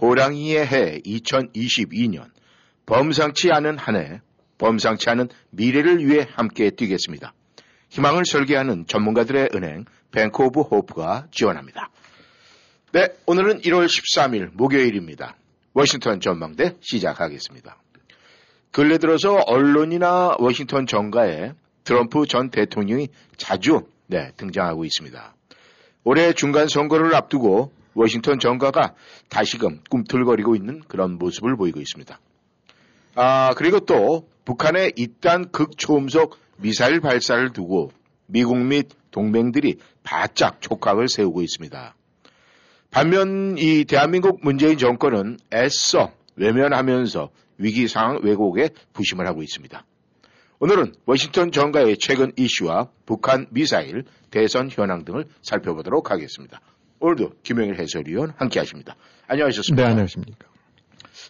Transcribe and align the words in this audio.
호랑이의 0.00 0.66
해 0.66 1.00
2022년 1.00 2.30
범상치 2.86 3.50
않은 3.52 3.78
한 3.78 3.96
해, 3.96 4.20
범상치 4.58 5.10
않은 5.10 5.28
미래를 5.50 6.04
위해 6.06 6.26
함께 6.32 6.70
뛰겠습니다. 6.70 7.32
희망을 7.90 8.24
설계하는 8.24 8.86
전문가들의 8.86 9.50
은행 9.54 9.84
뱅크 10.10 10.42
오브 10.42 10.60
호프가 10.62 11.26
지원합니다. 11.30 11.90
네, 12.92 13.08
오늘은 13.26 13.60
1월 13.60 13.86
13일 13.86 14.50
목요일입니다. 14.54 15.36
워싱턴 15.74 16.20
전망대 16.20 16.76
시작하겠습니다. 16.80 17.76
근래 18.72 18.98
들어서 18.98 19.34
언론이나 19.34 20.34
워싱턴 20.38 20.86
정가에 20.86 21.52
트럼프 21.84 22.26
전 22.26 22.50
대통령이 22.50 23.08
자주 23.36 23.86
네, 24.06 24.32
등장하고 24.36 24.84
있습니다. 24.84 25.34
올해 26.04 26.32
중간 26.32 26.66
선거를 26.66 27.14
앞두고 27.14 27.72
워싱턴 27.94 28.38
정가가 28.38 28.94
다시금 29.28 29.80
꿈틀거리고 29.90 30.54
있는 30.54 30.80
그런 30.88 31.18
모습을 31.18 31.56
보이고 31.56 31.80
있습니다. 31.80 32.18
아, 33.16 33.54
그리고 33.56 33.80
또 33.80 34.28
북한의 34.44 34.92
이딴 34.96 35.50
극초음속 35.50 36.38
미사일 36.56 37.00
발사를 37.00 37.52
두고 37.52 37.92
미국 38.26 38.58
및 38.58 38.88
동맹들이 39.10 39.76
바짝 40.02 40.60
촉각을 40.60 41.08
세우고 41.08 41.42
있습니다. 41.42 41.94
반면 42.90 43.56
이 43.58 43.84
대한민국 43.84 44.40
문재인 44.42 44.78
정권은 44.78 45.38
애써 45.52 46.12
외면하면서 46.36 47.30
위기 47.58 47.88
상황 47.88 48.20
왜곡에 48.22 48.70
부심을 48.92 49.26
하고 49.26 49.42
있습니다. 49.42 49.84
오늘은 50.58 50.94
워싱턴 51.06 51.52
정가의 51.52 51.96
최근 51.98 52.32
이슈와 52.36 52.88
북한 53.06 53.46
미사일, 53.50 54.04
대선 54.30 54.68
현황 54.70 55.04
등을 55.04 55.26
살펴보도록 55.42 56.10
하겠습니다. 56.10 56.60
오늘도 57.00 57.30
김영일 57.42 57.78
해설위원 57.80 58.34
함께 58.36 58.58
하십니다. 58.60 58.94
안녕하셨습니까? 59.26 59.82
네, 59.82 59.90
안녕하십니까. 59.90 60.48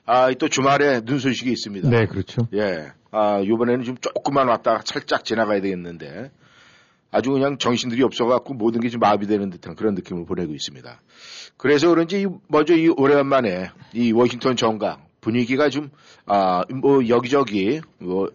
아, 0.04 0.32
또 0.34 0.48
주말에 0.48 1.00
눈 1.02 1.18
소식이 1.18 1.50
있습니다. 1.50 1.88
네, 1.88 2.06
그렇죠. 2.06 2.48
예. 2.54 2.88
아, 3.12 3.42
요번에는 3.44 3.84
좀 3.84 3.96
조금만 3.96 4.48
왔다가 4.48 4.82
살짝 4.84 5.24
지나가야 5.24 5.60
되겠는데 5.60 6.30
아주 7.12 7.30
그냥 7.30 7.58
정신들이 7.58 8.02
없어갖고 8.02 8.54
모든 8.54 8.80
게 8.80 8.88
좀 8.88 9.00
마비되는 9.00 9.50
듯한 9.50 9.74
그런 9.76 9.94
느낌을 9.94 10.26
보내고 10.26 10.52
있습니다. 10.52 11.00
그래서 11.56 11.88
그런지 11.88 12.26
먼저 12.48 12.74
이 12.74 12.88
오래간만에 12.88 13.70
이 13.94 14.12
워싱턴 14.12 14.56
정강 14.56 15.04
분위기가 15.20 15.68
좀, 15.68 15.90
아, 16.26 16.64
뭐 16.82 17.06
여기저기 17.08 17.80
뭐 17.98 18.28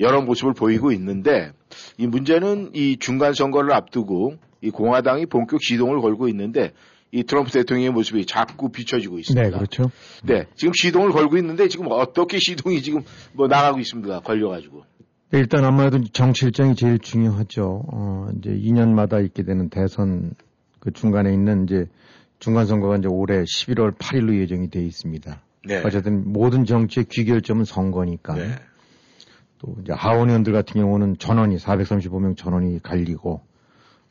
여러 0.00 0.22
모습을 0.22 0.54
보이고 0.54 0.90
있는데 0.92 1.52
이 1.98 2.06
문제는 2.06 2.70
이 2.74 2.96
중간 2.98 3.32
선거를 3.34 3.72
앞두고 3.72 4.38
이 4.64 4.70
공화당이 4.70 5.26
본격 5.26 5.62
시동을 5.62 6.00
걸고 6.00 6.26
있는데 6.28 6.72
이 7.12 7.22
트럼프 7.22 7.52
대통령의 7.52 7.90
모습이 7.92 8.24
자꾸 8.24 8.70
비춰지고 8.70 9.18
있습니다. 9.18 9.42
네, 9.42 9.54
그렇죠. 9.54 9.90
네, 10.24 10.46
지금 10.56 10.72
시동을 10.74 11.12
걸고 11.12 11.36
있는데 11.36 11.68
지금 11.68 11.86
어떻게 11.90 12.38
시동이 12.38 12.80
지금 12.82 13.02
뭐 13.34 13.46
나가고 13.46 13.78
있습니다. 13.78 14.20
걸려가지고. 14.20 14.84
네, 15.30 15.38
일단 15.38 15.64
아무래도 15.64 16.02
정치 16.12 16.46
일정이 16.46 16.74
제일 16.74 16.98
중요하죠. 16.98 17.84
어, 17.92 18.28
이제 18.38 18.50
2년마다 18.50 19.24
있게 19.24 19.42
되는 19.42 19.68
대선 19.68 20.32
그 20.80 20.92
중간에 20.92 21.32
있는 21.32 21.64
이제 21.64 21.86
중간 22.38 22.66
선거가 22.66 22.96
이제 22.96 23.08
올해 23.08 23.42
11월 23.42 23.96
8일로 23.96 24.40
예정이 24.40 24.70
돼 24.70 24.80
있습니다. 24.80 25.42
네. 25.66 25.82
어쨌든 25.84 26.32
모든 26.32 26.64
정치의 26.64 27.04
귀결점은 27.10 27.64
선거니까. 27.64 28.34
네. 28.34 28.54
또 29.58 29.76
이제 29.82 29.92
하원의원들 29.92 30.52
같은 30.52 30.80
경우는 30.80 31.18
전원이 31.18 31.56
435명 31.56 32.36
전원이 32.36 32.82
갈리고 32.82 33.40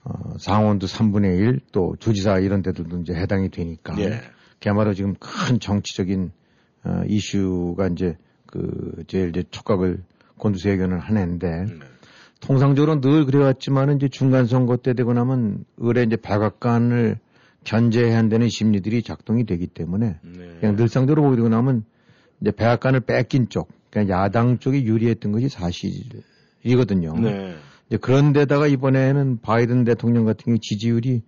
어, 0.03 0.37
상원도 0.37 0.87
3분의 0.87 1.39
1, 1.39 1.59
또 1.71 1.95
주지사 1.99 2.39
이런 2.39 2.61
데들도 2.61 3.01
이제 3.01 3.13
해당이 3.13 3.49
되니까. 3.49 3.95
네. 3.95 4.21
그야말로 4.59 4.93
지금 4.93 5.15
큰 5.19 5.59
정치적인 5.59 6.31
어, 6.83 7.01
이슈가 7.07 7.87
이제 7.87 8.17
그 8.45 9.03
제일 9.07 9.29
이제 9.29 9.43
촉각을 9.49 10.03
곤두세견을 10.37 10.99
하는데 10.99 11.65
네. 11.65 11.79
통상적으로 12.41 12.99
늘 12.99 13.25
그래왔지만은 13.25 13.95
이제 13.97 14.09
중간 14.09 14.45
선거 14.45 14.75
때 14.75 14.93
되고 14.93 15.13
나면 15.13 15.63
을에 15.81 16.03
이제 16.03 16.17
백악관을 16.17 17.17
견제해야 17.63 18.17
한다는 18.17 18.49
심리들이 18.49 19.03
작동이 19.03 19.45
되기 19.45 19.67
때문에 19.67 20.17
네. 20.21 20.57
그냥 20.59 20.75
늘상적으로 20.75 21.23
보게 21.23 21.37
되고 21.37 21.47
나면 21.47 21.85
이제 22.41 22.51
백악관을 22.51 23.01
뺏긴 23.01 23.47
쪽, 23.47 23.69
그냥 23.89 24.09
야당 24.09 24.59
쪽이 24.59 24.83
유리했던 24.83 25.31
것이 25.31 25.47
사실이거든요. 25.47 27.17
네. 27.19 27.55
이제 27.93 27.99
그런데다가 27.99 28.65
이번에는 28.65 29.41
바이든 29.41 29.83
대통령 29.83 30.25
같은 30.25 30.45
경우 30.45 30.57
지지율이 30.59 31.21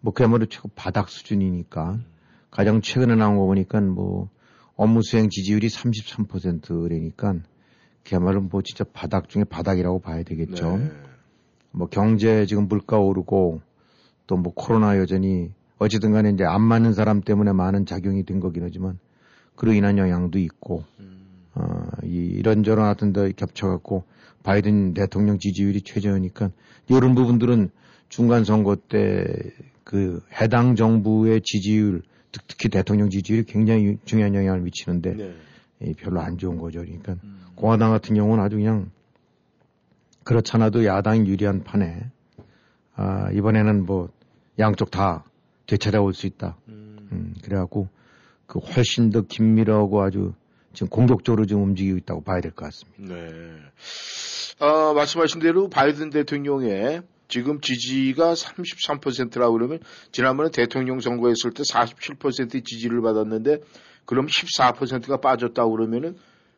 뭐 0.00 0.14
그야말로 0.14 0.46
최고 0.46 0.70
바닥 0.74 1.10
수준이니까 1.10 1.98
가장 2.50 2.80
최근에 2.80 3.16
나온 3.16 3.36
거 3.36 3.44
보니까 3.44 3.82
뭐 3.82 4.30
업무 4.76 5.02
수행 5.02 5.28
지지율이 5.28 5.68
33%라니까 5.68 7.34
그야말로 8.02 8.40
뭐 8.40 8.62
진짜 8.62 8.84
바닥 8.94 9.28
중에 9.28 9.44
바닥이라고 9.44 10.00
봐야 10.00 10.22
되겠죠. 10.22 10.78
네. 10.78 10.90
뭐 11.70 11.86
경제 11.86 12.46
지금 12.46 12.66
물가 12.66 12.98
오르고 12.98 13.60
또 14.26 14.36
뭐 14.36 14.54
코로나 14.54 14.96
여전히 14.96 15.52
어찌든 15.78 16.12
간에 16.12 16.30
이제 16.30 16.44
안 16.44 16.62
맞는 16.62 16.94
사람 16.94 17.20
때문에 17.20 17.52
많은 17.52 17.84
작용이 17.84 18.24
된 18.24 18.40
거긴 18.40 18.62
하지만 18.62 18.98
그로 19.54 19.74
인한 19.74 19.98
영향도 19.98 20.38
있고 20.38 20.84
어, 21.54 21.88
이 22.04 22.16
이런저런 22.16 22.86
하여튼 22.86 23.12
데 23.12 23.32
겹쳐갖고 23.32 24.04
바이든 24.50 24.94
대통령 24.94 25.38
지지율이 25.40 25.82
최저니까 25.82 26.50
이런 26.88 27.16
부분들은 27.16 27.70
중간 28.08 28.44
선거 28.44 28.76
때 28.76 29.24
그 29.82 30.20
해당 30.40 30.74
정부의 30.74 31.42
지지율 31.44 32.02
특- 32.32 32.44
특히 32.48 32.68
대통령 32.68 33.08
지지율이 33.08 33.44
굉장히 33.44 33.98
중요한 34.04 34.34
영향을 34.34 34.60
미치는데 34.62 35.14
네. 35.14 35.34
이 35.82 35.94
별로 35.94 36.20
안 36.20 36.38
좋은 36.38 36.58
거죠. 36.58 36.80
그러니까 36.80 37.16
공화당 37.54 37.92
같은 37.92 38.16
경우는 38.16 38.42
아주 38.42 38.56
그냥 38.56 38.90
그렇잖아도 40.24 40.84
야당이 40.84 41.28
유리한 41.28 41.62
판에 41.62 42.10
아, 42.96 43.30
이번에는 43.32 43.84
뭐 43.86 44.08
양쪽 44.58 44.90
다 44.90 45.24
되찾아올 45.66 46.14
수 46.14 46.26
있다. 46.26 46.56
음, 46.68 47.34
그래갖고 47.44 47.88
그 48.46 48.58
훨씬 48.58 49.10
더 49.10 49.22
긴밀하고 49.22 50.02
아주 50.02 50.32
지금 50.72 50.88
공격적으로 50.88 51.46
좀 51.46 51.62
움직이고 51.62 51.96
있다고 51.98 52.22
봐야 52.22 52.40
될 52.40 52.50
것 52.52 52.64
같습니다. 52.64 53.14
네. 53.14 53.30
어, 54.58 54.94
말씀하신 54.94 55.40
대로 55.40 55.68
바이든 55.68 56.10
대통령의 56.10 57.02
지금 57.28 57.60
지지가 57.60 58.34
33%라고 58.34 59.52
그러면 59.54 59.80
지난번에 60.12 60.50
대통령 60.50 61.00
선거 61.00 61.28
했을 61.28 61.50
때 61.50 61.62
47%의 61.62 62.62
지지를 62.62 63.02
받았는데 63.02 63.58
그럼 64.04 64.26
14%가 64.26 65.18
빠졌다고 65.18 65.72
그러면은 65.72 66.16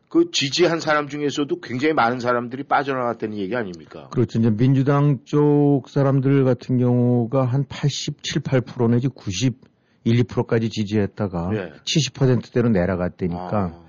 그 0.09 0.31
지지한 0.33 0.81
사람 0.81 1.09
중에서도 1.09 1.61
굉장히 1.61 1.93
많은 1.93 2.21
사람들이 2.21 2.63
빠져나갔다는 2.65 3.37
얘기 3.37 3.55
아닙니까? 3.55 4.09
그렇죠. 4.11 4.39
이제 4.39 4.51
민주당 4.51 5.19
쪽 5.25 5.83
사람들 5.89 6.45
같은 6.45 6.79
경우가 6.79 7.45
한 7.45 7.67
87, 7.69 8.43
8% 8.43 8.91
내지 8.91 9.09
90, 9.09 9.57
1, 10.05 10.25
2%까지 10.25 10.71
지지했다가 10.71 11.51
네. 11.51 11.73
70%대로 11.85 12.71
내려갔다니까 12.71 13.59
아, 13.59 13.88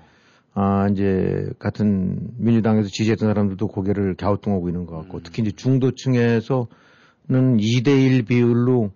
아, 0.54 0.88
이제 0.90 1.48
같은 1.58 2.18
민주당에서 2.38 2.88
지지했던 2.88 3.28
사람들도 3.28 3.66
고개를 3.68 4.14
갸우뚱하고 4.16 4.68
있는 4.68 4.86
것 4.86 4.96
같고 4.96 5.18
음. 5.18 5.20
특히 5.24 5.42
이제 5.42 5.52
중도층에서는 5.52 6.66
2대1 7.28 8.26
비율로 8.26 8.90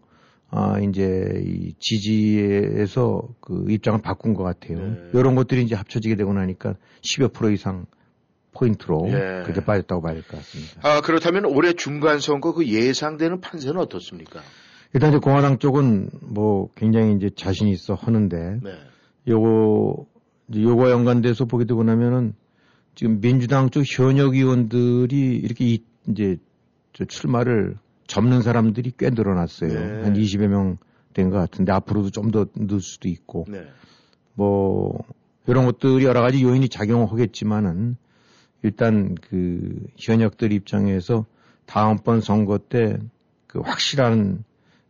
아, 0.51 0.79
이제 0.81 1.43
이 1.45 1.75
지지에서 1.81 3.23
그 3.41 3.67
입장을 3.69 4.01
바꾼 4.03 4.35
것 4.35 4.43
같아요. 4.45 4.79
네. 4.79 4.97
이런 5.15 5.35
것들이 5.35 5.63
이제 5.63 5.75
합쳐지게 5.75 6.17
되고 6.17 6.33
나니까 6.33 6.75
10여 7.03 7.33
프로 7.33 7.51
이상 7.51 7.87
포인트로 8.53 9.07
예. 9.09 9.43
그렇게 9.43 9.65
빠졌다고 9.65 10.01
봐야 10.01 10.15
될 10.15 10.23
것 10.23 10.37
같습니다. 10.37 10.81
아, 10.89 11.01
그렇다면 11.01 11.45
올해 11.47 11.73
중간 11.73 12.21
선거 12.21 12.53
그 12.53 12.67
예상되는 12.69 13.41
판세는 13.41 13.81
어떻습니까? 13.81 14.41
일단 14.93 15.11
이제 15.11 15.19
공화당 15.19 15.59
쪽은 15.59 16.11
뭐 16.23 16.69
굉장히 16.77 17.15
이제 17.17 17.31
자신 17.35 17.67
있어 17.67 17.95
하는데 17.95 18.37
네. 18.63 18.71
요거 19.27 20.07
요거 20.55 20.91
연관돼서 20.91 21.45
보게 21.47 21.65
되고 21.65 21.83
나면은 21.85 22.35
지금 22.95 23.21
민주당 23.21 23.71
쪽 23.71 23.83
현역 23.87 24.35
의원들이 24.35 25.37
이렇게 25.37 25.65
이, 25.65 25.85
이제 26.09 26.37
저 26.93 27.05
출마를 27.05 27.77
접는 28.07 28.43
사람들이 28.43 28.93
꽤 28.99 29.11
늘어났어요. 29.11 29.73
네. 29.73 30.03
한 30.03 30.15
20여 30.15 30.47
명 30.49 30.79
된 31.15 31.31
것 31.31 31.39
같은데 31.39 31.73
앞으로도 31.73 32.11
좀 32.11 32.31
더 32.33 32.47
늘 32.57 32.81
수도 32.81 33.09
있고 33.09 33.47
네. 33.49 33.65
뭐 34.35 35.05
이런 35.47 35.65
것들이 35.65 36.05
여러 36.05 36.21
가지 36.21 36.43
요인이 36.43 36.69
작용하겠지만은 36.69 37.97
일단 38.63 39.15
그 39.15 39.79
현역들 39.97 40.53
입장에서 40.53 41.25
다음번 41.67 42.21
선거 42.21 42.59
때 42.59 42.99
그 43.47 43.61
확실한 43.61 44.43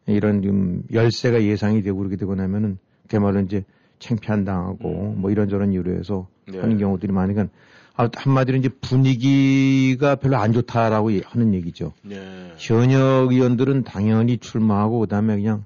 이런 0.06 0.40
좀 0.40 0.84
열세가 0.90 1.42
예상이 1.42 1.82
되고 1.82 1.98
그렇게 1.98 2.16
되고 2.16 2.34
나면은 2.34 2.78
그말로 3.08 3.40
이제 3.40 3.62
챙피한 4.04 4.44
당하고 4.44 5.14
뭐 5.16 5.30
이런저런 5.30 5.72
이유로 5.72 5.96
해서 5.96 6.28
네. 6.46 6.60
하는 6.60 6.78
경우들이 6.78 7.12
많으니까 7.12 7.48
아, 7.96 8.08
한마디로 8.12 8.58
이제 8.58 8.68
분위기가 8.68 10.16
별로 10.16 10.36
안 10.36 10.52
좋다라고 10.52 11.10
하는 11.24 11.54
얘기죠. 11.54 11.92
네. 12.02 12.52
현역 12.58 13.32
의원들은 13.32 13.84
당연히 13.84 14.38
출마하고 14.38 15.00
그다음에 15.00 15.36
그냥 15.36 15.64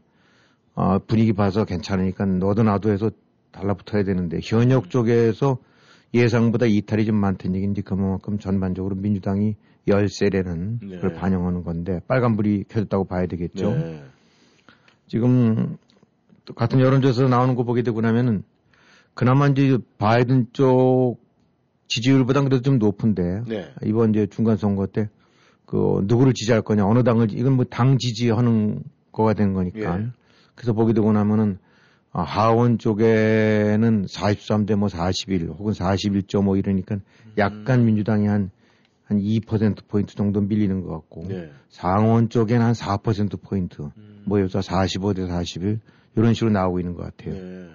아, 0.75 1.01
분위기 1.05 1.33
봐서 1.33 1.65
괜찮으니까 1.65 2.27
너도 2.27 2.63
나도 2.63 2.91
해서 2.91 3.11
달라붙어야 3.51 4.05
되는데 4.05 4.39
현역 4.43 4.91
쪽에서 4.91 5.59
예상보다 6.15 6.67
이탈이 6.67 7.07
좀 7.07 7.17
많다는 7.17 7.57
얘기인지 7.57 7.83
그만큼 7.83 8.39
전반적으로 8.39 8.95
민주당이 8.95 9.57
열세라는 9.89 10.81
네. 10.83 10.99
걸 10.99 11.15
반영하는 11.15 11.65
건데 11.65 12.01
빨간불이 12.07 12.65
켜졌다고 12.69 13.05
봐야 13.05 13.27
되겠죠. 13.27 13.71
네. 13.71 14.03
지금 15.09 15.79
또 16.49 16.55
같은 16.55 16.81
여론조사 16.81 17.29
나오는 17.29 17.55
거 17.55 17.63
보게 17.65 17.83
되고 17.83 18.01
나면은 18.01 18.43
그나마 19.13 19.49
이제 19.49 19.77
바이든 19.99 20.47
쪽 20.55 21.19
지지율보다 21.89 22.41
그래도 22.41 22.63
좀 22.63 22.79
높은데 22.79 23.43
네. 23.47 23.69
이번 23.85 24.11
이제 24.11 24.27
중간 24.27 24.57
선거 24.57 24.87
때 24.87 25.11
그 25.67 26.01
누구를 26.05 26.33
지지할 26.33 26.63
거냐 26.63 26.87
어느 26.87 27.05
당을 27.05 27.31
이건 27.33 27.53
뭐 27.53 27.67
당 27.69 27.99
지지하는 27.99 28.83
거가 29.13 29.35
된 29.35 29.53
거니까 29.53 30.01
예. 30.01 30.07
그래서 30.55 30.73
보게 30.73 30.95
되고 30.95 31.13
나면은 31.13 31.59
아, 32.11 32.23
하원 32.23 32.79
쪽에는 32.79 34.07
43대 34.07 34.77
뭐 34.77 34.89
41 34.89 35.47
혹은 35.51 35.75
41.5 35.75 36.59
이러니까 36.59 36.95
음. 36.95 37.33
약간 37.37 37.85
민주당이 37.85 38.27
한 38.27 38.51
한 39.09 39.19
2%포인트 39.21 40.15
정도 40.15 40.43
밀리는 40.43 40.83
것 40.83 40.93
같고 40.93 41.25
네. 41.29 41.51
상원 41.71 42.29
쪽에는 42.29 42.65
한 42.65 42.73
4%포인트 42.75 43.81
음. 43.97 44.23
모여서 44.27 44.61
45대 44.61 45.27
41 45.27 45.81
이런 46.19 46.35
식으로 46.35 46.51
나오고 46.51 46.81
있는 46.81 46.95
것 46.95 47.05
같아요. 47.05 47.35
네. 47.35 47.71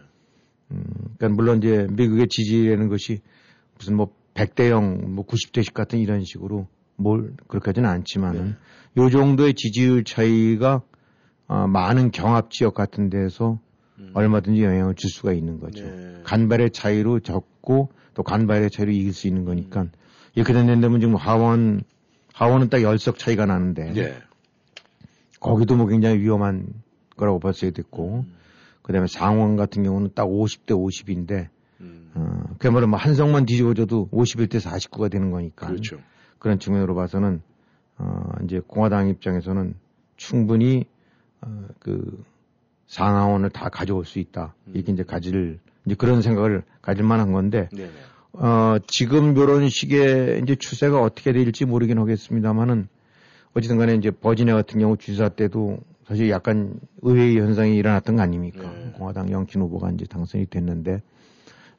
음, 0.71 0.83
그러니까 1.17 1.29
물론 1.29 1.57
이제 1.59 1.87
미국의 1.91 2.27
지지라는 2.29 2.89
것이 2.89 3.19
무슨 3.77 3.95
뭐 3.95 4.13
100대 4.33 4.69
0, 4.69 5.15
뭐 5.15 5.25
90대씩 5.25 5.73
같은 5.73 5.99
이런 5.99 6.23
식으로 6.23 6.67
뭘 6.95 7.33
그렇게 7.47 7.69
하지는 7.69 7.89
않지만은 7.89 8.55
요 8.97 9.09
정도의 9.09 9.53
지지율 9.55 10.03
차이가 10.03 10.81
아, 11.47 11.67
많은 11.67 12.11
경합 12.11 12.51
지역 12.51 12.73
같은 12.73 13.09
데서 13.09 13.59
얼마든지 14.13 14.63
영향을 14.63 14.95
줄 14.95 15.09
수가 15.09 15.33
있는 15.33 15.59
거죠. 15.59 15.83
네. 15.83 16.21
간발의 16.23 16.71
차이로 16.71 17.19
적고 17.19 17.91
또 18.13 18.23
간발의 18.23 18.69
차이로 18.71 18.91
이길 18.91 19.13
수 19.13 19.27
있는 19.27 19.45
거니까 19.45 19.87
이렇게 20.35 20.53
된다면 20.53 20.99
지금 20.99 21.15
하원 21.15 21.83
하원은 22.33 22.69
딱 22.69 22.81
열석 22.81 23.19
차이가 23.19 23.45
나는데 23.45 23.93
네. 23.93 24.17
거기도 25.39 25.75
뭐 25.75 25.87
굉장히 25.87 26.19
위험한 26.19 26.67
거라고 27.15 27.39
봤어야 27.39 27.71
됐고 27.71 28.25
그다음에 28.81 29.07
상원 29.07 29.55
같은 29.55 29.83
경우는 29.83 30.11
딱 30.13 30.25
50대 30.25 30.71
50인데 30.71 31.47
음. 31.81 32.11
어, 32.15 32.55
그야말로 32.59 32.87
뭐 32.87 32.97
한성만 32.99 33.45
뒤집어져도 33.45 34.09
51대 34.11 34.59
49가 34.59 35.09
되는 35.09 35.31
거니까 35.31 35.67
그렇죠. 35.67 35.99
그런 36.39 36.59
측면으로 36.59 36.95
봐서는 36.95 37.41
어, 37.97 38.29
이제 38.43 38.61
공화당 38.65 39.09
입장에서는 39.09 39.75
충분히 40.17 40.85
어, 41.41 41.67
그 41.79 42.23
상하원을 42.87 43.49
다 43.49 43.69
가져올 43.69 44.05
수 44.05 44.19
있다 44.19 44.53
이게 44.73 44.91
이제 44.91 45.03
가질 45.03 45.59
이제 45.85 45.95
그런 45.95 46.21
생각을 46.21 46.63
가질 46.81 47.03
만한 47.03 47.31
건데 47.31 47.69
네. 47.71 47.85
네. 47.85 47.91
어, 48.33 48.77
지금 48.87 49.37
이런 49.37 49.69
식의 49.69 50.41
이제 50.41 50.55
추세가 50.55 51.01
어떻게 51.01 51.33
될지 51.33 51.65
모르긴 51.65 51.99
하겠습니다만은 51.99 52.87
어쨌든 53.53 53.77
간에 53.77 53.93
이제 53.93 54.09
버지니아 54.09 54.55
같은 54.55 54.79
경우 54.79 54.97
주지사 54.97 55.29
때도 55.29 55.79
사실 56.13 56.29
약간 56.29 56.79
의외의 57.01 57.37
현상이 57.37 57.75
일어났던 57.75 58.17
거 58.17 58.21
아닙니까? 58.21 58.71
네. 58.71 58.91
공화당 58.91 59.31
영킨 59.31 59.63
후보가 59.63 59.89
이제 59.95 60.05
당선이 60.05 60.45
됐는데, 60.45 61.01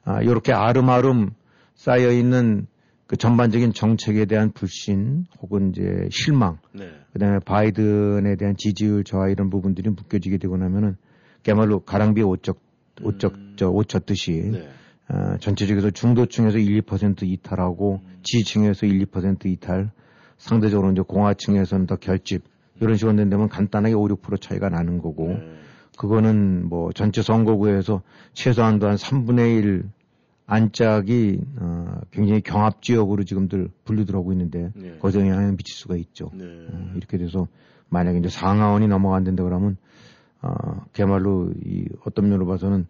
아, 0.03 0.21
요렇게 0.25 0.51
아름아름 0.51 1.31
쌓여 1.73 2.11
있는 2.11 2.67
그 3.07 3.15
전반적인 3.15 3.71
정책에 3.71 4.25
대한 4.25 4.51
불신 4.51 5.25
혹은 5.39 5.69
이제 5.69 6.09
실망, 6.11 6.57
네. 6.73 6.91
그 7.13 7.19
다음에 7.19 7.39
바이든에 7.45 8.35
대한 8.35 8.55
지지율 8.57 9.05
저하 9.05 9.29
이런 9.29 9.49
부분들이 9.49 9.89
묶여지게 9.89 10.37
되고 10.37 10.57
나면은 10.57 10.97
그야말로 11.41 11.79
가랑비에 11.79 12.25
옷적, 12.25 12.59
옷적, 13.03 13.35
저, 13.55 13.69
옷 13.69 13.87
젖듯이 13.87 14.33
음. 14.33 14.51
네. 14.51 14.69
어, 15.07 15.37
전체적으로 15.39 15.91
중도층에서 15.91 16.57
1, 16.57 16.81
2% 16.81 17.23
이탈하고 17.23 18.01
음. 18.03 18.19
지지층에서 18.21 18.85
1, 18.85 19.05
2% 19.05 19.45
이탈, 19.45 19.91
상대적으로 20.37 20.91
이제 20.91 21.03
공화층에서는 21.07 21.85
더 21.85 21.95
결집 21.95 22.43
이런 22.81 22.97
식으로 22.97 23.15
된다면 23.15 23.49
간단하게 23.49 23.93
5, 23.93 24.07
6% 24.07 24.41
차이가 24.41 24.69
나는 24.69 24.99
거고 24.99 25.27
네. 25.27 25.57
그거는 25.97 26.67
뭐 26.67 26.91
전체 26.91 27.21
선거구에서 27.21 28.01
최소한도 28.33 28.87
한 28.87 28.95
3분의 28.95 29.57
1 29.63 29.89
안짝이 30.47 31.41
어, 31.57 32.01
굉장히 32.11 32.41
경합 32.41 32.81
지역으로 32.81 33.23
지금들 33.23 33.69
분류들 33.83 34.15
하고 34.15 34.31
있는데 34.33 34.71
네. 34.75 34.97
거기서 34.99 35.21
영향을 35.21 35.55
미칠 35.55 35.75
수가 35.75 35.95
있죠. 35.95 36.29
네. 36.33 36.45
어, 36.45 36.91
이렇게 36.95 37.17
돼서 37.17 37.47
만약에 37.89 38.19
이제 38.19 38.29
상하원이 38.29 38.87
넘어간다는데 38.87 39.41
그러면 39.41 39.77
어, 40.41 40.51
그야말로 40.93 41.51
이 41.65 41.85
어떤 42.05 42.29
면으로 42.29 42.45
봐서는 42.45 42.85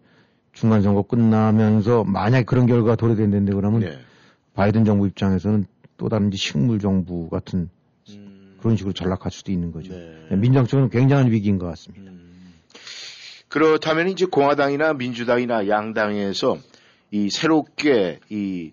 중간 0.52 0.82
선거 0.82 1.04
끝나면서 1.04 2.04
만약 2.04 2.46
그런 2.46 2.66
결과가 2.66 2.96
도래된다는데 2.96 3.54
그러면 3.54 3.82
네. 3.82 3.98
바이든 4.54 4.84
정부 4.84 5.08
입장에서는 5.08 5.66
또 5.98 6.10
다른 6.10 6.30
식물 6.34 6.80
정부 6.80 7.30
같은 7.30 7.60
음. 7.60 7.70
그런 8.66 8.78
식으로 8.78 8.94
전락할 8.94 9.32
수도 9.32 9.52
있는 9.52 9.72
거죠. 9.72 9.94
네. 9.94 10.36
민정 10.38 10.66
쪽은 10.66 10.90
굉장한 10.90 11.32
위기인 11.32 11.60
것 11.60 11.68
같습니다. 11.68 12.12
음. 12.12 12.54
그렇다면 13.48 14.10
이제 14.10 14.26
공화당이나 14.26 14.94
민주당이나 14.94 15.68
양당에서 15.68 16.58
이 17.12 17.30
새롭게 17.30 18.20
이 18.30 18.72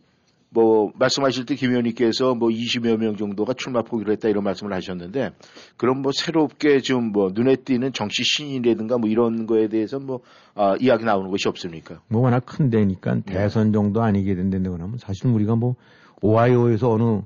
뭐 0.54 0.92
말씀하실 0.98 1.46
때 1.46 1.54
김 1.54 1.70
의원님께서 1.70 2.34
뭐 2.34 2.50
20여 2.50 2.98
명 2.98 3.16
정도가 3.16 3.54
출마 3.54 3.82
포기를 3.82 4.12
했다 4.12 4.28
이런 4.28 4.44
말씀을 4.44 4.72
하셨는데 4.74 5.30
그럼 5.76 6.02
뭐 6.02 6.12
새롭게 6.12 6.80
좀 6.80 7.12
뭐 7.12 7.30
눈에 7.34 7.56
띄는 7.56 7.92
정치 7.92 8.22
신인이라든가 8.22 8.96
뭐 8.98 9.08
이런 9.08 9.46
거에 9.46 9.68
대해서 9.68 9.98
뭐 9.98 10.20
아, 10.54 10.76
이야기 10.80 11.04
나오는 11.04 11.30
것이 11.30 11.48
없습니까? 11.48 12.00
뭐 12.08 12.22
워낙 12.22 12.44
큰 12.46 12.70
데니까 12.70 13.14
네. 13.16 13.22
대선 13.24 13.72
정도 13.72 14.02
아니게 14.02 14.34
된다는데 14.34 14.70
그러면 14.70 14.98
사실 14.98 15.26
우리가 15.26 15.56
뭐 15.56 15.74
오하이오에서 16.20 16.90
어느 16.90 17.22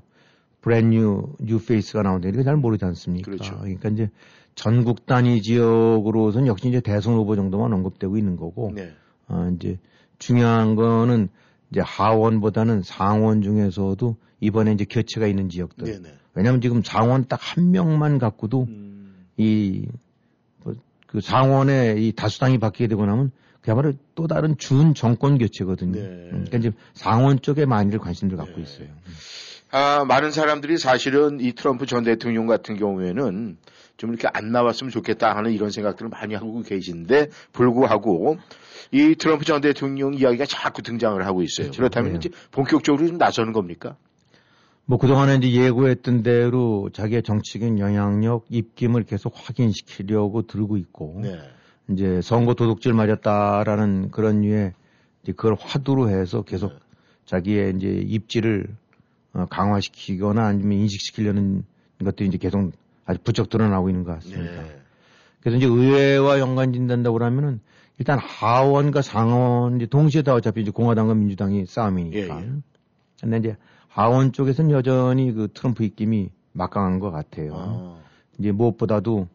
brand 0.67 1.23
new 1.39 1.49
new 1.49 1.59
face가 1.63 2.03
나온다는 2.03 2.43
잘 2.43 2.57
모르지 2.57 2.83
않습니까? 2.83 3.31
그렇죠. 3.31 3.57
그러니까 3.59 3.87
이제 3.87 4.09
전국 4.53 5.05
단위 5.05 5.41
지역으로선 5.41 6.45
역시 6.45 6.67
이제 6.67 6.81
대선 6.81 7.13
후보 7.13 7.37
정도만 7.37 7.71
언급되고 7.71 8.17
있는 8.17 8.35
거고 8.35 8.73
네. 8.75 8.91
어, 9.29 9.49
이제 9.55 9.79
중요한 10.19 10.75
거는 10.75 11.29
이제 11.71 11.79
하원보다는 11.81 12.81
상원 12.81 13.41
중에서도 13.41 14.17
이번에 14.41 14.73
이제 14.73 14.83
교체가 14.83 15.27
있는 15.27 15.47
지역들. 15.47 15.85
네네. 15.85 16.15
왜냐하면 16.33 16.59
지금 16.59 16.83
상원 16.83 17.27
딱 17.27 17.39
한 17.41 17.71
명만 17.71 18.19
갖고도 18.19 18.65
음. 18.67 19.25
이, 19.37 19.87
뭐, 20.63 20.73
그 21.07 21.21
상원의 21.21 22.05
이 22.05 22.11
다수당이 22.11 22.57
바뀌게 22.57 22.87
되고 22.87 23.05
나면 23.05 23.31
그야말로 23.61 23.93
또 24.15 24.27
다른 24.27 24.57
준 24.57 24.93
정권 24.93 25.37
교체거든요. 25.37 25.93
네. 25.93 25.99
음, 26.01 26.29
그러니까 26.45 26.57
이제 26.57 26.71
상원 26.93 27.41
쪽에 27.41 27.65
많이들 27.65 27.99
관심을 27.99 28.35
갖고 28.35 28.57
네. 28.57 28.63
있어요. 28.63 28.87
아, 29.71 30.05
많은 30.05 30.31
사람들이 30.31 30.77
사실은 30.77 31.39
이 31.41 31.53
트럼프 31.53 31.85
전 31.85 32.03
대통령 32.03 32.47
같은 32.47 32.77
경우에는 32.77 33.57
좀 33.97 34.09
이렇게 34.09 34.27
안 34.31 34.51
나왔으면 34.51 34.91
좋겠다 34.91 35.35
하는 35.35 35.51
이런 35.51 35.71
생각들을 35.71 36.09
많이 36.09 36.35
하고 36.35 36.61
계신데 36.61 37.29
불구하고 37.51 38.37
이 38.91 39.15
트럼프 39.15 39.43
전 39.43 39.59
대통령 39.59 40.13
이야기가 40.13 40.45
자꾸 40.45 40.81
등장을 40.81 41.23
하고 41.25 41.41
있어요. 41.41 41.71
그렇다면 41.71 42.13
네. 42.13 42.17
이제 42.17 42.29
본격적으로 42.51 43.05
좀 43.07 43.17
나서는 43.17 43.51
겁니까? 43.51 43.97
뭐 44.85 44.97
그동안에 44.97 45.35
이제 45.35 45.51
예고했던 45.51 46.23
대로 46.23 46.89
자기의 46.93 47.23
정치적인 47.23 47.79
영향력, 47.79 48.45
입김을 48.49 49.03
계속 49.03 49.33
확인시키려고 49.35 50.43
들고 50.43 50.77
있고 50.77 51.19
네. 51.23 51.39
이제 51.89 52.21
선거 52.21 52.53
도둑질 52.53 52.93
맞았다라는 52.93 54.11
그런 54.11 54.43
이제 54.43 54.71
그걸 55.25 55.57
화두로 55.59 56.09
해서 56.09 56.43
계속 56.43 56.71
네. 56.71 56.79
자기의 57.25 57.73
이제 57.75 57.87
입지를 57.89 58.67
어, 58.69 58.86
강화시키거나 59.45 60.45
아니면 60.45 60.79
인식시키려는 60.79 61.63
것들이 62.03 62.29
이제 62.29 62.37
계속 62.37 62.71
아주 63.05 63.19
부쩍 63.23 63.49
드러나고 63.49 63.89
있는 63.89 64.03
것 64.03 64.13
같습니다. 64.15 64.63
네. 64.63 64.81
그래서 65.39 65.57
이제 65.57 65.65
의회와 65.65 66.39
연관짓는다고 66.39 67.17
그러면은 67.17 67.59
일단 67.99 68.19
하원과 68.19 69.01
상원 69.01 69.77
이제 69.77 69.85
동시에 69.85 70.21
다 70.21 70.33
어차피 70.33 70.61
이제 70.61 70.71
공화당과 70.71 71.15
민주당이 71.15 71.65
싸움이니까. 71.65 72.41
예, 72.41 72.45
예. 72.45 72.49
근데 73.21 73.37
이제 73.37 73.55
하원 73.87 74.31
쪽에서는 74.31 74.71
여전히 74.71 75.31
그 75.31 75.47
트럼프 75.53 75.83
입김이 75.83 76.29
막강한 76.53 76.99
것 76.99 77.11
같아요. 77.11 77.53
아, 77.55 77.97
이제 78.37 78.51
무엇보다도 78.51 79.27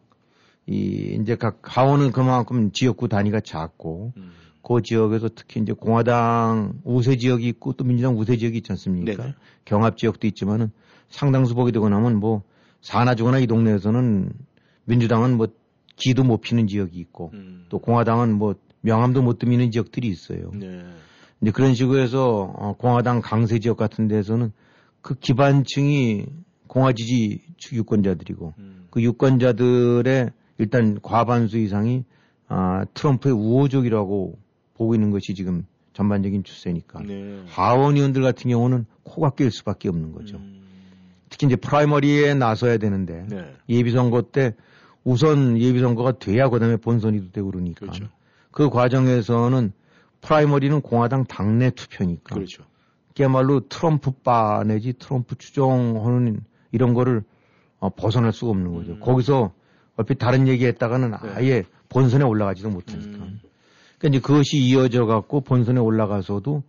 이 0.67 1.17
이제 1.21 1.35
각 1.35 1.59
하원은 1.63 2.11
그만큼 2.11 2.71
지역구 2.71 3.09
단위가 3.09 3.41
작고 3.41 4.13
음. 4.15 4.31
그 4.63 4.81
지역에서 4.81 5.29
특히 5.35 5.61
이제 5.61 5.73
공화당 5.73 6.73
우세 6.83 7.17
지역이 7.17 7.47
있고 7.49 7.73
또 7.73 7.83
민주당 7.83 8.17
우세 8.17 8.37
지역이 8.37 8.57
있지 8.57 8.71
않습니까? 8.71 9.21
네네. 9.21 9.35
경합 9.65 9.97
지역도 9.97 10.25
있지만은 10.27 10.71
상당수 11.09 11.53
보게 11.53 11.71
되고 11.71 11.89
나면 11.89 12.15
뭐 12.15 12.43
사나 12.81 13.13
주거나 13.13 13.39
이 13.39 13.47
동네에서는 13.47 14.31
민주당은 14.85 15.37
뭐 15.37 15.47
기도 15.95 16.23
못 16.23 16.41
피는 16.41 16.67
지역이 16.67 16.97
있고 16.97 17.31
음. 17.33 17.65
또 17.69 17.79
공화당은 17.79 18.33
뭐 18.33 18.55
명함도 18.81 19.21
못 19.21 19.37
드미는 19.37 19.71
지역들이 19.71 20.07
있어요. 20.07 20.51
네. 20.53 20.83
이제 21.41 21.51
그런 21.51 21.75
식으로 21.75 21.99
해서 21.99 22.53
어, 22.55 22.73
공화당 22.77 23.21
강세 23.21 23.59
지역 23.59 23.77
같은 23.77 24.07
데서는 24.07 24.51
그 25.01 25.15
기반층이 25.15 26.25
공화 26.67 26.93
지지 26.93 27.41
측 27.57 27.75
유권자들이고 27.75 28.53
음. 28.57 28.87
그 28.89 29.01
유권자들의 29.01 30.31
일단 30.57 30.99
과반수 31.01 31.57
이상이 31.57 32.05
아, 32.47 32.85
트럼프의 32.93 33.33
우호적이라고 33.33 34.37
보고 34.73 34.95
있는 34.95 35.11
것이 35.11 35.33
지금 35.33 35.65
전반적인 35.93 36.43
추세니까 36.43 37.01
네. 37.03 37.43
하원 37.47 37.95
의원들 37.95 38.21
같은 38.21 38.49
경우는 38.49 38.85
코가 39.03 39.31
낄 39.31 39.51
수밖에 39.51 39.89
없는 39.89 40.11
거죠. 40.11 40.37
음. 40.37 40.61
특히 41.29 41.47
이제 41.47 41.55
프라이머리에 41.55 42.33
나서야 42.35 42.77
되는데 42.77 43.25
네. 43.29 43.55
예비선거 43.69 44.23
때 44.31 44.55
우선 45.03 45.57
예비선거가 45.57 46.19
돼야 46.19 46.49
그다음에 46.49 46.77
본선이 46.77 47.31
되고 47.31 47.51
그러니까 47.51 47.81
그렇죠. 47.81 48.05
그 48.51 48.69
과정에서는 48.69 49.71
프라이머리는 50.21 50.81
공화당 50.81 51.25
당내 51.25 51.71
투표니까 51.71 52.35
그렇죠. 52.35 52.63
그야말로 53.15 53.67
트럼프 53.67 54.11
바 54.11 54.63
내지 54.65 54.93
트럼프 54.93 55.35
추종하는 55.35 56.41
이런 56.71 56.93
거를 56.93 57.23
어, 57.79 57.89
벗어날 57.89 58.31
수가 58.31 58.51
없는 58.51 58.73
거죠. 58.73 58.93
음. 58.93 58.99
거기서 58.99 59.53
얼핏 59.95 60.17
다른 60.17 60.47
얘기했다가는 60.47 61.11
네. 61.11 61.17
아예 61.35 61.63
본선에 61.89 62.23
올라가지도 62.23 62.69
못하니까. 62.69 63.23
음. 63.23 63.39
그러니까 64.03 64.07
이제 64.09 64.19
그것이 64.19 64.57
이어져 64.57 65.05
갖고 65.05 65.39
본선에 65.39 65.79
올라가서도 65.79 66.63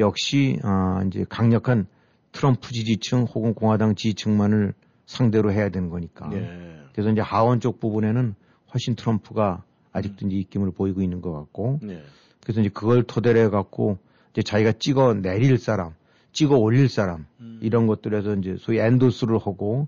역시 0.00 0.58
아 0.64 1.04
이제 1.06 1.24
강력한 1.28 1.86
트럼프 2.32 2.72
지지층 2.72 3.24
혹은 3.24 3.54
공화당 3.54 3.94
지지층만을 3.94 4.74
상대로 5.06 5.52
해야 5.52 5.68
되는 5.68 5.88
거니까. 5.88 6.28
네. 6.28 6.80
그래서 6.92 7.10
이제 7.10 7.20
하원 7.20 7.60
쪽 7.60 7.78
부분에는 7.78 8.34
훨씬 8.72 8.96
트럼프가 8.96 9.62
아직도 9.92 10.26
이제 10.26 10.36
입김을 10.36 10.72
보이고 10.72 11.00
있는 11.00 11.20
것 11.20 11.32
같고 11.32 11.78
네. 11.82 12.02
그래서 12.42 12.60
이제 12.60 12.70
그걸 12.70 13.04
토대로 13.04 13.38
해갖고 13.40 13.98
이제 14.32 14.42
자기가 14.42 14.72
찍어 14.72 15.14
내릴 15.14 15.58
사람, 15.58 15.92
찍어 16.32 16.56
올릴 16.56 16.88
사람 16.88 17.26
음. 17.38 17.60
이런 17.62 17.86
것들에서 17.86 18.34
이제 18.34 18.56
소위 18.58 18.78
엔도스를 18.78 19.38
하고 19.38 19.86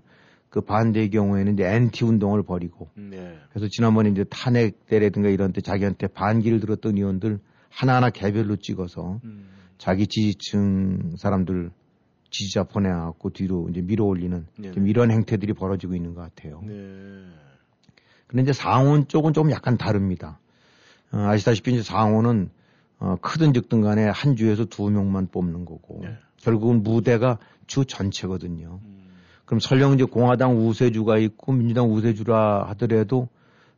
그 0.53 0.61
반대의 0.61 1.09
경우에는 1.09 1.53
이제 1.53 1.65
엔티 1.65 2.05
운동을 2.05 2.43
벌이고 2.43 2.87
네. 2.93 3.39
그래서 3.49 3.67
지난번에 3.71 4.11
이제 4.11 4.23
탄핵 4.29 4.85
때라든가 4.85 5.29
이런 5.29 5.51
때 5.51 5.61
자기한테 5.61 6.05
반기를 6.05 6.59
들었던 6.59 6.95
의원들 6.95 7.39
하나하나 7.69 8.11
개별로 8.11 8.57
찍어서 8.57 9.19
음. 9.23 9.47
자기 9.79 10.05
지지층 10.05 11.15
사람들 11.17 11.71
지지자 12.29 12.65
보내갖고 12.65 13.31
뒤로 13.31 13.67
이제 13.71 13.81
밀어 13.81 14.05
올리는. 14.05 14.45
좀 14.73 14.87
이런 14.87 15.09
행태들이 15.09 15.53
벌어지고 15.53 15.95
있는 15.95 16.13
것 16.13 16.21
같아요. 16.21 16.61
네. 16.63 16.73
근데 18.27 18.43
이제 18.43 18.53
상원 18.53 19.07
쪽은 19.07 19.33
좀 19.33 19.49
약간 19.49 19.75
다릅니다. 19.75 20.37
어, 21.11 21.17
아시다시피 21.17 21.73
이제 21.73 21.81
상원은 21.81 22.51
어, 22.99 23.15
크든 23.19 23.53
적든 23.53 23.81
간에 23.81 24.03
한 24.05 24.35
주에서 24.35 24.65
두 24.65 24.91
명만 24.91 25.25
뽑는 25.25 25.65
거고 25.65 26.01
네. 26.03 26.15
결국은 26.37 26.83
무대가 26.83 27.39
주 27.65 27.85
전체거든요. 27.85 28.81
음. 28.83 29.02
그럼 29.53 29.59
설령 29.59 29.93
이제 29.93 30.03
공화당 30.03 30.57
우세주가 30.57 31.19
있고 31.19 31.51
민주당 31.51 31.91
우세주라 31.91 32.69
하더라도 32.69 33.29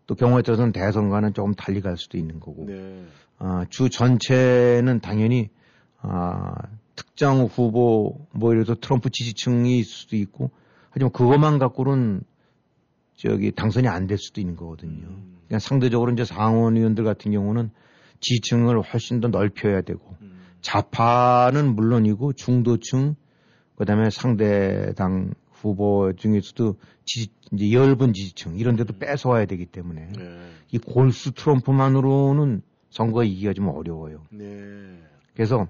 또 0.07 0.15
경우에 0.15 0.41
따라서는 0.41 0.71
대선과는 0.71 1.33
조금 1.33 1.53
달리 1.53 1.81
갈 1.81 1.97
수도 1.97 2.17
있는 2.17 2.39
거고 2.39 2.65
네. 2.65 3.03
아, 3.39 3.65
주 3.69 3.89
전체는 3.89 5.01
당연히 5.01 5.49
아, 5.99 6.53
특정 6.95 7.43
후보 7.43 8.25
뭐 8.31 8.53
이래서 8.53 8.73
트럼프 8.73 9.09
지지층이 9.09 9.79
있을 9.79 9.91
수도 9.91 10.15
있고 10.15 10.51
하지만 10.91 11.11
그것만 11.11 11.59
갖고는 11.59 12.21
저기 13.17 13.51
당선이 13.51 13.89
안 13.89 14.07
될 14.07 14.17
수도 14.17 14.39
있는 14.39 14.55
거거든요. 14.55 15.07
음. 15.07 15.39
그냥 15.49 15.59
상대적으로 15.59 16.13
이제 16.13 16.23
상원 16.23 16.77
의원들 16.77 17.03
같은 17.03 17.33
경우는 17.33 17.69
지지층을 18.21 18.81
훨씬 18.81 19.19
더 19.19 19.27
넓혀야 19.27 19.81
되고 19.81 20.15
음. 20.21 20.39
좌파는 20.61 21.75
물론이고 21.75 22.31
중도층 22.31 23.15
그다음에 23.75 24.09
상대당 24.09 25.33
후보 25.69 26.13
중에서도 26.15 26.75
지지, 27.05 27.31
이제 27.53 27.71
열분 27.71 28.13
지지층 28.13 28.57
이런 28.57 28.75
데도 28.75 28.97
뺏어와야 28.99 29.45
되기 29.45 29.65
때문에 29.65 30.11
네. 30.17 30.49
이 30.71 30.77
골수 30.77 31.33
트럼프만으로는 31.33 32.61
선거 32.89 33.23
이기가 33.23 33.53
좀 33.53 33.67
어려워요. 33.69 34.25
네. 34.31 34.45
그래서 35.33 35.67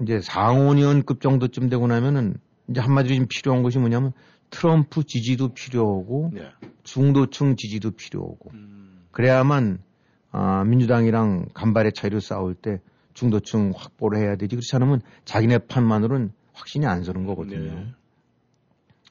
이제 0.00 0.20
상원의원급 0.20 1.20
정도쯤 1.20 1.68
되고 1.68 1.86
나면은 1.86 2.36
이제 2.68 2.80
한마디로 2.80 3.14
지금 3.14 3.26
필요한 3.28 3.62
것이 3.62 3.78
뭐냐면 3.78 4.12
트럼프 4.50 5.04
지지도 5.04 5.48
필요하고 5.48 6.30
네. 6.32 6.48
중도층 6.84 7.56
지지도 7.56 7.90
필요하고 7.90 8.50
음. 8.54 9.04
그래야만 9.10 9.82
아, 10.30 10.64
민주당이랑 10.64 11.48
간발의 11.54 11.92
차이로 11.92 12.20
싸울 12.20 12.54
때 12.54 12.80
중도층 13.14 13.72
확보를 13.74 14.20
해야 14.20 14.36
되지 14.36 14.54
그렇지 14.54 14.76
않으면 14.76 15.00
자기네 15.24 15.58
판만으로는 15.66 16.30
확신이 16.52 16.86
안 16.86 17.02
서는 17.02 17.26
거거든요. 17.26 17.74
네. 17.74 17.94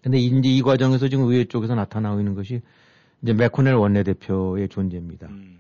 근데 0.04 0.18
이제 0.18 0.50
이 0.50 0.62
과정에서 0.62 1.08
지금 1.10 1.26
의회 1.26 1.46
쪽에서 1.46 1.76
나타나고 1.76 2.20
있는 2.20 2.36
것이 2.36 2.62
이제 3.22 3.34
맥코넬 3.34 3.74
원내대표의 3.76 4.70
존재입니다. 4.70 5.28
음. 5.28 5.60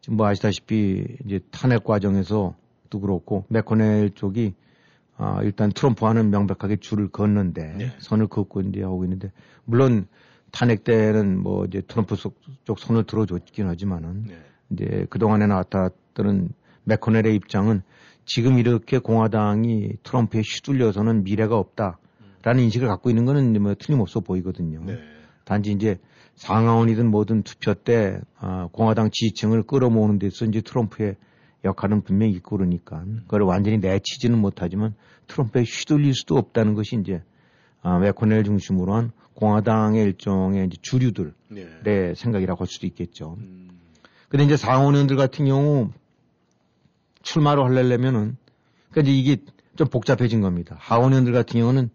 지금 0.00 0.16
뭐 0.16 0.26
아시다시피 0.26 1.04
이제 1.24 1.40
탄핵 1.50 1.84
과정에서도 1.84 3.00
그렇고 3.00 3.44
맥코넬 3.48 4.10
쪽이 4.14 4.54
아, 5.16 5.40
일단 5.42 5.70
트럼프와는 5.70 6.30
명백하게 6.30 6.76
줄을 6.76 7.08
걷는데 7.08 7.74
네. 7.76 7.92
선을 7.98 8.26
긋고 8.28 8.62
이제 8.62 8.82
하고 8.82 9.04
있는데 9.04 9.30
물론 9.66 10.06
탄핵 10.50 10.82
때는 10.82 11.38
뭐 11.38 11.66
이제 11.66 11.82
트럼프 11.82 12.16
속- 12.16 12.40
쪽 12.64 12.78
손을 12.78 13.04
들어줬긴 13.04 13.66
하지만은 13.66 14.24
네. 14.28 14.38
이제 14.70 15.06
그동안에 15.10 15.46
나타났던 15.46 16.50
맥코넬의 16.84 17.34
입장은 17.36 17.82
지금 18.24 18.58
이렇게 18.58 18.98
공화당이 18.98 19.90
트럼프에 20.02 20.40
휘둘려서는 20.40 21.24
미래가 21.24 21.58
없다 21.58 21.98
라는 22.42 22.64
인식을 22.64 22.88
갖고 22.88 23.10
있는 23.10 23.24
거는 23.24 23.60
뭐 23.62 23.74
틀림없어 23.74 24.20
보이거든요. 24.20 24.82
네. 24.84 24.98
단지 25.44 25.72
이제 25.72 25.98
상하원이든 26.36 27.10
뭐든 27.10 27.42
투표 27.42 27.74
때 27.74 28.20
아, 28.38 28.68
공화당 28.72 29.10
지지층을 29.10 29.64
끌어모으는 29.64 30.18
데서 30.18 30.46
이제 30.46 30.60
트럼프의 30.60 31.16
역할은 31.64 32.02
분명히 32.02 32.32
있고 32.32 32.56
그러니까 32.56 33.04
그걸 33.22 33.42
완전히 33.42 33.78
내치지는 33.78 34.38
못하지만 34.38 34.94
트럼프에 35.26 35.62
휘둘릴 35.62 36.14
수도 36.14 36.36
없다는 36.36 36.74
것이 36.74 36.96
이제 37.00 37.22
아, 37.82 37.98
맥코넬 37.98 38.44
중심으로 38.44 38.94
한 38.94 39.12
공화당의 39.34 40.02
일종의 40.04 40.66
이제 40.66 40.78
주류들의 40.80 41.32
네. 41.84 42.14
생각이라고 42.14 42.60
할 42.60 42.66
수도 42.66 42.86
있겠죠. 42.86 43.36
음. 43.38 43.68
근데 44.28 44.44
이제 44.44 44.56
상원 44.56 44.94
의원들 44.94 45.16
같은 45.16 45.44
경우 45.44 45.90
출마를 47.22 47.64
하려면은 47.64 48.36
그러니까 48.90 49.10
이제 49.10 49.12
이게 49.12 49.42
좀 49.76 49.88
복잡해진 49.88 50.40
겁니다. 50.40 50.76
하원 50.78 51.12
의원들 51.12 51.32
같은 51.32 51.60
경우는 51.60 51.90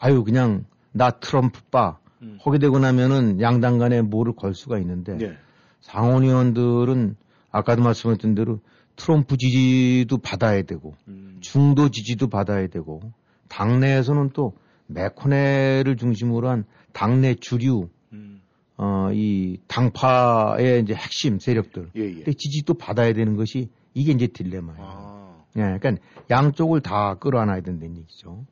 아유 0.00 0.24
그냥 0.24 0.64
나 0.92 1.10
트럼프 1.10 1.60
빠 1.70 1.98
음. 2.22 2.38
하게 2.42 2.58
되고 2.58 2.78
나면은 2.78 3.40
양당 3.40 3.78
간에 3.78 4.02
뭐를 4.02 4.34
걸 4.34 4.54
수가 4.54 4.78
있는데 4.78 5.16
네. 5.16 5.36
상원의원들은 5.82 7.16
아까도 7.50 7.82
말씀드린 7.82 8.34
대로 8.34 8.60
트럼프 8.96 9.36
지지도 9.36 10.18
받아야 10.18 10.62
되고 10.62 10.94
음. 11.08 11.38
중도 11.40 11.90
지지도 11.90 12.28
받아야 12.28 12.66
되고 12.66 13.00
당내에서는 13.48 14.30
또 14.32 14.54
맥코넬을 14.86 15.96
중심으로 15.96 16.48
한 16.48 16.64
당내 16.92 17.34
주류 17.34 17.88
음. 18.12 18.40
어, 18.76 19.10
이 19.12 19.58
당파의 19.68 20.82
이제 20.82 20.94
핵심 20.94 21.38
세력들 21.38 21.90
예, 21.96 22.00
예. 22.00 22.24
지지도 22.24 22.74
받아야 22.74 23.12
되는 23.12 23.36
것이 23.36 23.68
이게 23.94 24.12
이제 24.12 24.26
딜레마예요. 24.26 24.82
아. 24.82 25.44
예, 25.56 25.78
그러니까 25.78 25.96
양쪽을 26.30 26.80
다 26.80 27.14
끌어안아야 27.14 27.60
된다는 27.60 27.96
얘기죠. 27.98 28.44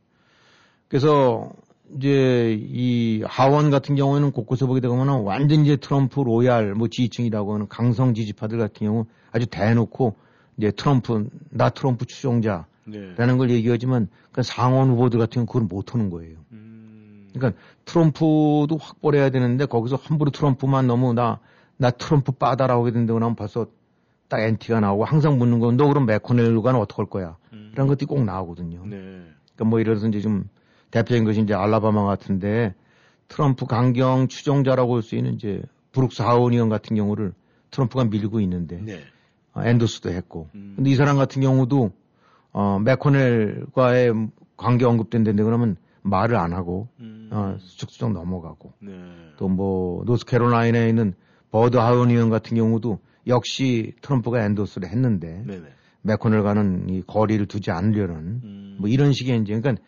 그래서 0.89 1.51
이제 1.97 2.59
이 2.61 3.23
하원 3.27 3.71
같은 3.71 3.95
경우에는 3.95 4.33
곳곳에 4.33 4.67
보게 4.67 4.81
되면 4.81 5.09
완전 5.23 5.61
이제 5.65 5.77
트럼프 5.77 6.21
로얄 6.21 6.75
뭐 6.75 6.89
지지층이라고 6.89 7.55
하는 7.55 7.69
강성 7.69 8.15
지지파들 8.15 8.59
같은 8.59 8.87
경우 8.87 9.07
아주 9.33 9.47
대놓고 9.47 10.17
이제 10.59 10.71
트럼프 10.71 11.29
나 11.51 11.71
트럼프 11.71 12.05
추종자라는 12.05 12.67
네. 12.87 13.15
걸 13.17 13.51
얘기하지만 13.51 14.09
그 14.33 14.43
상원 14.43 14.91
후보들 14.91 15.19
같은 15.19 15.35
경우 15.35 15.47
그걸 15.47 15.63
못 15.63 15.95
하는 15.95 16.11
거예요. 16.11 16.37
음. 16.53 17.29
그러니까 17.33 17.61
트럼프도 17.85 18.77
확보를 18.79 19.21
해야 19.21 19.31
되는데 19.31 19.67
거기서 19.67 19.97
함부로 19.97 20.31
트럼프만 20.31 20.87
너무 20.87 21.15
나, 21.15 21.41
나 21.77 21.91
트럼프 21.91 22.33
빠다라고 22.33 22.83
하게 22.83 22.93
된다고 22.93 23.19
나면 23.19 23.37
벌써 23.37 23.67
딱 24.29 24.41
엔티가 24.41 24.81
나오고 24.81 25.05
항상 25.05 25.39
묻는 25.39 25.59
건 25.59 25.77
너 25.77 25.89
그럼 25.89 26.05
맥코넬과는 26.05 26.79
어떡할 26.81 27.07
거야. 27.07 27.37
음. 27.53 27.71
이런 27.73 27.87
것들이 27.87 28.07
꼭 28.07 28.25
나오거든요. 28.25 28.85
네. 28.85 28.97
그러니까 29.55 29.65
뭐 29.65 29.81
이래서 29.81 30.07
이제 30.07 30.21
좀 30.21 30.45
대표적인 30.91 31.25
것이 31.25 31.41
이제 31.43 31.55
알라바마 31.55 32.05
같은데 32.05 32.75
트럼프 33.29 33.67
강경 33.67 34.29
추종자라고 34.29 34.97
할 34.97 35.03
수 35.03 35.17
있는 35.17 35.35
이제 35.35 35.63
브룩스 35.93 36.23
하원 36.23 36.53
의원 36.53 36.69
같은 36.69 36.97
경우를 36.97 37.33
트럼프가 37.71 38.05
밀고 38.05 38.41
있는데 38.41 38.81
네. 38.83 39.01
어, 39.53 39.63
endorse도 39.65 40.11
했고. 40.11 40.49
음. 40.55 40.75
근데 40.77 40.91
이 40.91 40.95
사람 40.95 41.17
같은 41.17 41.43
경우도 41.43 41.91
어, 42.53 42.79
맥코넬과의 42.81 44.29
관계 44.57 44.85
언급된 44.85 45.25
데 45.25 45.33
그러면 45.33 45.77
말을 46.03 46.37
안 46.37 46.53
하고 46.53 46.89
음. 47.01 47.29
어, 47.33 47.57
수척수척 47.61 48.13
넘어가고 48.13 48.73
네. 48.81 48.93
또뭐 49.37 50.05
노스캐롤라이나에 50.05 50.89
있는 50.89 51.15
버드 51.51 51.77
하원 51.77 52.11
의원 52.11 52.31
같은 52.31 52.57
경우도 52.57 52.99
역시 53.27 53.95
트럼프가 54.01 54.45
endorse를 54.45 54.89
했는데 54.89 55.43
네네. 55.47 55.65
맥코넬과는 56.03 56.89
이 56.89 57.03
거리를 57.07 57.45
두지 57.47 57.71
않으려는 57.71 58.41
음. 58.43 58.77
뭐 58.81 58.89
이런 58.89 59.13
식의 59.13 59.41
이제 59.41 59.59
그러니까 59.59 59.83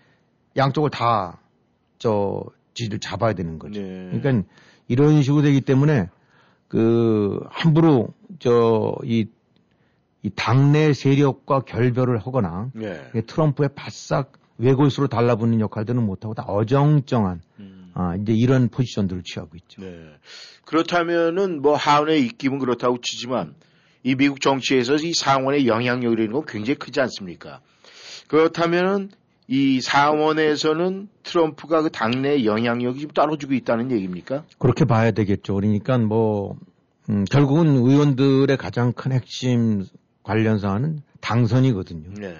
양쪽을 0.56 0.90
다저 0.90 2.44
지를 2.74 2.98
잡아야 2.98 3.32
되는 3.32 3.58
거죠. 3.58 3.80
네. 3.80 4.10
그러니까 4.12 4.48
이런 4.88 5.22
식으로 5.22 5.42
되기 5.42 5.60
때문에 5.60 6.08
그 6.68 7.40
함부로 7.50 8.08
저이 8.38 9.26
이 10.22 10.30
당내 10.36 10.92
세력과 10.92 11.60
결별을 11.60 12.18
하거나 12.18 12.70
네. 12.74 13.10
트럼프의 13.26 13.70
바싹 13.74 14.32
외골수로 14.58 15.08
달라붙는 15.08 15.60
역할들은 15.60 16.04
못하고 16.04 16.34
다 16.34 16.42
어정쩡한 16.42 17.40
음. 17.58 17.90
아, 17.94 18.14
이제 18.16 18.32
이런 18.32 18.68
포지션들을 18.68 19.22
취하고 19.24 19.56
있죠. 19.56 19.80
네. 19.80 19.96
그렇다면은 20.64 21.62
뭐 21.62 21.74
하원의 21.74 22.22
입김은 22.26 22.58
그렇다고 22.58 22.98
치지만 23.00 23.54
이 24.02 24.14
미국 24.14 24.40
정치에서 24.40 24.96
이 24.96 25.12
상원의 25.12 25.66
영향력이라는 25.66 26.32
건 26.32 26.44
굉장히 26.46 26.78
크지 26.78 27.00
않습니까? 27.00 27.60
그렇다면은 28.28 29.10
이 29.52 29.80
상원에서는 29.80 31.08
트럼프가 31.24 31.82
그 31.82 31.90
당내 31.90 32.44
영향력이 32.44 33.00
좀 33.00 33.10
떨어지고 33.10 33.54
있다는 33.54 33.90
얘기입니까? 33.90 34.44
그렇게 34.58 34.84
봐야 34.84 35.10
되겠죠. 35.10 35.54
그러니까 35.56 35.98
뭐 35.98 36.56
음, 37.08 37.24
결국은 37.24 37.66
의원들의 37.74 38.56
가장 38.56 38.92
큰 38.92 39.10
핵심 39.10 39.84
관련 40.22 40.60
사안은 40.60 41.02
당선이거든요. 41.20 42.14
네. 42.20 42.36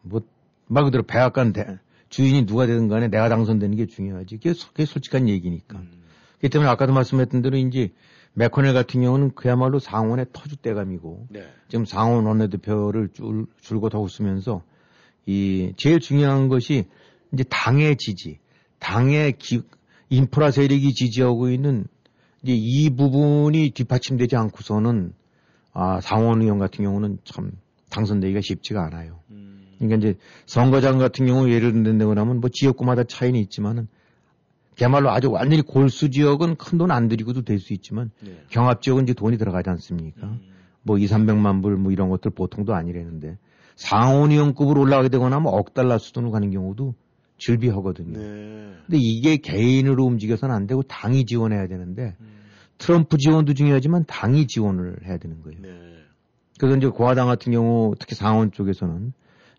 뭐말 0.00 0.84
그대로 0.84 1.02
백악관 1.02 1.52
대, 1.52 1.78
주인이 2.08 2.46
누가 2.46 2.64
되든 2.64 2.88
간에 2.88 3.08
내가 3.08 3.28
당선되는 3.28 3.76
게 3.76 3.84
중요하지. 3.84 4.36
그게, 4.38 4.54
소- 4.54 4.68
그게 4.68 4.86
솔직한 4.86 5.28
얘기니까. 5.28 5.76
음. 5.76 5.90
그렇기 6.38 6.48
때문에 6.48 6.70
아까도 6.70 6.94
말씀했던 6.94 7.42
대로 7.42 7.58
이제 7.58 7.92
맥코넬 8.32 8.72
같은 8.72 9.02
경우는 9.02 9.34
그야말로 9.34 9.78
상원의 9.78 10.26
터줏대감이고 10.32 11.26
네. 11.28 11.46
지금 11.68 11.84
상원 11.84 12.24
원내대표를 12.24 13.10
줄, 13.12 13.44
줄곧 13.60 13.92
하고 13.94 14.06
있으면서 14.06 14.62
이 15.26 15.72
제일 15.76 16.00
중요한 16.00 16.48
것이 16.48 16.84
이제 17.32 17.44
당의 17.48 17.96
지지, 17.96 18.38
당의 18.78 19.34
기, 19.38 19.62
인프라 20.10 20.50
세력이 20.50 20.92
지지하고 20.94 21.50
있는 21.50 21.86
이제 22.42 22.52
이 22.54 22.90
부분이 22.90 23.70
뒷받침되지 23.70 24.36
않고서는 24.36 25.12
아, 25.72 26.00
상원 26.00 26.42
의원 26.42 26.58
같은 26.58 26.84
경우는 26.84 27.18
참 27.24 27.52
당선되기가 27.90 28.40
쉽지가 28.42 28.84
않아요. 28.86 29.20
음. 29.30 29.66
그러니까 29.78 29.96
이제 29.96 30.18
선거장 30.46 30.98
같은 30.98 31.26
경우 31.26 31.48
예를 31.50 31.72
든다고 31.72 32.12
하면 32.12 32.40
뭐 32.40 32.50
지역구마다 32.52 33.04
차이는 33.04 33.40
있지만은 33.40 33.88
그야말로 34.76 35.10
아주 35.10 35.30
완전히 35.30 35.62
골수 35.62 36.10
지역은 36.10 36.56
큰 36.56 36.78
돈 36.78 36.90
안 36.90 37.08
들이고도 37.08 37.42
될 37.42 37.58
수 37.60 37.72
있지만 37.72 38.10
네. 38.20 38.40
경합 38.50 38.82
지역은 38.82 39.04
이제 39.04 39.14
돈이 39.14 39.38
들어가지 39.38 39.70
않습니까? 39.70 40.26
음. 40.26 40.40
뭐 40.82 40.98
2, 40.98 41.06
300만 41.06 41.62
불 41.62 41.76
뭐 41.76 41.92
이런 41.92 42.08
것들 42.10 42.30
보통도 42.32 42.74
아니라는데 42.74 43.38
상원의원급으로 43.76 44.80
올라가게 44.80 45.08
되거나 45.08 45.40
뭐 45.40 45.52
억 45.52 45.74
달러 45.74 45.98
수준으로 45.98 46.30
가는 46.30 46.50
경우도 46.50 46.94
즐비하거든요. 47.38 48.18
네. 48.18 48.74
근데 48.86 48.98
이게 48.98 49.36
개인으로 49.36 50.04
움직여서는 50.04 50.54
안 50.54 50.66
되고 50.66 50.82
당이 50.82 51.26
지원해야 51.26 51.66
되는데 51.66 52.16
음. 52.20 52.34
트럼프 52.78 53.16
지원도 53.18 53.54
중요하지만 53.54 54.04
당이 54.06 54.46
지원을 54.46 54.98
해야 55.04 55.18
되는 55.18 55.42
거예요. 55.42 55.58
네. 55.60 55.68
그래서 56.58 56.76
이제 56.76 56.86
공화당 56.88 57.26
같은 57.26 57.52
경우 57.52 57.94
특히 57.98 58.14
상원 58.14 58.52
쪽에서는 58.52 59.12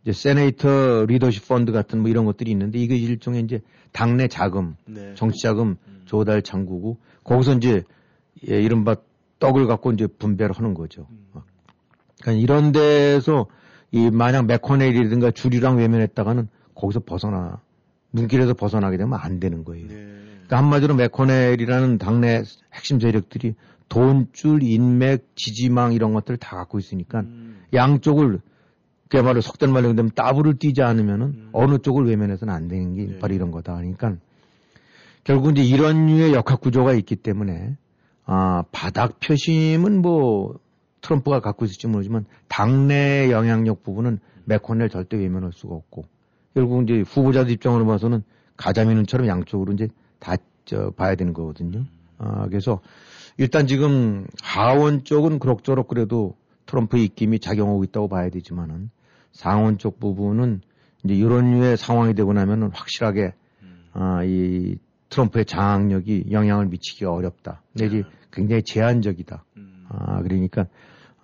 이제 0.04 0.12
세네이터 0.14 1.06
리더십 1.08 1.48
펀드 1.48 1.72
같은 1.72 2.02
뭐 2.02 2.10
이런 2.10 2.26
것들이 2.26 2.52
있는데 2.52 2.80
이게 2.80 2.96
일종의 2.96 3.42
이제 3.44 3.62
당내 3.92 4.28
자금, 4.28 4.76
네. 4.86 5.14
정치 5.16 5.42
자금 5.42 5.78
음. 5.88 6.02
조달 6.06 6.42
창구고 6.42 6.98
거기서 7.24 7.56
이제 7.56 7.84
예, 8.50 8.62
이른바 8.62 8.96
떡을 9.40 9.68
갖고 9.68 9.92
이제 9.92 10.08
분배를 10.08 10.56
하는 10.56 10.74
거죠. 10.74 11.08
음. 11.10 11.42
그러니까 12.22 12.42
이런 12.42 12.72
데서 12.72 13.48
이 13.96 14.12
만약 14.12 14.46
맥코넬이라든가 14.46 15.32
주류랑 15.32 15.78
외면했다가는 15.78 16.50
거기서 16.76 17.00
벗어나 17.00 17.62
눈길에서 18.12 18.54
벗어나게 18.54 18.98
되면 18.98 19.18
안 19.18 19.40
되는 19.40 19.64
거예요. 19.64 19.88
네. 19.88 19.96
그러니까 19.96 20.58
한마디로 20.58 20.96
맥코넬이라는 20.96 21.98
당내 21.98 22.44
핵심 22.74 23.00
세력들이 23.00 23.56
돈줄, 23.88 24.64
인맥, 24.64 25.36
지지망 25.36 25.94
이런 25.94 26.14
것들을 26.14 26.38
다 26.38 26.58
갖고 26.58 26.78
있으니까 26.78 27.22
음. 27.22 27.62
양쪽을 27.74 28.42
그야말로 29.08 29.40
속된 29.40 29.72
말로 29.72 29.96
되면 29.96 30.12
따블을 30.14 30.58
뛰지 30.60 30.82
않으면은 30.82 31.28
음. 31.28 31.50
어느 31.54 31.78
쪽을 31.78 32.06
외면해서는 32.06 32.54
안 32.54 32.68
되는 32.68 32.96
게 32.96 33.06
네. 33.06 33.20
바로 33.20 33.34
이런 33.34 33.52
거다. 33.52 33.78
그러니까 33.78 34.16
결국 35.24 35.58
이제 35.58 35.64
이런 35.64 36.08
류의 36.08 36.34
역학 36.34 36.60
구조가 36.60 36.94
있기 36.96 37.16
때문에 37.16 37.78
아 38.26 38.64
바닥 38.74 39.22
표심은 39.22 40.02
뭐 40.02 40.60
트럼프가 41.06 41.40
갖고 41.40 41.66
있을지 41.66 41.88
모르지만 41.88 42.26
당내 42.48 43.30
영향력 43.32 43.84
부분은 43.84 44.20
맥코넬 44.46 44.90
절대 44.90 45.18
외면할 45.18 45.52
수가 45.54 45.76
없고 45.76 46.06
결국 46.56 46.84
이제 46.84 47.02
후보자들 47.02 47.52
입장으로 47.52 47.86
봐서는 47.86 48.24
가자미눈처럼 48.58 49.28
양쪽으로 49.28 49.74
이제 49.74 49.88
다 50.20 50.36
저, 50.66 50.90
봐야 50.92 51.14
되는 51.14 51.34
거거든요. 51.34 51.86
아, 52.18 52.48
그래서 52.48 52.82
일단 53.38 53.68
지금 53.68 54.26
하원 54.42 55.04
쪽은 55.04 55.38
그럭저럭 55.38 55.88
그래도 55.88 56.36
트럼프의 56.66 57.04
입김이 57.06 57.40
작용하고 57.40 57.84
있다고 57.84 58.08
봐야 58.08 58.30
되지만은 58.30 58.90
상원 59.32 59.78
쪽 59.78 60.00
부분은 60.00 60.62
이제 61.04 61.14
이런 61.14 61.52
류의 61.52 61.78
상황이 61.78 62.16
되고 62.16 62.34
나면은 62.34 62.72
확실하게 62.74 63.34
음. 63.62 63.86
아, 63.94 64.24
이 64.24 64.78
트럼프의 65.10 65.46
장악력이 65.46 66.28
영향을 66.32 66.66
미치기가 66.66 67.14
어렵다. 67.14 67.62
내지 67.74 68.04
굉장히 68.32 68.64
제한적이다. 68.64 69.44
음. 69.58 69.86
아, 69.90 70.22
그러니까, 70.24 70.68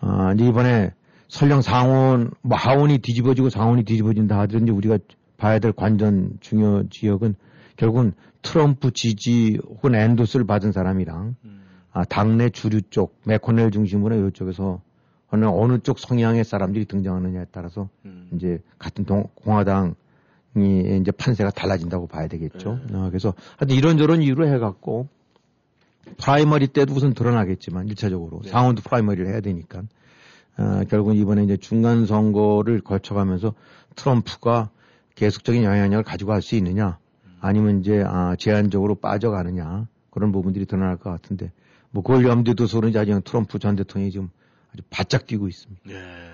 아, 0.02 0.34
이제 0.34 0.48
이번에 0.48 0.92
설령 1.28 1.62
상원, 1.62 2.32
뭐 2.42 2.58
하원이 2.58 2.98
뒤집어지고 2.98 3.50
상원이 3.50 3.84
뒤집어진다 3.84 4.38
하더라도 4.42 4.76
우리가 4.76 4.98
봐야 5.38 5.60
될 5.60 5.72
관전 5.72 6.38
중요 6.42 6.90
지역은 6.90 7.36
결국은 7.78 8.14
트럼프 8.42 8.92
지지 8.92 9.60
혹은 9.68 9.96
엔도스를 9.96 10.46
받은 10.46 10.72
사람이랑 10.72 11.36
음. 11.46 11.62
아, 11.94 12.04
당내 12.04 12.50
주류 12.50 12.82
쪽, 12.90 13.20
맥코넬 13.26 13.72
중심으로 13.72 14.28
이쪽에서 14.28 14.82
어느, 15.30 15.46
어느 15.46 15.80
쪽 15.80 16.00
성향의 16.00 16.44
사람들이 16.44 16.86
등장하느냐에 16.86 17.46
따라서 17.52 17.90
음. 18.06 18.30
이제 18.34 18.60
같은 18.78 19.06
동, 19.06 19.28
공화당이 19.36 19.94
이제 21.02 21.12
판세가 21.12 21.52
달라진다고 21.52 22.08
봐야 22.08 22.28
되겠죠. 22.28 22.80
네. 22.90 22.98
아, 22.98 23.10
그래서 23.10 23.34
하여튼 23.58 23.76
이런저런 23.76 24.22
이유로 24.22 24.48
해갖고 24.48 25.08
primary 26.18 26.68
때도 26.68 26.94
우선 26.94 27.14
드러나겠지만 27.14 27.88
1차적으로 27.88 28.44
네. 28.44 28.50
상원도 28.50 28.82
primary를 28.82 29.28
해야 29.28 29.42
되니까 29.42 29.84
어, 30.58 30.82
결국은 30.90 31.16
이번에 31.16 31.44
이제 31.44 31.58
중간 31.58 32.06
선거를 32.06 32.82
거쳐가면서 32.82 33.54
트럼프가 33.96 34.70
계속적인 35.16 35.64
영향력을 35.64 36.04
가지고 36.04 36.32
갈 36.32 36.42
수 36.42 36.56
있느냐 36.56 36.98
아니면 37.40 37.80
이제 37.80 38.04
아, 38.06 38.36
제한적으로 38.38 38.96
빠져가느냐 38.96 39.88
그런 40.10 40.32
부분들이 40.32 40.66
드러날 40.66 40.98
것 40.98 41.10
같은데 41.10 41.52
뭐 41.90 42.04
그걸 42.04 42.26
염두에 42.26 42.54
두서는 42.54 42.96
아직 42.96 43.20
트럼프 43.24 43.60
전 43.60 43.76
대통령이 43.76 44.12
지금 44.12 44.30
아주 44.74 44.84
바짝 44.90 45.26
뛰고 45.26 45.48
있습니다. 45.48 45.82
네. 45.86 46.31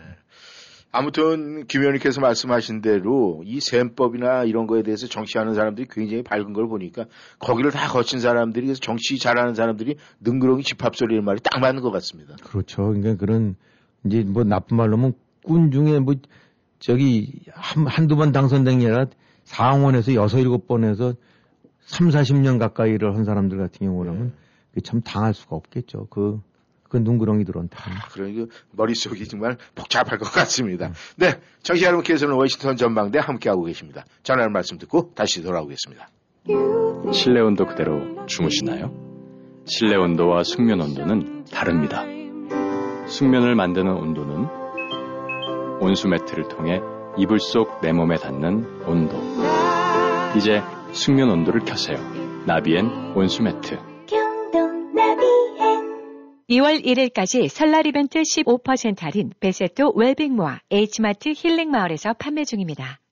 아무튼 0.92 1.66
김 1.68 1.82
의원님께서 1.82 2.22
말씀하신 2.22 2.82
대로 2.82 3.44
이 3.46 3.60
셈법이나 3.60 4.46
이런 4.46 4.68
거에 4.68 4.84
대해서 4.84 5.08
정치하는 5.08 5.54
사람들이 5.54 5.88
굉장히 5.92 6.24
밝은 6.24 6.54
걸 6.54 6.68
보니까 6.68 7.06
거기를 7.40 7.72
다 7.72 7.88
거친 7.88 8.20
사람들이 8.20 8.66
그래서 8.66 8.80
정치 8.80 9.20
잘하는 9.20 9.54
사람들이 9.54 9.98
능그렁이 10.22 10.64
집합소리는 10.64 11.24
말이 11.24 11.40
딱 11.44 11.60
맞는 11.60 11.82
것 11.82 11.92
같습니다. 11.92 12.36
그렇죠. 12.44 12.88
그러니까 12.88 13.16
그런 13.16 13.56
이제 14.06 14.24
뭐 14.24 14.44
나쁜 14.44 14.78
말로 14.78 14.98
하면 14.98 15.14
꾼 15.44 15.72
중에 15.72 16.00
뭐 16.00 16.16
저기 16.80 17.42
한, 17.54 17.86
한두 17.86 18.16
번 18.16 18.32
당선된 18.32 18.80
게 18.80 18.88
아니라 18.88 19.06
상원에서 19.44 20.14
여섯 20.14 20.40
일곱 20.40 20.68
번에서 20.68 21.14
3, 21.82 22.10
40년 22.10 22.60
가까이 22.60 22.98
를 22.98 23.14
한 23.16 23.24
사람들 23.24 23.58
같은 23.58 23.88
경우라면 23.88 24.34
그게 24.70 24.82
참 24.82 25.02
당할 25.02 25.34
수가 25.34 25.56
없겠죠. 25.56 26.08
그, 26.10 26.42
그 26.90 26.98
눈구렁이들한테. 26.98 27.78
그러니까 28.12 28.54
머릿속이 28.72 29.26
정말 29.28 29.58
복잡할 29.76 30.18
것 30.18 30.26
같습니다. 30.32 30.92
네. 31.18 31.40
청취자 31.64 31.88
여러분께서는 31.88 32.36
워싱턴 32.36 32.76
전망대 32.76 33.20
함께하고 33.20 33.64
계십니다. 33.64 34.06
전하는 34.24 34.52
말씀 34.54 34.78
듣고 34.78 35.12
다시 35.16 35.42
돌아오겠습니다. 35.44 36.10
실내 37.12 37.40
온도 37.42 37.66
그대로 37.66 38.26
주무시나요? 38.26 38.92
실내 39.66 39.96
온도와 39.96 40.44
숙면 40.44 40.82
온도는 40.82 41.46
다릅니다. 41.46 42.04
숙면을 43.08 43.56
만드는 43.56 43.92
온도는 43.92 44.48
온수 45.82 46.08
매트를 46.08 46.48
통해 46.48 46.80
이불 47.18 47.40
속 47.40 47.82
내 47.82 47.92
몸에 47.92 48.16
닿는 48.16 48.84
온도. 48.88 49.18
이제 50.38 50.62
숙면 50.92 51.30
온도를 51.30 51.62
켜세요. 51.62 51.98
나비엔 52.46 53.14
온수 53.16 53.44
매트. 53.44 53.78
경동 54.08 54.94
나비엔 54.94 55.77
2월 56.50 56.82
1일까지 56.82 57.50
설날 57.50 57.86
이벤트 57.88 58.22
15% 58.22 59.02
할인 59.02 59.32
베세토 59.42 59.92
웰빙모아 59.98 60.62
H마트 60.72 61.34
힐링마을에서 61.36 62.14
판매 62.14 62.46
중입니다. 62.46 63.02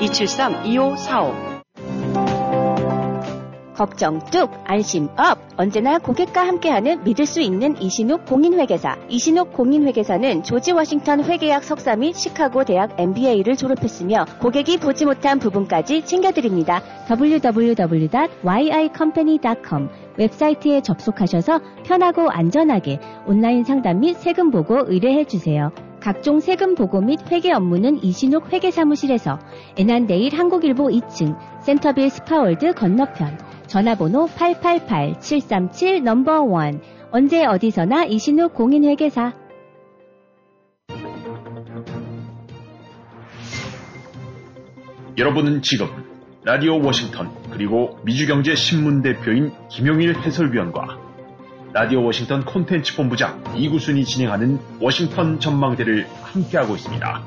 273-2545 0.00 1.56
걱정 3.76 4.18
뚝, 4.30 4.50
안심 4.64 5.08
up. 5.18 5.38
언제나 5.58 5.98
고객과 5.98 6.46
함께하는 6.46 7.04
믿을 7.04 7.26
수 7.26 7.42
있는 7.42 7.78
이신욱 7.80 8.24
공인회계사. 8.24 8.96
이신욱 9.10 9.52
공인회계사는 9.52 10.44
조지 10.44 10.72
워싱턴 10.72 11.22
회계학 11.22 11.62
석사 11.62 11.94
및 11.94 12.16
시카고 12.16 12.64
대학 12.64 12.98
MBA를 12.98 13.54
졸업했으며 13.56 14.24
고객이 14.40 14.78
보지 14.78 15.04
못한 15.04 15.38
부분까지 15.38 16.06
챙겨드립니다. 16.06 16.80
www.yicompany.com 17.10 19.88
웹사이트에 20.16 20.80
접속하셔서 20.80 21.60
편하고 21.84 22.30
안전하게 22.30 22.98
온라인 23.26 23.64
상담 23.64 24.00
및 24.00 24.16
세금 24.16 24.50
보고 24.50 24.84
의뢰해 24.86 25.24
주세요. 25.24 25.70
각종 26.06 26.38
세금 26.38 26.76
보고 26.76 27.00
및 27.00 27.18
회계 27.32 27.50
업무는 27.50 28.00
이신욱 28.00 28.52
회계사무실에서 28.52 29.40
애난데일 29.76 30.38
한국일보 30.38 30.84
2층 30.84 31.36
센터빌 31.62 32.10
스파월드 32.10 32.74
건너편 32.74 33.36
전화번호 33.66 34.26
888-737 34.26 36.04
넘버 36.04 36.46
1 36.70 36.80
언제 37.10 37.44
어디서나 37.44 38.04
이신욱 38.04 38.54
공인회계사. 38.54 39.32
여러분은 45.18 45.62
지금 45.62 45.88
라디오 46.44 46.80
워싱턴 46.80 47.32
그리고 47.50 47.98
미주경제 48.04 48.54
신문 48.54 49.02
대표인 49.02 49.50
김용일 49.70 50.16
해설위원과 50.20 51.05
라디오 51.76 52.02
워싱턴 52.02 52.42
콘텐츠 52.42 52.96
본부장 52.96 53.44
이구순이 53.54 54.06
진행하는 54.06 54.58
워싱턴 54.80 55.38
전망대를 55.38 56.06
함께하고 56.22 56.74
있습니다. 56.74 57.26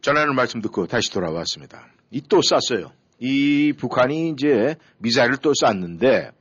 전하는 0.00 0.34
말씀 0.34 0.60
듣고 0.60 0.88
다시 0.88 1.12
돌아왔습니다. 1.12 1.86
이 2.10 2.20
또 2.22 2.40
쐈어요. 2.42 2.90
이 3.20 3.72
북한이 3.78 4.30
이제 4.30 4.74
미사일을 4.98 5.36
또 5.36 5.52
쐈는데 5.54 6.32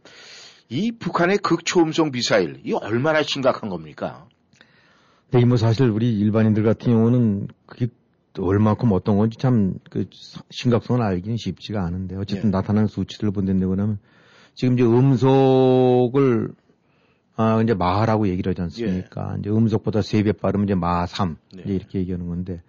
이 0.69 0.91
북한의 0.91 1.37
극초음속 1.37 2.11
미사일 2.11 2.59
이 2.65 2.73
얼마나 2.73 3.21
심각한 3.21 3.69
겁니까? 3.69 4.25
네, 5.29 5.45
뭐 5.45 5.57
사실 5.57 5.89
우리 5.91 6.11
일반인들 6.17 6.63
같은 6.63 6.91
경우는 6.91 7.49
그게 7.67 7.85
얼마큼 8.39 8.91
어떤 8.91 9.17
건지 9.17 9.37
참 9.37 9.75
그 9.89 10.05
심각성을 10.49 11.01
알기는 11.01 11.37
쉽지가 11.37 11.83
않은데 11.85 12.15
어쨌든 12.15 12.51
네. 12.51 12.57
나타나는 12.57 12.87
수치들을 12.87 13.31
본다고 13.31 13.69
그러면 13.69 13.99
지금 14.55 14.73
이제 14.75 14.83
음속을 14.83 16.49
아 17.35 17.61
이제 17.61 17.73
마하라고 17.73 18.27
얘기를 18.27 18.49
하지 18.51 18.61
않습니까? 18.63 19.35
이제 19.39 19.49
음속보다 19.49 20.01
세 20.01 20.23
배 20.23 20.31
빠르면 20.31 20.65
이제 20.67 20.75
마하 20.75 21.05
3 21.05 21.37
네. 21.55 21.63
이제 21.63 21.73
이렇게 21.75 21.99
얘기하는 21.99 22.27
건데 22.27 22.61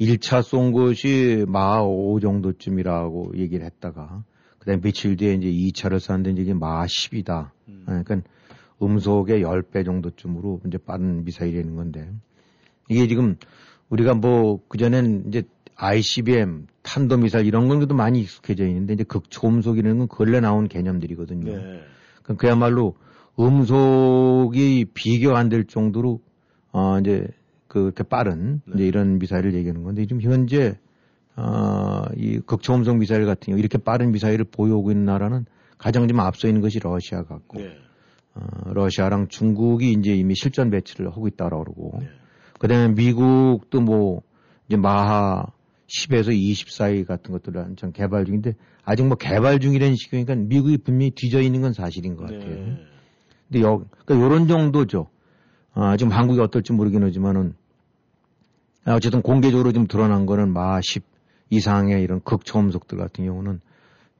1차 0.00 0.42
쏜 0.42 0.72
것이 0.72 1.44
5 1.48 2.20
정도쯤이라고 2.20 3.32
얘기를 3.36 3.64
했다가 3.64 4.22
그다음에 4.58 4.80
며칠 4.80 5.16
뒤에 5.16 5.34
이제 5.34 5.48
2차를 5.50 6.00
쐈는데 6.00 6.42
이제 6.42 6.52
마하 6.54 6.84
10이다. 6.86 7.50
음. 7.68 7.82
그러니까 7.86 8.20
음속의 8.82 9.42
10배 9.42 9.84
정도쯤으로 9.84 10.60
이제 10.66 10.76
빠른 10.78 11.24
미사일이라는 11.24 11.76
건데 11.76 12.10
이게 12.88 13.06
지금 13.06 13.36
우리가 13.88 14.14
뭐 14.14 14.60
그전엔 14.68 15.24
이제 15.28 15.42
ICBM, 15.76 16.66
탄도미사일 16.82 17.46
이런 17.46 17.68
건 17.68 17.78
그래도 17.78 17.94
많이 17.94 18.20
익숙해져 18.20 18.66
있는데 18.66 18.94
이제 18.94 19.04
극초음속이라는 19.04 19.98
건 19.98 20.08
근래 20.08 20.40
나온 20.40 20.68
개념들이거든요. 20.68 21.56
네. 21.56 21.80
그럼 22.22 22.36
그야말로 22.38 22.96
음속이 23.38 24.86
비교 24.94 25.36
안 25.36 25.48
될 25.48 25.64
정도로 25.64 26.20
어 26.72 26.98
이제 27.00 27.26
그렇게 27.68 28.02
빠른 28.02 28.62
네. 28.64 28.74
이제 28.74 28.86
이런 28.86 29.18
미사일을 29.18 29.54
얘기하는 29.54 29.82
건데 29.82 30.06
지금 30.06 30.22
현재 30.22 30.78
어이 31.36 32.40
극초음속 32.46 32.96
미사일 32.96 33.26
같은 33.26 33.52
경우 33.52 33.58
이렇게 33.58 33.76
빠른 33.78 34.10
미사일을 34.12 34.46
보유하고 34.50 34.90
있는 34.90 35.04
나라는 35.04 35.44
가장 35.76 36.08
좀 36.08 36.20
앞서 36.20 36.48
있는 36.48 36.62
것이 36.62 36.78
러시아 36.80 37.24
같고 37.24 37.58
네. 37.58 37.76
어, 38.34 38.72
러시아랑 38.72 39.28
중국이 39.28 39.92
이제 39.92 40.14
이미 40.14 40.34
실전 40.34 40.70
배치를 40.70 41.10
하고 41.10 41.28
있다라고 41.28 41.64
그러고 41.64 41.98
네. 42.00 42.08
그다음에 42.58 42.94
미국도 42.94 43.80
뭐 43.80 44.22
이제 44.68 44.76
마하 44.76 45.46
10에서 45.88 46.34
20 46.34 46.70
사이 46.70 47.04
같은 47.04 47.32
것들을 47.32 47.62
한참 47.62 47.92
개발 47.92 48.24
중인데 48.24 48.54
아직 48.84 49.04
뭐 49.06 49.16
개발 49.16 49.60
중이라는 49.60 49.94
식이니까 49.96 50.34
미국이 50.34 50.78
분명히 50.78 51.10
뒤져 51.10 51.40
있는 51.40 51.60
건 51.60 51.72
사실인 51.72 52.16
것 52.16 52.24
같아요. 52.24 52.54
네. 52.54 52.78
근데 53.48 53.62
여, 53.62 53.84
그러니까 54.04 54.26
요런 54.26 54.48
정도죠. 54.48 55.08
아, 55.74 55.96
지금 55.96 56.12
한국이 56.12 56.40
어떨지 56.40 56.72
모르긴 56.72 57.02
하지만은 57.04 57.54
아, 58.84 58.94
어쨌든 58.94 59.22
공개적으로 59.22 59.72
좀 59.72 59.86
드러난 59.86 60.26
거는 60.26 60.52
마10 60.54 61.02
이상의 61.50 62.02
이런 62.02 62.20
극초음속들 62.22 62.98
같은 62.98 63.24
경우는 63.24 63.60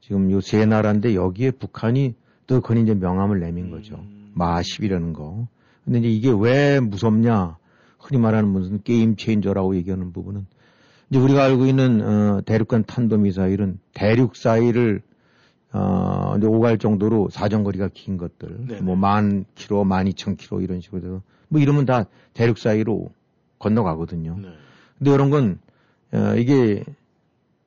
지금 0.01 0.31
요 0.31 0.39
세 0.39 0.65
나라인데 0.65 1.15
여기에 1.15 1.51
북한이 1.51 2.15
또 2.45 2.61
그건 2.61 2.77
이제 2.77 2.93
명함을 2.93 3.39
내민 3.41 3.71
거죠. 3.71 3.95
음. 3.95 4.31
마 4.33 4.61
10이라는 4.61 5.13
거. 5.13 5.47
근데 5.83 5.99
이제 5.99 6.07
이게 6.09 6.31
왜 6.37 6.79
무섭냐? 6.79 7.57
흔히 7.99 8.21
말하는 8.21 8.49
무슨 8.49 8.81
게임 8.83 9.15
체인저라고 9.15 9.75
얘기하는 9.75 10.13
부분은 10.13 10.45
이제 11.09 11.19
우리가 11.19 11.43
알고 11.43 11.65
있는 11.65 12.01
어, 12.01 12.41
대륙간 12.45 12.83
탄도 12.85 13.17
미사일은 13.17 13.79
대륙 13.93 14.35
사이를 14.35 15.01
어, 15.73 16.35
이제 16.37 16.47
오갈 16.47 16.77
정도로 16.77 17.29
사정거리가 17.29 17.89
긴 17.93 18.17
것들, 18.17 18.67
네네. 18.67 18.81
뭐만 18.81 19.45
킬로, 19.55 19.83
만 19.83 20.07
이천 20.07 20.35
킬로 20.35 20.61
이런 20.61 20.81
식으로 20.81 21.01
돼서 21.01 21.21
뭐 21.49 21.61
이러면 21.61 21.85
다 21.85 22.05
대륙 22.33 22.57
사이로 22.57 23.09
건너가거든요. 23.59 24.37
네. 24.41 24.49
근데 24.97 25.13
이런 25.13 25.29
건 25.29 25.59
어, 26.13 26.35
이게 26.35 26.83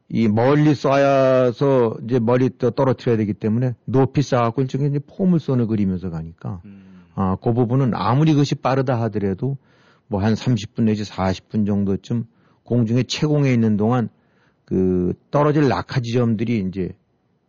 이 0.09 0.29
멀리 0.29 0.73
쏴서 0.73 2.05
이제 2.05 2.19
멀리 2.19 2.51
또 2.59 2.71
떨어뜨려야 2.71 3.16
되기 3.16 3.33
때문에 3.33 3.75
높이 3.85 4.23
쏴갖고 4.23 4.61
일종의 4.62 4.90
이제 4.90 4.99
포물선을 4.99 5.66
그리면서 5.69 6.11
가니까 6.11 6.61
음. 6.64 7.05
아, 7.14 7.37
그 7.40 7.53
부분은 7.53 7.93
아무리 7.95 8.33
그것이 8.33 8.57
빠르다 8.57 9.01
하더라도 9.03 9.57
뭐 10.11 10.20
한 10.20 10.35
30분 10.35 10.83
내지 10.85 11.05
40분 11.05 11.66
정도쯤 11.66 12.25
공중에 12.64 13.05
채공해 13.05 13.53
있는 13.53 13.77
동안 13.77 14.09
그 14.64 15.14
떨어질 15.31 15.68
낙하 15.68 16.01
지점들이 16.01 16.64
이제 16.68 16.90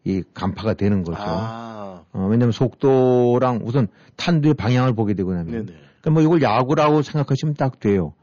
이 0.04 0.24
간파가 0.34 0.76
되는 0.76 1.04
거죠. 1.04 1.22
아. 1.22 2.04
어, 2.14 2.28
왜냐면 2.30 2.52
속도랑 2.52 3.62
우선 3.64 3.88
탄두의 4.16 4.54
방향을 4.54 4.94
보게 4.94 5.14
되고 5.16 5.34
나면. 5.34 5.52
네네. 5.52 5.80
그러니까 6.02 6.10
뭐 6.12 6.22
이걸 6.22 6.42
야구라고 6.42 7.02
생각하시면 7.02 7.56
딱 7.56 7.80
돼요. 7.80 8.14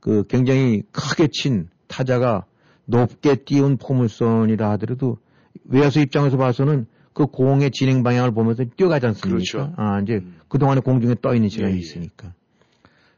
그 0.00 0.24
굉장히 0.28 0.82
크게 0.92 1.28
친 1.30 1.68
타자가 1.86 2.44
높게 2.86 3.36
띄운 3.36 3.76
포물선이라 3.76 4.70
하더라도 4.72 5.18
외야수 5.64 6.00
입장에서 6.00 6.36
봐서는 6.36 6.86
그 7.12 7.26
공의 7.26 7.70
진행 7.70 8.02
방향을 8.02 8.32
보면서 8.32 8.64
뛰어가지 8.76 9.06
않습니까? 9.06 9.28
그렇죠. 9.28 9.72
아, 9.76 10.00
이제 10.00 10.14
음. 10.14 10.36
그동안에 10.48 10.80
공중에 10.80 11.16
떠 11.22 11.34
있는 11.34 11.48
시간이 11.48 11.72
예, 11.72 11.76
예. 11.76 11.80
있으니까. 11.80 12.32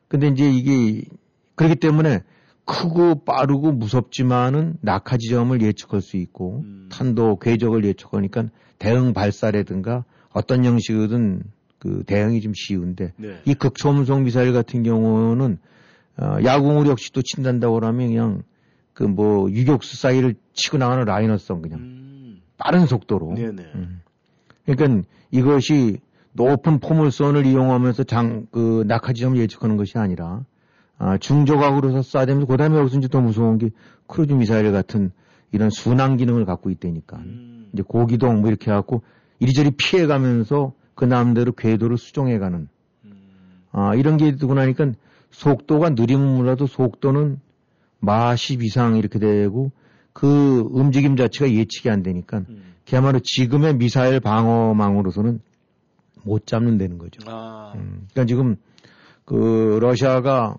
근데 0.09 0.29
이제 0.29 0.51
이게 0.51 1.05
그렇기 1.55 1.77
때문에 1.77 2.21
크고 2.64 3.25
빠르고 3.25 3.73
무섭지만은 3.73 4.77
낙하 4.81 5.16
지점을 5.16 5.61
예측할 5.62 6.01
수 6.01 6.16
있고 6.16 6.62
음. 6.64 6.88
탄도 6.90 7.38
궤적을 7.38 7.85
예측하니까 7.85 8.47
대응 8.79 9.12
발사라든가 9.12 10.05
어떤 10.33 10.64
형식이든 10.64 11.42
그 11.79 12.03
대응이 12.07 12.40
좀 12.40 12.53
쉬운데 12.55 13.12
네. 13.16 13.40
이 13.45 13.55
극초음속 13.55 14.23
미사일 14.23 14.53
같은 14.53 14.83
경우는 14.83 15.59
어, 16.19 16.38
야구물 16.45 16.87
역시 16.88 17.12
또 17.12 17.23
친단다고 17.23 17.81
하면 17.81 18.09
그냥 18.09 18.42
그 18.97 19.05
뭐 19.05 19.51
유격수 19.51 19.99
사이를 19.99 20.35
치고 20.55 20.79
나가는 20.79 21.05
라이너성 21.05 21.61
그냥 21.61 21.81
음. 21.81 22.40
빠른 22.57 22.87
속도로. 22.87 23.35
네네. 23.35 23.62
음. 23.75 24.01
그러니까 24.64 25.07
이것이 25.31 25.99
높은 26.37 26.79
포물선을 26.79 27.46
이용하면서 27.46 28.05
장, 28.05 28.46
그, 28.51 28.85
낙하 28.87 29.12
지점을 29.12 29.38
예측하는 29.38 29.77
것이 29.77 29.99
아니라, 29.99 30.44
아, 30.99 31.18
중저각으로서 31.18 32.01
쏴대면서, 32.01 32.46
그 32.46 32.57
다음에 32.57 32.79
여기서 32.79 32.99
이제 32.99 33.09
더 33.09 33.20
무서운 33.20 33.59
게 33.59 33.70
크루즈 34.07 34.35
미사일 34.35 34.70
같은 34.72 35.11
이런 35.53 35.70
순항 35.70 36.16
기능을 36.16 36.44
갖고 36.44 36.70
있다니까. 36.70 37.16
음. 37.18 37.57
이제 37.72 37.83
고기동 37.87 38.40
뭐 38.40 38.49
이렇게 38.49 38.70
해갖고 38.70 39.03
이리저리 39.38 39.72
피해가면서 39.72 40.72
그 40.94 41.05
맘대로 41.05 41.52
궤도를 41.53 41.99
수정해가는 41.99 42.68
아, 43.72 43.94
이런 43.94 44.16
게 44.16 44.37
두고 44.37 44.55
나니까 44.55 44.92
속도가 45.31 45.90
느리면 45.90 46.37
몰라도 46.37 46.66
속도는 46.66 47.38
마하 48.02 48.44
10 48.44 48.64
이상 48.64 48.96
이렇게 48.96 49.18
되고 49.18 49.70
그 50.14 50.66
움직임 50.70 51.16
자체가 51.16 51.53
예측이 51.53 51.90
안 51.90 52.03
되니까 52.03 52.42
그야말로 52.88 53.20
지금의 53.22 53.77
미사일 53.77 54.20
방어망으로서는 54.20 55.40
못 56.26 56.46
잡는다는 56.46 56.98
거죠. 56.98 57.20
아. 57.30 57.72
음, 57.76 58.06
그러니까 58.12 58.24
지금 58.26 58.56
그 59.24 59.78
러시아가 59.80 60.56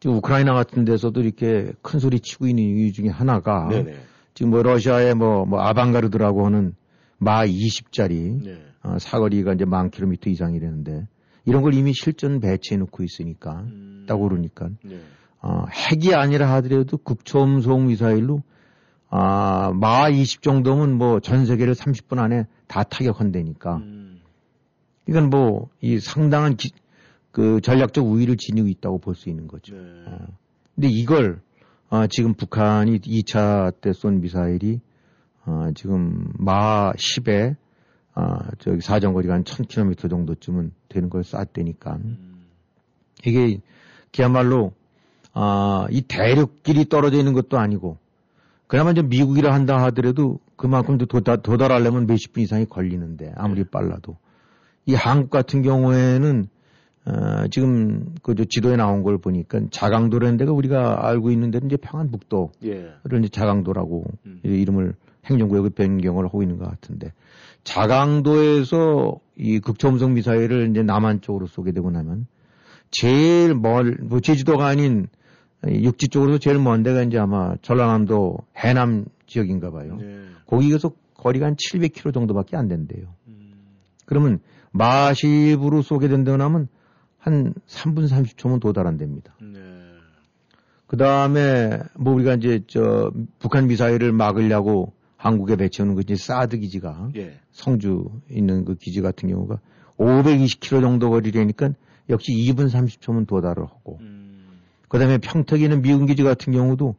지금 0.00 0.16
우크라이나 0.16 0.54
같은 0.54 0.84
데서도 0.84 1.20
이렇게 1.20 1.72
큰 1.82 2.00
소리 2.00 2.18
치고 2.20 2.46
있는 2.48 2.64
이유 2.64 2.92
중에 2.92 3.08
하나가 3.08 3.68
네네. 3.68 3.94
지금 4.34 4.50
뭐 4.50 4.62
러시아의 4.62 5.14
뭐, 5.14 5.44
뭐 5.44 5.60
아방가르드라고 5.60 6.44
하는 6.46 6.74
마 7.18 7.44
20짜리 7.46 8.44
네. 8.44 8.58
어, 8.82 8.98
사거리가 8.98 9.54
이제 9.54 9.64
만 9.64 9.90
킬로미터 9.90 10.30
이상이라는데 10.30 11.06
이런 11.44 11.62
걸 11.62 11.74
이미 11.74 11.92
실전 11.94 12.40
배치해 12.40 12.76
놓고 12.78 13.02
있으니까 13.04 13.60
음. 13.60 14.04
딱 14.08 14.20
오르니까 14.20 14.68
네. 14.82 15.00
어, 15.40 15.64
핵이 15.70 16.14
아니라 16.14 16.52
하더라도 16.54 16.96
극초음속 16.98 17.82
미사일로 17.82 18.42
아, 19.08 19.72
마 19.74 20.08
20 20.08 20.42
정도면 20.42 20.94
뭐 20.98 21.20
전 21.20 21.46
세계를 21.46 21.74
30분 21.74 22.18
안에 22.18 22.46
다 22.66 22.82
타격한다니까. 22.82 23.76
음. 23.76 24.05
이건 25.08 25.30
뭐 25.30 25.68
이 25.80 25.98
상당한 26.00 26.56
기- 26.56 26.70
그 27.30 27.60
전략적 27.60 28.04
우위를 28.06 28.36
지니고 28.36 28.68
있다고 28.68 28.98
볼 28.98 29.14
수 29.14 29.28
있는 29.28 29.46
거죠. 29.46 29.74
네. 29.76 29.82
어. 30.06 30.18
근데 30.74 30.88
이걸 30.88 31.40
어, 31.88 32.06
지금 32.08 32.34
북한이 32.34 32.98
2차 33.00 33.80
때 33.80 33.92
쏜 33.92 34.20
미사일이 34.20 34.80
어, 35.44 35.68
지금 35.74 36.26
마 36.38 36.92
10에 36.94 37.56
어, 38.14 38.22
저기 38.58 38.80
사정거리가 38.80 39.34
한 39.34 39.44
1000km 39.44 40.08
정도쯤은 40.10 40.72
되는 40.88 41.08
걸 41.10 41.22
쐈다니까. 41.22 41.96
음. 41.96 42.46
이게 43.24 43.60
그야말로 44.14 44.72
아, 45.34 45.86
이 45.90 46.00
대륙끼리 46.02 46.88
떨어져 46.88 47.18
있는 47.18 47.34
것도 47.34 47.58
아니고 47.58 47.98
그나마 48.66 48.90
이제 48.92 49.02
미국이라 49.02 49.52
한다 49.52 49.82
하더라도 49.84 50.40
그만큼 50.56 50.96
도달, 50.98 51.42
도달하려면 51.42 52.06
몇십 52.06 52.32
분 52.32 52.42
이상이 52.42 52.64
걸리는데 52.66 53.32
아무리 53.36 53.64
빨라도 53.64 54.16
이 54.86 54.94
한국 54.94 55.30
같은 55.30 55.62
경우에는 55.62 56.48
어, 57.06 57.46
지금 57.50 58.14
그저 58.22 58.44
지도에 58.44 58.76
나온 58.76 59.02
걸 59.02 59.18
보니까 59.18 59.60
자강도라는 59.70 60.36
데가 60.38 60.52
우리가 60.52 61.06
알고 61.06 61.30
있는 61.30 61.50
데는 61.50 61.66
이제 61.68 61.76
평안북도를 61.76 62.48
예. 62.64 62.94
이제 63.18 63.28
자강도라고 63.28 64.04
음. 64.26 64.40
이 64.44 64.48
이름을 64.48 64.94
행정구역을 65.26 65.70
변경을 65.70 66.24
하고 66.24 66.42
있는 66.42 66.58
것 66.58 66.68
같은데 66.68 67.12
자강도에서 67.62 69.20
이 69.36 69.60
극초음속 69.60 70.12
미사일을 70.12 70.70
이제 70.70 70.82
남한 70.82 71.20
쪽으로 71.20 71.46
쏘게 71.46 71.72
되고 71.72 71.90
나면 71.90 72.26
제일 72.90 73.54
멀, 73.54 73.96
뭐 74.00 74.20
제주도가 74.20 74.66
아닌 74.66 75.08
육지 75.66 76.08
쪽으로 76.08 76.38
제일 76.38 76.58
먼 76.58 76.82
데가 76.82 77.02
이제 77.02 77.18
아마 77.18 77.54
전라남도 77.62 78.38
해남 78.56 79.04
지역인가 79.26 79.70
봐요. 79.70 79.96
네. 80.00 80.20
거기에서 80.46 80.92
거리가 81.14 81.46
한 81.46 81.56
700km 81.56 82.14
정도밖에 82.14 82.56
안 82.56 82.68
된대요. 82.68 83.06
음. 83.26 83.52
그러면 84.04 84.40
마십으로 84.76 85.82
쏘게 85.82 86.08
된다고 86.08 86.42
하면 86.42 86.68
한 87.18 87.54
3분 87.66 88.08
30초면 88.08 88.60
도달한답니다. 88.60 89.34
네. 89.40 89.58
그 90.86 90.96
다음에 90.96 91.80
뭐 91.94 92.14
우리가 92.14 92.34
이제 92.34 92.62
저 92.68 93.10
북한 93.38 93.66
미사일을 93.66 94.12
막으려고 94.12 94.92
한국에 95.16 95.56
배치하는 95.56 95.96
그 95.96 96.02
이제 96.02 96.14
사드 96.14 96.58
기지가 96.58 97.10
예. 97.16 97.40
성주 97.50 98.10
있는 98.30 98.64
그 98.64 98.76
기지 98.76 99.00
같은 99.00 99.28
경우가 99.28 99.58
520km 99.98 100.82
정도 100.82 101.10
거리라니까 101.10 101.70
역시 102.10 102.32
2분 102.32 102.70
30초면 102.70 103.26
도달을 103.26 103.64
하고 103.64 103.98
음. 104.00 104.60
그 104.88 104.98
다음에 104.98 105.18
평택에 105.18 105.64
있는 105.64 105.82
미군 105.82 106.06
기지 106.06 106.22
같은 106.22 106.52
경우도 106.52 106.94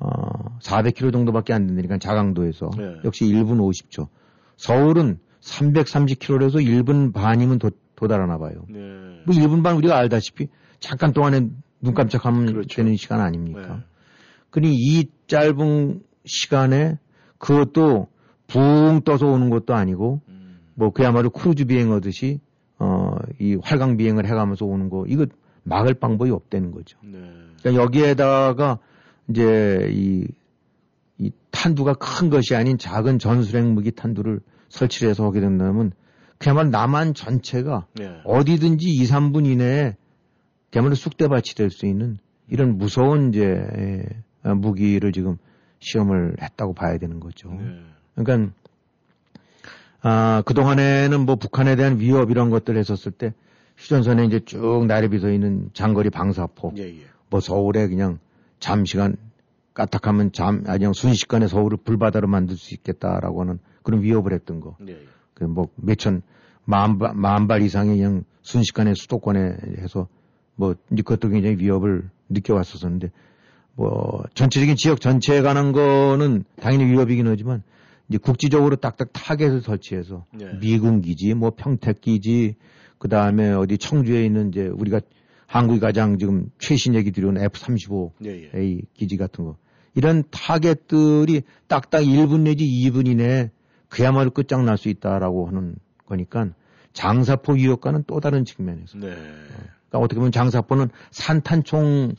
어 0.00 0.58
400km 0.60 1.12
정도밖에 1.12 1.54
안 1.54 1.66
된다니까 1.66 1.98
자강도에서 1.98 2.70
네. 2.76 2.96
역시 3.04 3.24
1분 3.24 3.58
50초 3.58 4.08
서울은 4.56 5.18
330km에서 5.42 6.54
1분 6.64 7.12
반이면 7.12 7.58
도, 7.58 7.70
도달하나 7.96 8.38
봐요. 8.38 8.64
네. 8.68 8.78
뭐 9.26 9.34
1분 9.34 9.62
반 9.62 9.76
우리가 9.76 9.96
알다시피 9.96 10.48
잠깐 10.80 11.12
동안에 11.12 11.48
눈 11.80 11.94
깜짝하면 11.94 12.46
그렇죠. 12.46 12.76
되는 12.76 12.96
시간 12.96 13.20
아닙니까? 13.20 13.76
네. 13.76 13.82
그니 14.50 14.74
이 14.74 15.08
짧은 15.26 16.02
시간에 16.24 16.98
그것도 17.38 18.08
붕 18.46 19.00
떠서 19.04 19.26
오는 19.26 19.50
것도 19.50 19.74
아니고 19.74 20.20
음. 20.28 20.60
뭐 20.74 20.90
그야말로 20.90 21.30
크루즈 21.30 21.64
비행하듯이 21.66 22.40
어 22.78 23.12
이 23.40 23.56
활강 23.62 23.96
비행을 23.96 24.26
해가면서 24.26 24.64
오는 24.66 24.88
거 24.88 25.04
이거 25.08 25.26
막을 25.64 25.94
방법이 25.94 26.30
없다는 26.30 26.70
거죠. 26.70 26.98
네. 27.02 27.18
그러니까 27.60 27.82
여기에다가 27.82 28.78
이제 29.28 29.88
이, 29.90 30.26
이 31.18 31.30
탄두가 31.50 31.94
큰 31.94 32.30
것이 32.30 32.54
아닌 32.54 32.78
작은 32.78 33.18
전술핵 33.18 33.66
무기 33.66 33.92
탄두를 33.92 34.40
설치를 34.72 35.10
해서 35.10 35.24
하게 35.24 35.40
된다면 35.40 35.92
그야말로 36.38 36.70
남한 36.70 37.14
전체가 37.14 37.86
네. 37.94 38.20
어디든지 38.24 38.88
2, 38.88 39.04
3분 39.04 39.46
이내에 39.46 39.96
그야말로 40.70 40.94
쑥대밭이 40.94 41.54
될 41.56 41.70
수 41.70 41.86
있는 41.86 42.18
이런 42.48 42.76
무서운 42.78 43.28
이제 43.28 43.44
에, 43.44 44.04
어, 44.42 44.54
무기를 44.54 45.12
지금 45.12 45.36
시험을 45.78 46.36
했다고 46.40 46.74
봐야 46.74 46.98
되는 46.98 47.20
거죠. 47.20 47.50
네. 47.50 47.80
그러니까 48.14 48.52
아, 50.00 50.42
그동안에는 50.46 51.20
뭐 51.20 51.36
북한에 51.36 51.76
대한 51.76 52.00
위협 52.00 52.30
이런 52.30 52.50
것들 52.50 52.76
했었을 52.76 53.12
때 53.12 53.34
휴전선에 53.76 54.24
이제 54.24 54.40
쭉 54.40 54.86
나래비 54.86 55.18
서 55.18 55.30
있는 55.30 55.70
장거리 55.74 56.10
방사포 56.10 56.72
예, 56.78 56.82
예. 56.82 57.04
뭐 57.30 57.40
서울에 57.40 57.86
그냥 57.88 58.18
잠시간 58.58 59.16
까딱하면 59.74 60.32
잠, 60.32 60.64
아니 60.66 60.80
그냥 60.80 60.92
순식간에 60.92 61.46
서울을 61.46 61.78
불바다로 61.84 62.26
만들 62.28 62.56
수 62.56 62.74
있겠다라고 62.74 63.40
하는 63.42 63.58
그런 63.82 64.02
위협을 64.02 64.32
했던 64.32 64.60
거. 64.60 64.76
예, 64.88 64.92
예. 64.92 64.98
그뭐 65.34 65.68
몇천 65.76 66.22
만, 66.64 66.98
발- 66.98 67.14
만발 67.14 67.62
이상의 67.62 67.96
그냥 67.96 68.24
순식간에 68.42 68.94
수도권에 68.94 69.56
해서 69.78 70.08
뭐 70.56 70.74
그것도 70.88 71.28
굉장히 71.30 71.56
위협을 71.58 72.08
느껴왔었었는데 72.28 73.10
뭐 73.74 74.22
전체적인 74.34 74.76
지역 74.76 75.00
전체에 75.00 75.42
관한 75.42 75.72
거는 75.72 76.44
당연히 76.60 76.84
위협이긴 76.92 77.26
하지만 77.26 77.62
이제 78.08 78.18
국지적으로 78.18 78.76
딱딱 78.76 79.10
타겟을 79.12 79.62
설정해서 79.62 80.26
네. 80.34 80.58
미군 80.60 81.00
기지, 81.00 81.34
뭐 81.34 81.50
평택 81.56 82.00
기지, 82.00 82.56
그 82.98 83.08
다음에 83.08 83.50
어디 83.52 83.78
청주에 83.78 84.24
있는 84.24 84.48
이제 84.50 84.66
우리가 84.66 85.00
한국이 85.46 85.80
가장 85.80 86.18
지금 86.18 86.50
최신예기 86.58 87.10
들어온 87.12 87.38
F-35A 87.38 88.10
예, 88.26 88.50
예. 88.54 88.78
기지 88.94 89.16
같은 89.16 89.44
거. 89.44 89.56
이런 89.94 90.24
타겟들이 90.30 91.42
딱딱 91.68 92.02
1분 92.02 92.40
내지 92.42 92.64
2분 92.64 93.06
이내에 93.08 93.50
그야말로 93.92 94.30
끝장날 94.30 94.78
수 94.78 94.88
있다라고 94.88 95.48
하는 95.48 95.74
거니까 96.06 96.48
장사포 96.94 97.52
위협과는 97.54 98.04
또 98.06 98.20
다른 98.20 98.46
측면에서. 98.46 98.96
네. 98.98 99.08
그러니까 99.08 99.98
어떻게 99.98 100.16
보면 100.16 100.32
장사포는 100.32 100.88
산탄총으로 101.10 102.14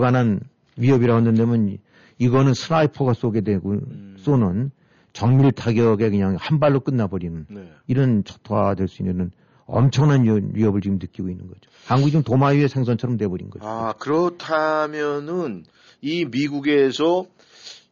관한 0.00 0.40
위협이라고 0.76 1.24
한다면 1.24 1.78
이거는 2.18 2.52
sniper가 2.52 3.14
쏘게 3.14 3.42
되고 3.42 3.70
음. 3.70 4.16
쏘는 4.18 4.72
정밀 5.12 5.52
타격에 5.52 6.10
그냥 6.10 6.36
한 6.38 6.58
발로 6.58 6.80
끝나버리는 6.80 7.46
네. 7.48 7.72
이런 7.86 8.24
초토화될 8.24 8.88
수 8.88 9.02
있는 9.02 9.30
엄청난 9.66 10.24
위- 10.24 10.50
위협을 10.52 10.80
지금 10.80 10.98
느끼고 10.98 11.28
있는 11.28 11.46
거죠. 11.46 11.60
한국이 11.86 12.10
지금 12.10 12.24
도마 12.24 12.48
위의 12.48 12.68
생선처럼 12.68 13.18
돼버린 13.18 13.50
거죠. 13.50 13.64
아, 13.64 13.92
그렇다면은 13.92 15.64
이 16.00 16.24
미국에서 16.24 17.26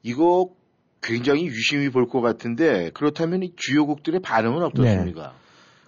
이거 0.02 0.50
굉장히 1.06 1.46
유심히 1.46 1.88
볼 1.90 2.06
것 2.08 2.20
같은데 2.20 2.90
그렇다면 2.94 3.42
이 3.42 3.52
주요국들의 3.56 4.20
반응은 4.20 4.62
어떻습니까? 4.62 5.32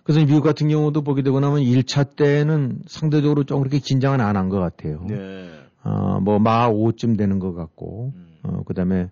그래서 0.04 0.24
미국 0.24 0.42
같은 0.42 0.68
경우도 0.68 1.02
보게 1.02 1.22
되고 1.22 1.38
나면 1.40 1.60
1차 1.60 2.16
때는 2.16 2.80
상대적으로 2.86 3.44
좀 3.44 3.58
그렇게 3.60 3.78
긴장은 3.78 4.20
안 4.20 4.36
한 4.36 4.48
것 4.48 4.58
같아요. 4.58 5.04
네. 5.06 5.50
어, 5.84 6.18
뭐, 6.20 6.38
마 6.38 6.68
5쯤 6.70 7.16
되는 7.18 7.38
것 7.38 7.54
같고, 7.54 8.12
음. 8.16 8.38
어, 8.42 8.62
그 8.66 8.74
다음에, 8.74 9.10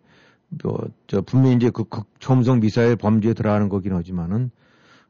뭐, 0.62 0.78
저, 1.06 1.20
분명히 1.20 1.56
이제 1.56 1.70
그 1.70 1.84
극초음속 1.84 2.58
미사일 2.60 2.96
범죄에 2.96 3.34
들어가는 3.34 3.68
거긴 3.68 3.92
하지만은, 3.94 4.50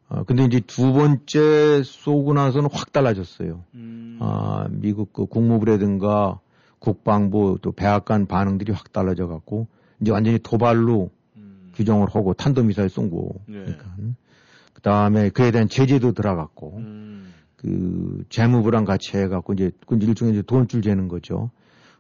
어, 0.09 0.25
근데 0.25 0.45
이제 0.45 0.61
두 0.67 0.93
번째 0.93 1.83
쏘고 1.85 2.35
나서는 2.35 2.69
확 2.73 2.93
달라졌어요. 2.93 3.65
음. 3.75 4.19
아, 4.21 4.67
미국 4.71 5.13
그 5.13 5.27
국무부라든가 5.27 6.41
국방부 6.79 7.59
또 7.63 7.73
백악관 7.73 8.27
반응들이 8.27 8.73
확 8.73 8.93
달라져 8.93 9.27
갖고, 9.29 9.67
이제 10.01 10.11
완전히 10.11 10.39
도발로 10.39 11.11
음. 11.37 11.71
규정을 11.75 12.09
하고 12.11 12.35
탄도미사일 12.35 12.89
쏜 12.89 13.11
거. 13.11 13.33
네. 13.47 13.61
그러니까. 13.61 13.85
그 14.73 14.83
다음에 14.83 15.31
그에 15.31 15.51
대한 15.51 15.69
제재도 15.69 16.13
들어갔고, 16.13 16.77
음. 16.79 17.33
그 17.57 18.25
재무부랑 18.29 18.85
같이 18.85 19.17
해갖고 19.17 19.55
이제 19.55 19.71
그 19.87 19.97
일종의 20.01 20.35
이제 20.35 20.43
돈줄 20.43 20.83
재는 20.83 21.09
거죠. 21.09 21.51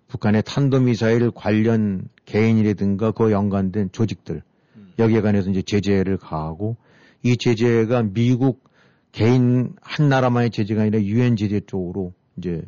북한의 0.09 0.43
탄도미사일 0.45 1.31
관련 1.33 2.09
개인이라든가 2.27 3.11
그 3.11 3.33
연관된 3.33 3.91
조직들 3.93 4.43
음. 4.77 4.93
여기에 4.99 5.23
관해서 5.23 5.51
이제 5.51 5.63
제재를 5.63 6.17
가하고 6.19 6.77
이 7.23 7.37
제재가 7.37 8.03
미국 8.13 8.63
개인 9.11 9.75
한 9.81 10.09
나라만의 10.09 10.51
제재가 10.51 10.83
아니라 10.83 11.01
유엔 11.01 11.37
제재 11.37 11.61
쪽으로 11.67 12.13
이제 12.37 12.63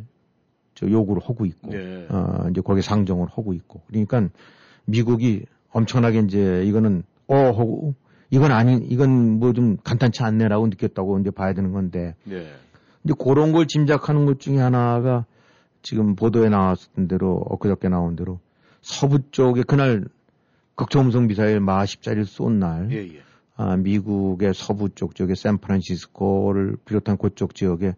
저 0.74 0.90
요구를 0.90 1.22
하고 1.22 1.44
있고, 1.44 1.70
네. 1.70 2.06
어, 2.08 2.48
이제 2.50 2.60
거기에 2.60 2.82
상정을 2.82 3.28
하고 3.28 3.52
있고. 3.52 3.82
그러니까 3.88 4.28
미국이 4.88 5.44
엄청나게 5.70 6.20
이제 6.20 6.64
이거는 6.64 7.02
어 7.26 7.36
하고 7.36 7.94
이건 8.30 8.52
아닌 8.52 8.86
이건 8.88 9.38
뭐 9.38 9.52
좀 9.52 9.76
간단치 9.84 10.22
않네라고 10.22 10.66
느꼈다고 10.68 11.18
이제 11.20 11.30
봐야 11.30 11.52
되는 11.52 11.72
건데 11.72 12.14
네. 12.24 12.46
이제 13.04 13.14
그런 13.18 13.52
걸 13.52 13.66
짐작하는 13.66 14.24
것 14.26 14.40
중에 14.40 14.58
하나가 14.58 15.26
지금 15.82 16.16
보도에 16.16 16.48
나왔던 16.48 17.06
대로 17.06 17.36
엊그저께 17.48 17.88
나온 17.88 18.16
대로 18.16 18.40
서부 18.80 19.18
쪽에 19.30 19.62
그날 19.62 20.06
극초음속 20.74 21.24
미사일 21.24 21.60
마 21.60 21.84
10짜리를 21.84 22.24
쏜날 22.24 22.90
예, 22.92 22.96
예. 22.96 23.20
아, 23.56 23.76
미국의 23.76 24.54
서부 24.54 24.88
쪽 24.94 25.14
지역에 25.14 25.34
샌프란시스코를 25.34 26.76
비롯한 26.84 27.18
그쪽 27.18 27.54
지역에 27.54 27.94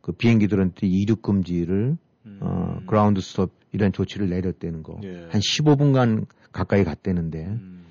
그 0.00 0.12
비행기들한테 0.12 0.86
이륙 0.86 1.22
금지를 1.22 1.96
어, 2.40 2.80
그라운드 2.86 3.20
스톱 3.20 3.52
이런 3.72 3.92
조치를 3.92 4.28
내렸다는 4.28 4.82
거. 4.82 4.94
음. 4.94 5.04
예. 5.04 5.26
한 5.30 5.40
15분간 5.40 6.26
가까이 6.52 6.84
갔대는데 6.84 7.46
음. 7.46 7.84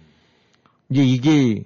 이제 0.89 1.03
이게 1.03 1.65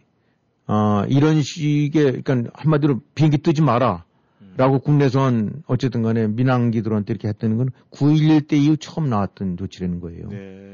어, 0.68 1.04
이런 1.08 1.42
식의 1.42 2.24
그러니까 2.24 2.52
한마디로 2.54 3.02
비행기 3.14 3.40
뜨지 3.40 3.62
마라. 3.62 4.06
음. 4.42 4.54
라고 4.58 4.80
국내선 4.80 5.64
어쨌든 5.68 6.02
간에 6.02 6.28
민항기들한테 6.28 7.14
이렇게 7.14 7.28
했다는 7.28 7.58
건 7.58 7.70
9.11 7.92 8.48
때 8.48 8.58
이후 8.58 8.78
처음 8.78 9.10
나왔던 9.10 9.58
조치라는 9.58 10.00
거예요. 10.00 10.30
네. 10.30 10.66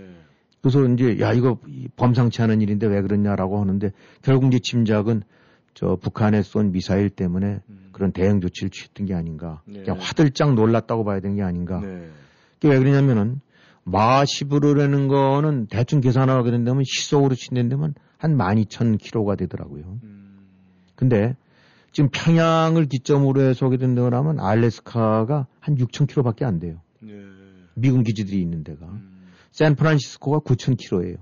그래서 0.62 0.86
이제 0.86 1.20
야 1.20 1.34
이거 1.34 1.60
이 1.68 1.88
범상치 1.96 2.42
않은 2.44 2.62
일인데 2.62 2.88
왜 2.88 3.02
그러냐라고 3.02 3.60
하는데 3.60 3.92
결국 4.22 4.48
이제 4.48 4.60
짐작은 4.60 5.24
저 5.74 5.96
북한에 5.96 6.44
쏜 6.44 6.72
미사일 6.72 7.10
때문에 7.10 7.62
그런 8.02 8.12
대응 8.14 8.42
조치를 8.42 8.72
취했던 8.72 9.06
게 9.06 9.14
아닌가. 9.14 9.62
네. 9.68 9.84
그냥 9.84 10.00
화들짝 10.00 10.56
놀랐다고 10.56 11.04
봐야 11.04 11.20
되는 11.20 11.36
게 11.36 11.44
아닌가. 11.44 11.80
네. 11.80 12.10
그게 12.56 12.70
왜 12.70 12.80
그러냐면은 12.80 13.42
마시브르라는 13.84 15.08
거는 15.08 15.68
대충 15.68 16.02
계산하게 16.02 16.50
된다면 16.50 16.84
시속으로 16.84 17.36
친다면 17.36 17.94
한 18.18 18.38
12,000km가 18.38 19.38
되더라고요. 19.38 20.00
근데 20.96 21.36
지금 21.92 22.10
평양을 22.12 22.86
기점으로 22.86 23.42
해서 23.42 23.68
오게 23.68 23.78
된다고 23.78 24.16
하면 24.16 24.40
알래스카가 24.40 25.46
한 25.60 25.76
6,000km밖에 25.76 26.42
안 26.42 26.58
돼요. 26.58 26.82
네. 27.02 27.14
미군 27.76 28.02
기지들이 28.02 28.42
있는 28.42 28.64
데가. 28.64 28.88
음. 28.88 29.28
샌프란시스코가 29.52 30.40
9,000km예요. 30.40 31.18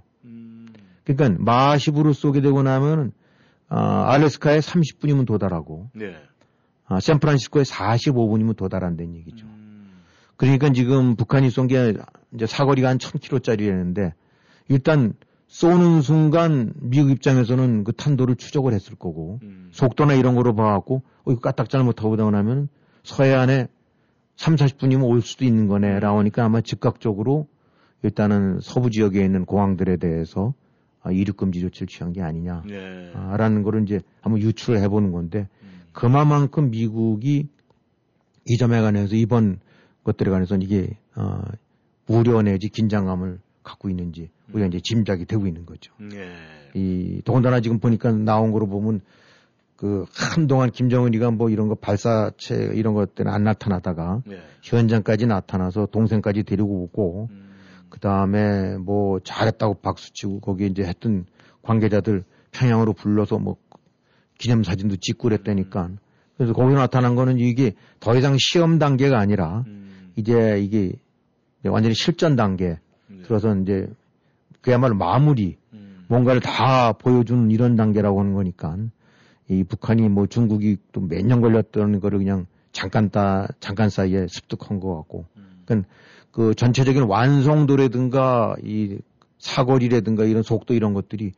그러니까 1.04 1.44
마시브로 1.44 2.14
쏘게 2.14 2.40
되고 2.40 2.64
나면은 2.64 3.12
아, 3.68 4.12
알래스카에 4.14 4.60
30분이면 4.60 5.28
도달하고 5.28 5.90
네. 5.94 6.16
아, 6.90 7.00
샌프란시스코에 7.00 7.64
45분이면 7.64 8.56
도달한다는 8.58 9.16
얘기죠. 9.16 9.46
음. 9.46 9.92
그러니까 10.36 10.72
지금 10.74 11.16
북한이 11.16 11.50
쏜 11.50 11.68
게 11.68 11.94
이제 12.34 12.46
사거리가 12.46 12.90
한 12.90 12.98
1000km짜리라는데 12.98 14.14
일단 14.68 15.14
쏘는 15.48 16.02
순간 16.02 16.74
미국 16.76 17.10
입장에서는 17.12 17.84
그 17.84 17.92
탄도를 17.94 18.36
추적을 18.36 18.74
했을 18.74 18.96
거고 18.96 19.40
음. 19.44 19.70
속도나 19.72 20.14
이런 20.14 20.36
거로 20.36 20.54
봐갖고 20.54 21.02
어, 21.26 21.32
이거 21.32 21.40
까딱 21.40 21.70
잘못하고 21.70 22.16
나면 22.16 22.70
서해안에 23.04 23.68
3, 24.36 24.56
40분이면 24.56 25.08
올 25.08 25.22
수도 25.22 25.46
있는 25.46 25.68
거네 25.68 26.00
라고 26.00 26.20
하니까 26.20 26.46
아마 26.46 26.62
즉각적으로 26.62 27.48
일단은 28.04 28.60
서부 28.62 28.90
지역에 28.90 29.24
있는 29.24 29.46
공항들에 29.46 29.98
대해서 29.98 30.54
아, 31.02 31.12
이륙 31.12 31.36
금지 31.38 31.62
조치를 31.62 31.88
취한 31.88 32.14
게 32.14 32.22
아니냐 32.22 32.64
네. 32.68 33.12
아, 33.16 33.36
라는 33.38 33.64
거를 33.64 33.84
이제 33.84 34.00
한번 34.22 34.42
유출을 34.42 34.80
해보는 34.82 35.12
건데 35.12 35.48
음. 35.59 35.59
그만큼 35.92 36.72
미국이 36.72 37.48
이 38.46 38.58
점에 38.58 38.82
관해서 38.82 39.16
이번 39.16 39.60
것들에 40.04 40.32
관해서 40.32 40.56
이게 40.56 40.98
어, 41.16 41.42
우려 42.08 42.42
내지 42.42 42.70
긴장감을 42.70 43.40
갖고 43.64 43.90
있는지 43.90 44.30
우리가 44.52 44.68
이제 44.68 44.80
짐작이 44.82 45.26
되고 45.26 45.46
있는 45.46 45.66
거죠. 45.66 45.94
네. 46.00 46.34
이 46.74 47.22
더군다나 47.24 47.60
지금 47.62 47.80
보니까 47.80 48.12
나온 48.12 48.52
거로 48.52 48.68
보면 48.68 49.02
그 49.76 50.06
한동안 50.14 50.72
김정은이가 50.72 51.32
뭐 51.32 51.50
이런 51.50 51.68
거 51.68 51.76
발사체 51.76 52.72
이런 52.74 52.94
것들은 52.94 53.32
안 53.32 53.44
나타나다가 53.44 54.22
네. 54.26 54.42
현장까지 54.64 55.26
나타나서 55.28 55.88
동생까지 55.92 56.44
데리고 56.44 56.84
오고 56.84 57.30
음. 57.32 57.50
그 57.90 58.00
다음에 58.00 58.78
뭐 58.78 59.20
잘했다고 59.20 59.76
박수치고 59.76 60.42
거기에 60.42 60.68
이제 60.68 60.84
했던 60.84 61.26
관계자들 61.62 62.24
평양으로 62.52 62.94
불러서 62.94 63.40
뭐 63.40 63.58
기념 64.40 64.64
사진도 64.64 64.96
찍고 64.96 65.30
그랬다니까. 65.30 65.92
그래서 66.36 66.54
거기 66.54 66.74
나타난 66.74 67.14
거는 67.16 67.38
이게 67.38 67.74
더 68.00 68.18
이상 68.18 68.38
시험 68.40 68.80
단계가 68.80 69.20
아니라 69.20 69.66
음. 69.68 70.12
이제 70.16 70.60
이게 70.60 70.94
완전히 71.64 71.94
실전 71.94 72.36
단계 72.36 72.80
네. 73.08 73.22
들어서 73.24 73.54
이제 73.58 73.88
그야말로 74.62 74.96
마무리 74.96 75.58
음. 75.74 76.06
뭔가를 76.08 76.42
다 76.42 76.94
보여주는 76.94 77.52
이런 77.52 77.76
단계라고 77.76 78.20
하는 78.22 78.34
거니까 78.34 78.78
이 79.50 79.64
북한이 79.64 80.08
뭐 80.10 80.26
중국이 80.28 80.78
또 80.94 81.02
몇 81.02 81.24
년 81.26 81.42
걸렸던 81.42 82.00
거를 82.00 82.20
그냥 82.20 82.46
잠깐 82.72 83.10
따 83.10 83.48
잠깐 83.60 83.90
사이에 83.90 84.28
습득한 84.30 84.80
것 84.80 84.96
같고 84.96 85.26
음. 85.36 85.62
그러니까 85.66 85.90
그 86.32 86.56
전체적인 86.56 87.04
완성도라든가 87.04 88.56
이 88.64 88.98
사거리라든가 89.40 90.24
이런 90.24 90.44
속도 90.44 90.74
이런 90.74 90.94
것들이 90.94 91.34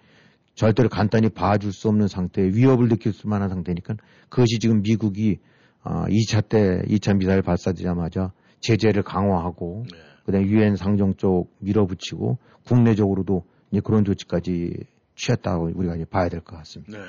절대로 0.61 0.89
간단히 0.89 1.27
봐줄 1.29 1.73
수 1.73 1.87
없는 1.87 2.07
상태, 2.07 2.43
위협을 2.43 2.87
느낄 2.87 3.13
수 3.13 3.27
만한 3.27 3.49
상태니까 3.49 3.95
그것이 4.29 4.59
지금 4.59 4.83
미국이 4.83 5.39
아, 5.81 6.05
2차 6.05 6.47
때 6.47 6.83
2차 6.87 7.17
미사일 7.17 7.41
발사되자마자 7.41 8.31
제재를 8.59 9.01
강화하고 9.01 9.85
네. 9.91 9.97
그다음에 10.23 10.45
유엔 10.45 10.75
상정 10.75 11.15
쪽 11.15 11.49
밀어붙이고 11.61 12.37
국내적으로도 12.67 13.43
이제 13.71 13.81
그런 13.83 14.05
조치까지 14.05 14.75
취했다고 15.15 15.71
우리가 15.73 15.95
이제 15.95 16.05
봐야 16.05 16.29
될 16.29 16.41
것 16.41 16.57
같습니다. 16.57 16.95
네. 16.95 17.05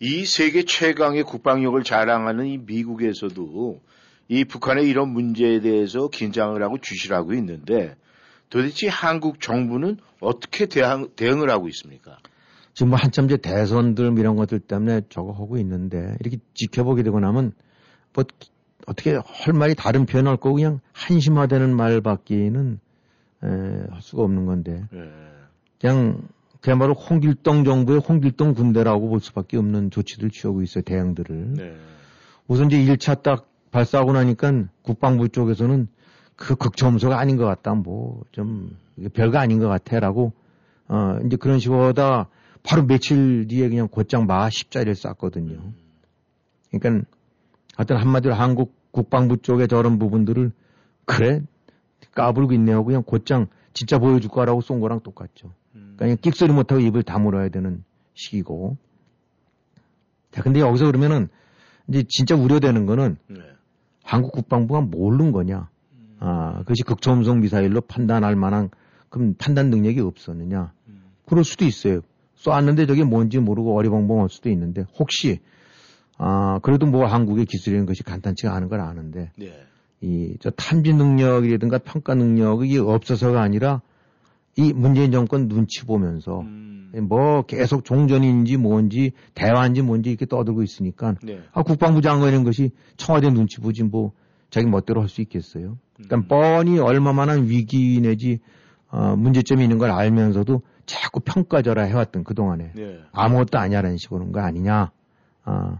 이 0.00 0.26
세계 0.26 0.66
최강의 0.66 1.22
국방력을 1.22 1.82
자랑하는 1.84 2.48
이 2.48 2.58
미국에서도 2.58 3.80
이 4.28 4.44
북한의 4.44 4.86
이런 4.86 5.08
문제에 5.08 5.60
대해서 5.60 6.08
긴장을 6.08 6.62
하고 6.62 6.76
주시하고 6.82 7.32
있는데 7.32 7.96
도대체 8.50 8.88
한국 8.88 9.40
정부는 9.40 9.98
어떻게 10.20 10.66
대항, 10.66 11.08
대응을 11.16 11.50
하고 11.50 11.68
있습니까? 11.68 12.18
지금 12.74 12.90
뭐 12.90 12.98
한참 12.98 13.24
이제 13.24 13.36
대선들 13.36 14.10
뭐 14.10 14.20
이런 14.20 14.36
것들 14.36 14.60
때문에 14.60 15.02
저거 15.08 15.32
하고 15.32 15.56
있는데 15.58 16.14
이렇게 16.20 16.38
지켜보게 16.54 17.02
되고 17.02 17.18
나면 17.20 17.52
뭐 18.12 18.24
어떻게 18.86 19.18
할 19.24 19.54
말이 19.54 19.74
다른 19.74 20.06
표현 20.06 20.26
할 20.26 20.36
거고 20.36 20.56
그냥 20.56 20.80
한심화되는 20.92 21.74
말밖에는 21.74 22.78
에, 23.44 23.46
할 23.46 24.02
수가 24.02 24.22
없는 24.22 24.46
건데 24.46 24.84
네. 24.92 25.10
그냥 25.80 26.28
그야말로 26.60 26.94
홍길동 26.94 27.64
정부의 27.64 28.00
홍길동 28.00 28.54
군대라고 28.54 29.08
볼 29.08 29.20
수밖에 29.20 29.56
없는 29.56 29.90
조치들 29.90 30.30
취하고 30.30 30.62
있어요 30.62 30.82
대응들을 30.84 31.54
네. 31.54 31.76
우선 32.46 32.70
이제 32.70 32.78
1차 32.78 33.22
딱 33.22 33.48
발사하고 33.70 34.12
나니까 34.12 34.64
국방부 34.82 35.28
쪽에서는 35.28 35.88
그 36.36 36.54
극초음소가 36.54 37.18
아닌 37.18 37.36
것 37.36 37.44
같다 37.46 37.74
뭐 37.74 38.22
좀 38.32 38.76
별거 39.14 39.38
아닌 39.38 39.58
것 39.58 39.68
같아라고 39.68 40.32
어 40.88 41.18
이제 41.24 41.36
그런 41.36 41.58
식으로 41.58 41.84
하다 41.84 42.28
바로 42.62 42.86
며칠 42.86 43.46
뒤에 43.48 43.68
그냥 43.68 43.88
곧장 43.88 44.26
마 44.26 44.48
10짜리를 44.48 44.94
쐈거든요. 44.94 45.72
그러니까 46.70 47.06
하여튼 47.76 47.96
한마디로 47.96 48.34
한국 48.34 48.74
국방부 48.90 49.36
쪽의 49.38 49.68
저런 49.68 49.98
부분들을 49.98 50.52
그래 51.04 51.42
까불고 52.14 52.52
있네 52.54 52.72
하고 52.72 52.86
그냥 52.86 53.02
곧장 53.04 53.46
진짜 53.72 53.98
보여줄 53.98 54.30
거라고 54.30 54.60
쏜 54.62 54.80
거랑 54.80 55.00
똑같죠. 55.00 55.52
그러니까 55.72 56.04
그냥 56.04 56.16
끽소리 56.20 56.52
못하고 56.52 56.80
입을 56.80 57.02
다물어야 57.02 57.50
되는 57.50 57.84
시기고. 58.14 58.78
자, 60.30 60.42
근데 60.42 60.60
여기서 60.60 60.86
그러면은 60.86 61.28
이제 61.88 62.04
진짜 62.08 62.34
우려되는 62.34 62.86
거는 62.86 63.16
네. 63.28 63.40
한국 64.02 64.32
국방부가 64.32 64.80
모르는 64.80 65.32
거냐. 65.32 65.68
아, 66.18 66.58
그것이 66.60 66.82
극초음속 66.82 67.38
미사일로 67.38 67.82
판단할 67.82 68.36
만한 68.36 68.70
그럼 69.08 69.34
판단 69.38 69.70
능력이 69.70 70.00
없었느냐. 70.00 70.72
그럴 71.26 71.44
수도 71.44 71.64
있어요. 71.64 72.00
쏘았는데 72.36 72.86
저게 72.86 73.02
뭔지 73.04 73.38
모르고 73.38 73.76
어리벙벙할 73.76 74.28
수도 74.28 74.50
있는데 74.50 74.84
혹시 74.98 75.40
아, 76.18 76.58
그래도 76.62 76.86
뭐 76.86 77.06
한국의 77.06 77.46
기술이라는 77.46 77.86
것이 77.86 78.02
간단치가 78.02 78.54
않은 78.54 78.68
걸 78.68 78.80
아는데 78.80 79.30
네. 79.36 79.52
이저 80.00 80.50
탐지 80.50 80.92
능력이라든가 80.94 81.78
평가 81.78 82.14
능력이 82.14 82.78
없어서가 82.78 83.40
아니라 83.40 83.82
이 84.56 84.72
문재인 84.72 85.12
정권 85.12 85.48
눈치 85.48 85.84
보면서 85.84 86.40
음. 86.40 86.90
뭐 87.08 87.42
계속 87.42 87.84
종전인지 87.84 88.56
뭔지 88.56 89.12
대화인지 89.34 89.82
뭔지 89.82 90.10
이렇게 90.10 90.24
떠들고 90.24 90.62
있으니까 90.62 91.16
네. 91.22 91.40
아, 91.52 91.62
국방부 91.62 92.00
장관이라는 92.00 92.44
것이 92.44 92.70
청와대 92.96 93.30
눈치 93.30 93.60
보지 93.60 93.82
뭐 93.82 94.12
자기 94.50 94.66
멋대로 94.66 95.02
할 95.02 95.08
수 95.08 95.20
있겠어요. 95.20 95.76
그러니까 95.96 96.28
뻔히 96.28 96.78
얼마만한 96.78 97.48
위기 97.48 98.00
내지 98.00 98.40
어, 98.88 99.16
문제점이 99.16 99.62
있는 99.62 99.78
걸 99.78 99.90
알면서도 99.90 100.62
자꾸 100.86 101.20
평가절하 101.20 101.84
해왔던 101.84 102.24
그동안에 102.24 102.72
예. 102.78 103.00
아무것도 103.12 103.58
아니야라는 103.58 103.96
식으로 103.96 104.30
거 104.30 104.40
아니냐. 104.40 104.92
아, 105.44 105.78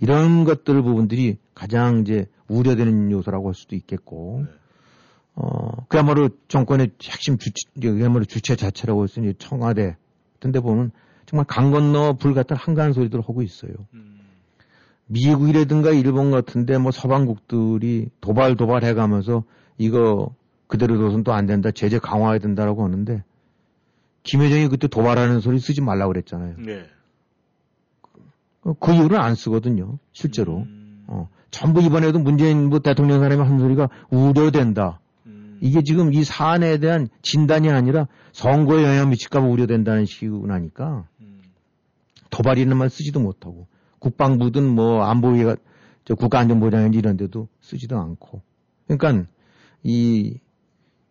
이런 0.00 0.44
것들 0.44 0.82
부분들이 0.82 1.38
가장 1.54 2.00
이제 2.00 2.26
우려되는 2.48 3.10
요소라고 3.10 3.48
할 3.48 3.54
수도 3.54 3.76
있겠고, 3.76 4.44
네. 4.44 4.52
어, 5.34 5.86
그야말로 5.88 6.28
정권의 6.48 6.90
핵심 7.02 7.38
주체, 7.38 7.68
그야말로 7.80 8.24
주체 8.24 8.56
자체라고 8.56 9.04
해서 9.04 9.20
이제 9.20 9.34
청와대 9.38 9.96
같은 10.34 10.52
데 10.52 10.60
보면 10.60 10.90
정말 11.24 11.46
강 11.46 11.70
건너 11.70 12.14
불 12.14 12.34
같은 12.34 12.56
한가한 12.56 12.92
소리들 12.92 13.20
하고 13.20 13.42
있어요. 13.42 13.72
음. 13.94 14.21
미국이라든가 15.12 15.90
일본 15.90 16.30
같은데 16.30 16.78
뭐 16.78 16.90
서방국들이 16.90 18.08
도발 18.20 18.56
도발 18.56 18.82
해가면서 18.84 19.44
이거 19.76 20.34
그대로 20.66 20.98
둬선 20.98 21.22
또 21.22 21.32
안 21.32 21.44
된다 21.44 21.70
제재 21.70 21.98
강화해야 21.98 22.38
된다라고 22.38 22.82
하는데 22.82 23.22
김여정이 24.22 24.68
그때 24.68 24.88
도발하는 24.88 25.40
소리 25.40 25.58
쓰지 25.58 25.82
말라고 25.82 26.12
그랬잖아요. 26.12 26.56
예. 26.68 26.86
그 28.80 28.92
이후로는 28.94 29.18
안 29.18 29.34
쓰거든요. 29.34 29.98
실제로. 30.12 30.58
음. 30.58 31.04
어, 31.08 31.28
전부 31.50 31.82
이번에도 31.82 32.18
문재인 32.18 32.70
뭐 32.70 32.78
대통령 32.78 33.20
사람이 33.20 33.42
한 33.42 33.58
소리가 33.58 33.88
우려된다. 34.10 35.00
음. 35.26 35.58
이게 35.60 35.82
지금 35.82 36.14
이 36.14 36.22
사안에 36.24 36.78
대한 36.78 37.08
진단이 37.20 37.68
아니라 37.70 38.06
선거에 38.32 38.84
영향 38.84 39.10
미칠까봐 39.10 39.44
우려된다는 39.46 40.06
식으로 40.06 40.46
나니까 40.46 41.06
음. 41.20 41.42
도발이는 42.30 42.76
말 42.76 42.88
쓰지도 42.88 43.20
못하고 43.20 43.66
국방부든 44.02 44.68
뭐 44.68 45.04
안보위가 45.04 45.56
저 46.04 46.14
국가안전보장인지 46.16 46.98
이런 46.98 47.16
데도 47.16 47.48
쓰지도 47.60 47.98
않고 47.98 48.42
그러니까 48.86 49.30
이, 49.84 50.38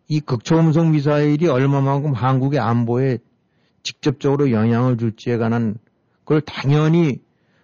이 0.08 0.20
극초음속 0.20 0.90
미사일이 0.90 1.48
얼마만큼 1.48 2.12
한국의 2.12 2.60
안보에 2.60 3.18
직접적으로 3.82 4.52
영향을 4.52 4.98
줄지에 4.98 5.38
관한 5.38 5.76
그걸 6.24 6.42
당연히 6.42 7.20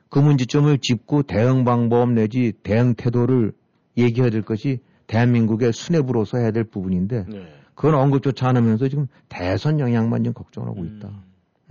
그 0.09 0.19
문제점을 0.19 0.77
짚고 0.79 1.25
대응 1.25 1.65
방법 1.65 2.11
내지 2.13 2.55
대응 2.63 2.95
태도를 2.95 3.53
얘기해야 3.99 4.31
될 4.31 4.43
것이 4.43 4.81
대한민국의 5.07 5.73
수뇌부로서 5.73 6.39
해야 6.39 6.51
될 6.51 6.65
부분인데 6.65 7.27
네. 7.29 7.55
그건 7.75 7.95
언급조차 7.95 8.49
안 8.49 8.57
하면서 8.57 8.89
지금 8.89 9.07
대선 9.29 9.79
영향만 9.79 10.25
좀 10.25 10.33
걱정하고 10.33 10.85
있다. 10.85 11.11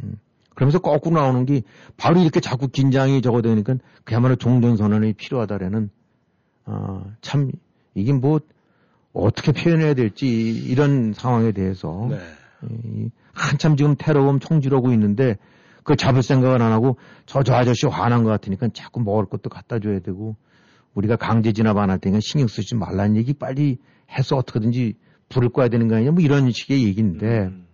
음. 0.04 0.20
그러면서 0.58 0.80
거꾸로 0.80 1.22
나오는 1.22 1.46
게 1.46 1.62
바로 1.98 2.20
이렇게 2.20 2.40
자꾸 2.40 2.68
긴장이 2.68 3.22
적어되니까 3.22 3.76
그야말로 4.04 4.36
종전선언이 4.38 5.14
필요하다라는 5.14 5.92
어, 6.66 7.14
참 7.22 7.52
이게 7.94 8.12
뭐 8.12 8.40
어떻게 9.14 9.52
표현해야 9.52 9.94
될지 9.94 10.28
이런 10.28 11.14
상황에 11.14 11.52
대해서 11.52 12.08
네. 12.10 12.18
이, 12.86 13.12
한참 13.34 13.76
지금 13.76 13.94
테러범 13.96 14.40
총질하고 14.40 14.92
있는데 14.94 15.38
그 15.84 15.96
잡을 15.96 16.24
생각을 16.24 16.60
안 16.64 16.72
하고 16.72 16.98
저 17.28 17.44
저 17.44 17.54
아저씨 17.54 17.86
화난 17.86 18.24
것 18.24 18.32
같으니까 18.32 18.70
자꾸 18.74 19.00
먹을 19.00 19.26
것도 19.28 19.52
갖다 19.52 19.78
줘야 19.78 20.00
되고 20.00 20.36
우리가 20.96 21.18
강제 21.18 21.54
진압 21.54 21.78
안 21.78 21.92
할 21.92 22.00
테니까 22.00 22.20
신경 22.20 22.48
쓰지 22.48 22.74
말라는 22.74 23.16
얘기 23.18 23.34
빨리 23.34 23.78
해서 24.10 24.36
어떻게든지 24.38 24.96
불을 25.30 25.50
꺼야 25.50 25.68
되는 25.68 25.88
거 25.88 25.98
아니냐 25.98 26.14
뭐 26.14 26.22
이런 26.24 26.50
식의 26.50 26.84
얘기인데 26.84 27.42
음. 27.42 27.68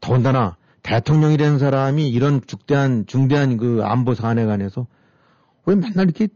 더군다나 0.00 0.56
대통령이 0.82 1.36
된 1.36 1.58
사람이 1.58 2.08
이런 2.08 2.40
중대한 2.46 3.06
중대한 3.06 3.56
그 3.56 3.80
안보 3.82 4.14
사안에 4.14 4.44
관해서 4.44 4.86
왜 5.64 5.74
맨날 5.76 6.06
이렇게 6.06 6.28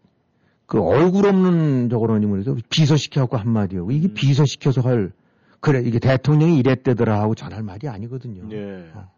그 0.67 0.81
얼굴 0.81 1.27
없는 1.27 1.89
저거라니 1.91 2.27
뭐래서 2.27 2.57
비서시켜갖고 2.71 3.37
한마디 3.37 3.77
하고 3.77 3.91
이게 3.91 4.09
음. 4.09 4.15
비서시켜서 4.15 4.81
할 4.81 5.13
그래 5.61 5.83
이게 5.85 5.99
대통령이 5.99 6.59
이랬대더라 6.59 7.21
하고 7.21 7.35
전할 7.35 7.63
말이 7.63 7.89
아니거든요. 7.89 8.49
예. 8.53 8.91
어. 8.95 9.11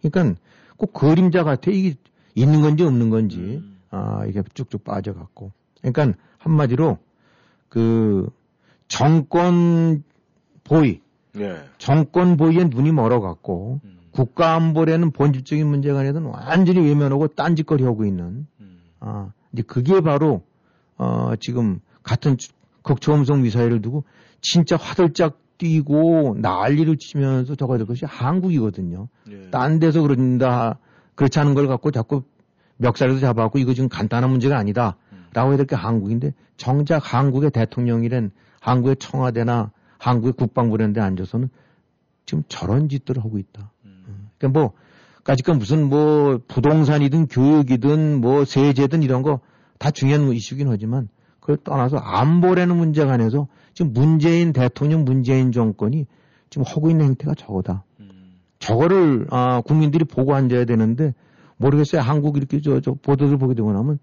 그러니까 0.00 0.40
꼭 0.76 0.92
그림자 0.92 1.44
같아 1.44 1.70
이게 1.70 1.94
있는 2.34 2.60
건지 2.60 2.82
없는 2.82 3.10
건지 3.10 3.38
음. 3.38 3.78
아 3.90 4.24
이게 4.26 4.42
쭉쭉 4.54 4.84
빠져갖고 4.84 5.52
그러니까 5.80 6.18
한마디로 6.38 6.98
그 7.68 8.28
정권 8.88 10.02
보위 10.64 11.00
예. 11.36 11.62
정권 11.78 12.36
보위에 12.36 12.64
눈이 12.64 12.92
멀어갖고 12.92 13.80
음. 13.84 14.01
국가 14.12 14.54
안보라는 14.54 15.10
본질적인 15.10 15.66
문제가 15.66 16.00
아니라 16.00 16.20
완전히 16.24 16.80
외면하고 16.80 17.28
딴짓거리 17.28 17.82
하고 17.84 18.04
있는 18.04 18.46
음. 18.60 18.78
아 19.00 19.32
이제 19.52 19.62
그게 19.62 20.00
바로 20.00 20.42
어 20.98 21.32
지금 21.40 21.80
같은 22.02 22.36
주- 22.36 22.52
극초음속 22.82 23.38
미사일을 23.40 23.80
두고 23.82 24.04
진짜 24.40 24.76
화들짝 24.76 25.38
뛰고 25.58 26.36
난리를 26.40 26.96
치면서 26.98 27.54
저거 27.54 27.78
될 27.78 27.86
것이 27.86 28.04
한국이거든요. 28.04 29.08
예. 29.30 29.50
딴 29.50 29.78
데서 29.78 30.02
그런다 30.02 30.78
그렇지 31.14 31.38
않은 31.38 31.54
걸 31.54 31.66
갖고 31.68 31.90
자꾸 31.90 32.22
멱살에서 32.78 33.20
잡아갖고 33.20 33.58
이거 33.58 33.72
지금 33.74 33.88
간단한 33.88 34.28
문제가 34.30 34.56
아니다. 34.58 34.96
음. 35.12 35.26
라고 35.32 35.50
해야 35.50 35.56
될 35.56 35.66
게 35.66 35.76
한국인데 35.76 36.34
정작 36.56 37.14
한국의 37.14 37.50
대통령이란 37.52 38.30
한국의 38.60 38.96
청와대나 38.96 39.70
한국의 39.98 40.32
국방부라는 40.34 40.92
데 40.92 41.00
앉아서는 41.00 41.48
지금 42.26 42.42
저런 42.48 42.88
짓들을 42.88 43.22
하고 43.24 43.38
있다. 43.38 43.70
음. 44.48 44.52
그러니까 44.52 44.60
뭐 44.60 44.72
까짓건 45.24 45.58
무슨 45.58 45.88
뭐 45.88 46.40
부동산이든 46.48 47.28
교육이든 47.28 48.20
뭐 48.20 48.44
세제든 48.44 49.02
이런 49.02 49.22
거 49.22 49.40
다 49.82 49.90
중요한 49.90 50.32
이슈긴 50.32 50.68
하지만 50.68 51.08
그걸 51.40 51.56
떠나서 51.56 51.96
안보라는 51.96 52.76
문제에 52.76 53.04
관해서 53.04 53.48
지금 53.74 53.92
문재인 53.92 54.52
대통령 54.52 55.04
문재인 55.04 55.50
정권이 55.50 56.06
지금 56.50 56.64
하고 56.64 56.88
있는 56.88 57.06
행태가 57.06 57.34
저거다. 57.34 57.82
음. 57.98 58.38
저거를 58.60 59.26
아, 59.30 59.60
국민들이 59.60 60.04
보고 60.04 60.36
앉아야 60.36 60.66
되는데 60.66 61.14
모르겠어요. 61.56 62.00
한국 62.00 62.36
이렇게 62.36 62.60
저, 62.60 62.80
저 62.80 62.94
보도를 62.94 63.38
보게 63.38 63.54
되고 63.54 63.72
나면 63.72 63.98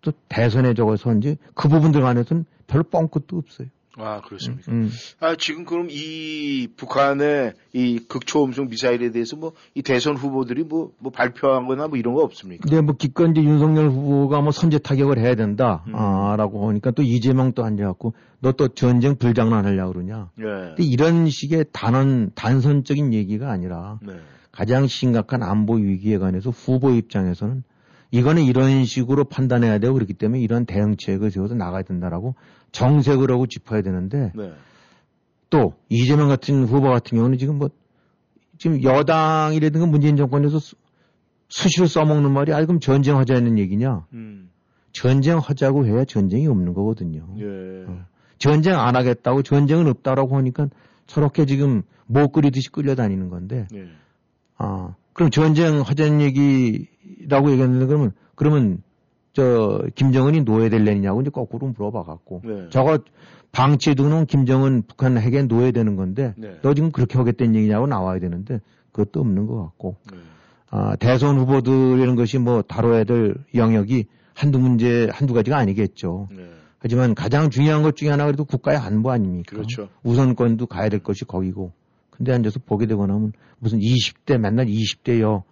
또 0.00 0.12
대선에 0.30 0.72
저거서 0.72 1.12
이제 1.16 1.36
그 1.54 1.68
부분들 1.68 2.00
관해서는 2.00 2.46
별로 2.66 2.82
뻥끗도 2.84 3.36
없어요. 3.36 3.68
아, 3.98 4.20
그렇습니까? 4.20 4.70
음. 4.70 4.90
아, 5.20 5.34
지금 5.38 5.64
그럼 5.64 5.88
이 5.90 6.68
북한의 6.76 7.54
이 7.72 7.98
극초음속 8.08 8.68
미사일에 8.68 9.10
대해서 9.10 9.36
뭐 9.36 9.52
이 9.74 9.82
대선 9.82 10.16
후보들이 10.16 10.64
뭐, 10.64 10.92
뭐 10.98 11.12
발표한 11.12 11.66
거나 11.66 11.88
뭐 11.88 11.98
이런 11.98 12.14
거 12.14 12.22
없습니까? 12.22 12.62
근데 12.62 12.80
뭐 12.80 12.94
기껏 12.96 13.26
이제 13.28 13.42
윤석열 13.42 13.88
후보가 13.90 14.40
뭐 14.40 14.50
선제 14.52 14.78
타격을 14.78 15.18
해야 15.18 15.34
된다. 15.34 15.84
음. 15.88 15.94
아, 15.94 16.34
라고 16.36 16.68
하니까 16.68 16.90
또 16.92 17.02
이재명 17.02 17.52
또 17.52 17.64
앉아갖고 17.64 18.14
너 18.40 18.52
또 18.52 18.68
전쟁 18.68 19.16
불장난 19.16 19.66
하려고 19.66 19.92
그러냐. 19.94 20.30
예. 20.38 20.42
근데 20.44 20.82
이런 20.82 21.28
식의 21.28 21.66
단언, 21.72 22.30
단선적인 22.34 23.12
얘기가 23.12 23.50
아니라 23.50 23.98
네. 24.02 24.14
가장 24.50 24.86
심각한 24.86 25.42
안보 25.42 25.74
위기에 25.74 26.16
관해서 26.18 26.50
후보 26.50 26.90
입장에서는 26.90 27.62
이거는 28.10 28.44
이런 28.44 28.84
식으로 28.84 29.24
판단해야 29.24 29.78
되고 29.78 29.94
그렇기 29.94 30.14
때문에 30.14 30.40
이런 30.40 30.64
대응책을 30.64 31.30
세워서 31.30 31.54
나가야 31.54 31.82
된다라고 31.82 32.34
정색을 32.72 33.30
하고 33.30 33.46
짚어야 33.46 33.82
되는데 33.82 34.32
네. 34.34 34.52
또 35.50 35.74
이재명 35.88 36.28
같은 36.28 36.64
후보 36.64 36.88
같은 36.88 37.16
경우는 37.16 37.38
지금 37.38 37.58
뭐 37.58 37.70
지금 38.58 38.82
여당이라든가 38.82 39.86
문재인 39.86 40.16
정권에서 40.16 40.58
수, 40.58 40.76
수시로 41.48 41.86
써먹는 41.86 42.32
말이 42.32 42.52
아 42.52 42.64
그럼 42.64 42.80
전쟁하자는 42.80 43.58
얘기냐 43.58 44.06
음. 44.12 44.50
전쟁하자고 44.92 45.86
해야 45.86 46.04
전쟁이 46.04 46.46
없는 46.46 46.74
거거든요 46.74 47.26
예. 47.38 47.84
어. 47.86 48.04
전쟁 48.38 48.78
안 48.78 48.96
하겠다고 48.96 49.42
전쟁은 49.42 49.86
없다라고 49.88 50.36
하니까 50.36 50.68
저렇게 51.06 51.46
지금 51.46 51.82
못 52.06 52.30
끓이듯이 52.32 52.70
끌려다니는 52.70 53.28
건데 53.28 53.66
예. 53.74 53.88
아 54.56 54.94
그럼 55.16 55.30
전쟁 55.30 55.80
하자는 55.80 56.20
얘기라고 56.20 57.50
얘기했는데 57.50 57.86
그러면 57.86 58.12
그러면 58.34 58.82
저 59.32 59.82
김정은이 59.94 60.42
노예될래냐고 60.42 61.22
이제 61.22 61.30
거꾸로 61.30 61.68
물어봐 61.68 62.02
갖고 62.02 62.42
네. 62.44 62.68
저거 62.68 62.98
방치해두는 63.52 64.26
김정은 64.26 64.82
북한 64.86 65.16
핵에 65.16 65.42
노예되는 65.42 65.96
건데 65.96 66.34
네. 66.36 66.58
너 66.60 66.74
지금 66.74 66.92
그렇게 66.92 67.16
하겠다는 67.16 67.54
얘기냐고 67.54 67.86
나와야 67.86 68.18
되는데 68.18 68.60
그것도 68.92 69.20
없는 69.20 69.46
것 69.46 69.56
같고 69.62 69.96
네. 70.12 70.18
아, 70.70 70.96
대선 70.96 71.38
후보들이라는 71.38 72.14
것이 72.14 72.38
뭐 72.38 72.60
다뤄야 72.60 73.04
될 73.04 73.36
영역이 73.54 74.04
한두 74.34 74.58
문제 74.58 75.08
한두 75.10 75.32
가지가 75.32 75.56
아니겠죠. 75.56 76.28
네. 76.30 76.44
하지만 76.78 77.14
가장 77.14 77.48
중요한 77.48 77.82
것 77.82 77.96
중에 77.96 78.10
하나가 78.10 78.26
그래도 78.26 78.44
국가의 78.44 78.76
안보 78.76 79.10
아닙니까? 79.10 79.56
그렇죠. 79.56 79.88
우선권도 80.02 80.66
가야 80.66 80.90
될 80.90 81.00
것이 81.00 81.24
거기고. 81.24 81.72
근데 82.16 82.32
앉아서 82.32 82.60
보게 82.64 82.86
되고 82.86 83.06
나면 83.06 83.32
무슨 83.58 83.78
20대 83.78 84.38
맨날 84.38 84.66
20대요. 84.66 85.42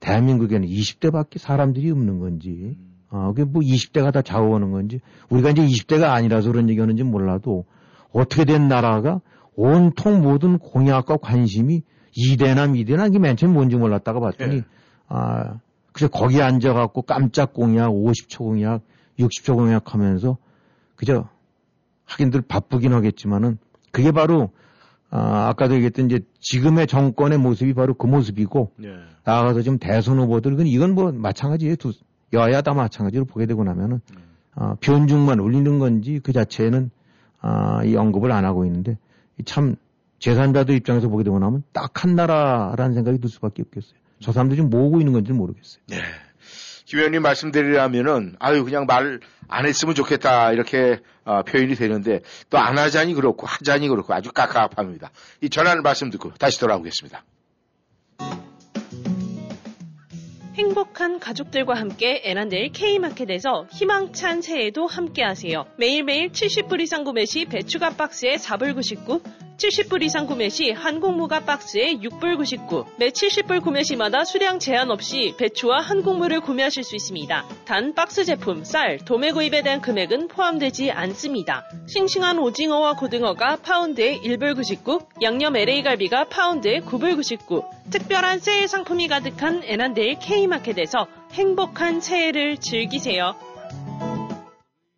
대한민국에는 0.00 0.66
20대밖에 0.66 1.38
사람들이 1.38 1.90
없는 1.90 2.18
건지. 2.20 2.76
음. 2.78 2.88
아, 3.10 3.28
그게 3.28 3.44
뭐 3.44 3.62
20대가 3.62 4.12
다 4.12 4.22
좌우하는 4.22 4.70
건지. 4.70 5.00
우리가 5.30 5.50
이제 5.50 5.62
20대가 5.62 6.04
아니라서 6.10 6.52
그런 6.52 6.68
얘기 6.68 6.80
하는지 6.80 7.02
몰라도 7.02 7.64
어떻게 8.12 8.44
된 8.44 8.68
나라가 8.68 9.20
온통 9.54 10.22
모든 10.22 10.58
공약과 10.58 11.16
관심이 11.18 11.82
2대나 12.16 12.70
미대나 12.70 13.06
이게 13.06 13.18
맨 13.18 13.36
처음 13.36 13.52
뭔지 13.52 13.76
몰랐다가 13.76 14.20
봤더니 14.20 14.56
예. 14.56 14.64
아, 15.08 15.58
그래서 15.92 16.10
거기에 16.10 16.42
앉아갖고 16.42 17.02
깜짝 17.02 17.52
공약, 17.52 17.90
50초 17.90 18.38
공약, 18.38 18.82
60초 19.18 19.54
공약 19.54 19.94
하면서 19.94 20.36
그저 20.96 21.28
하긴들 22.04 22.42
바쁘긴 22.42 22.92
하겠지만은 22.92 23.58
그게 23.90 24.12
바로 24.12 24.50
아, 25.10 25.48
아까도 25.48 25.74
얘기했던 25.74 26.06
이제 26.06 26.20
지금의 26.40 26.86
정권의 26.86 27.38
모습이 27.38 27.74
바로 27.74 27.94
그 27.94 28.06
모습이고 28.06 28.72
네. 28.76 28.88
나아가서 29.24 29.62
지금 29.62 29.78
대선 29.78 30.18
후보들 30.18 30.52
이건 30.52 30.66
이건 30.66 30.94
뭐 30.94 31.10
마찬가지예요. 31.12 31.76
두 31.76 31.92
여야 32.34 32.60
다 32.60 32.74
마찬가지로 32.74 33.24
보게 33.24 33.46
되고 33.46 33.64
나면은 33.64 34.00
아, 34.54 34.74
변중만 34.80 35.40
올리는 35.40 35.78
건지 35.78 36.20
그 36.22 36.32
자체는 36.32 36.90
아, 37.40 37.82
이 37.84 37.96
언급을 37.96 38.32
안 38.32 38.44
하고 38.44 38.64
있는데 38.66 38.98
이참 39.38 39.76
재산자들 40.18 40.74
입장에서 40.74 41.08
보게 41.08 41.24
되고 41.24 41.38
나면 41.38 41.62
딱 41.72 42.04
한 42.04 42.14
나라라는 42.14 42.94
생각이 42.94 43.18
들 43.18 43.28
수밖에 43.30 43.62
없겠어요. 43.62 43.98
저 44.20 44.32
사람들 44.32 44.56
지금 44.56 44.70
뭐 44.70 44.84
하고 44.86 45.00
있는 45.00 45.12
건지 45.12 45.32
는 45.32 45.38
모르겠어요. 45.38 45.82
네. 45.88 45.96
김 46.88 46.98
의원님 46.98 47.22
말씀드리려면은 47.22 48.36
아유 48.40 48.64
그냥 48.64 48.86
말 48.86 49.20
안 49.48 49.66
했으면 49.66 49.94
좋겠다 49.94 50.52
이렇게 50.52 51.00
어, 51.24 51.42
표현이 51.42 51.74
되는데 51.74 52.20
또 52.50 52.58
안 52.58 52.78
하자니 52.78 53.14
그렇고 53.14 53.46
하자니 53.46 53.88
그렇고 53.88 54.12
아주 54.14 54.30
깝깝합니다. 54.32 55.10
이 55.40 55.48
전하는 55.48 55.82
말씀 55.82 56.10
듣고 56.10 56.32
다시 56.34 56.60
돌아오겠습니다. 56.60 57.24
행복한 60.54 61.20
가족들과 61.20 61.74
함께 61.74 62.20
에란델 62.24 62.72
K마켓에서 62.72 63.68
희망찬 63.70 64.42
새해도 64.42 64.86
함께하세요. 64.86 65.66
매일매일 65.78 66.30
70불 66.30 66.80
이상 66.80 67.04
구매 67.04 67.24
시 67.24 67.44
배추가 67.44 67.90
박스에 67.90 68.34
4불 68.34 68.74
99, 68.74 69.22
70불 69.58 70.04
이상 70.04 70.26
구매 70.26 70.48
시 70.48 70.70
한국무가 70.70 71.40
박스에 71.40 71.94
6불 71.96 72.36
99, 72.36 72.86
매 72.96 73.08
70불 73.08 73.60
구매 73.60 73.82
시마다 73.82 74.24
수량 74.24 74.60
제한 74.60 74.92
없이 74.92 75.34
배추와 75.36 75.80
한국무를 75.80 76.40
구매하실 76.40 76.84
수 76.84 76.94
있습니다. 76.94 77.44
단 77.64 77.92
박스 77.92 78.24
제품, 78.24 78.62
쌀, 78.62 78.98
도매 78.98 79.32
구입에 79.32 79.62
대한 79.62 79.80
금액은 79.80 80.28
포함되지 80.28 80.92
않습니다. 80.92 81.64
싱싱한 81.88 82.38
오징어와 82.38 82.94
고등어가 82.94 83.56
파운드에 83.56 84.20
1불 84.20 84.54
99, 84.54 85.00
양념 85.22 85.56
LA 85.56 85.82
갈비가 85.82 86.28
파운드에 86.28 86.78
9불 86.80 87.16
99, 87.16 87.64
특별한 87.90 88.38
새해 88.38 88.68
상품이 88.68 89.08
가득한 89.08 89.62
에난데일 89.64 90.20
K마켓에서 90.20 91.08
행복한 91.32 92.00
새해를 92.00 92.58
즐기세요. 92.58 93.34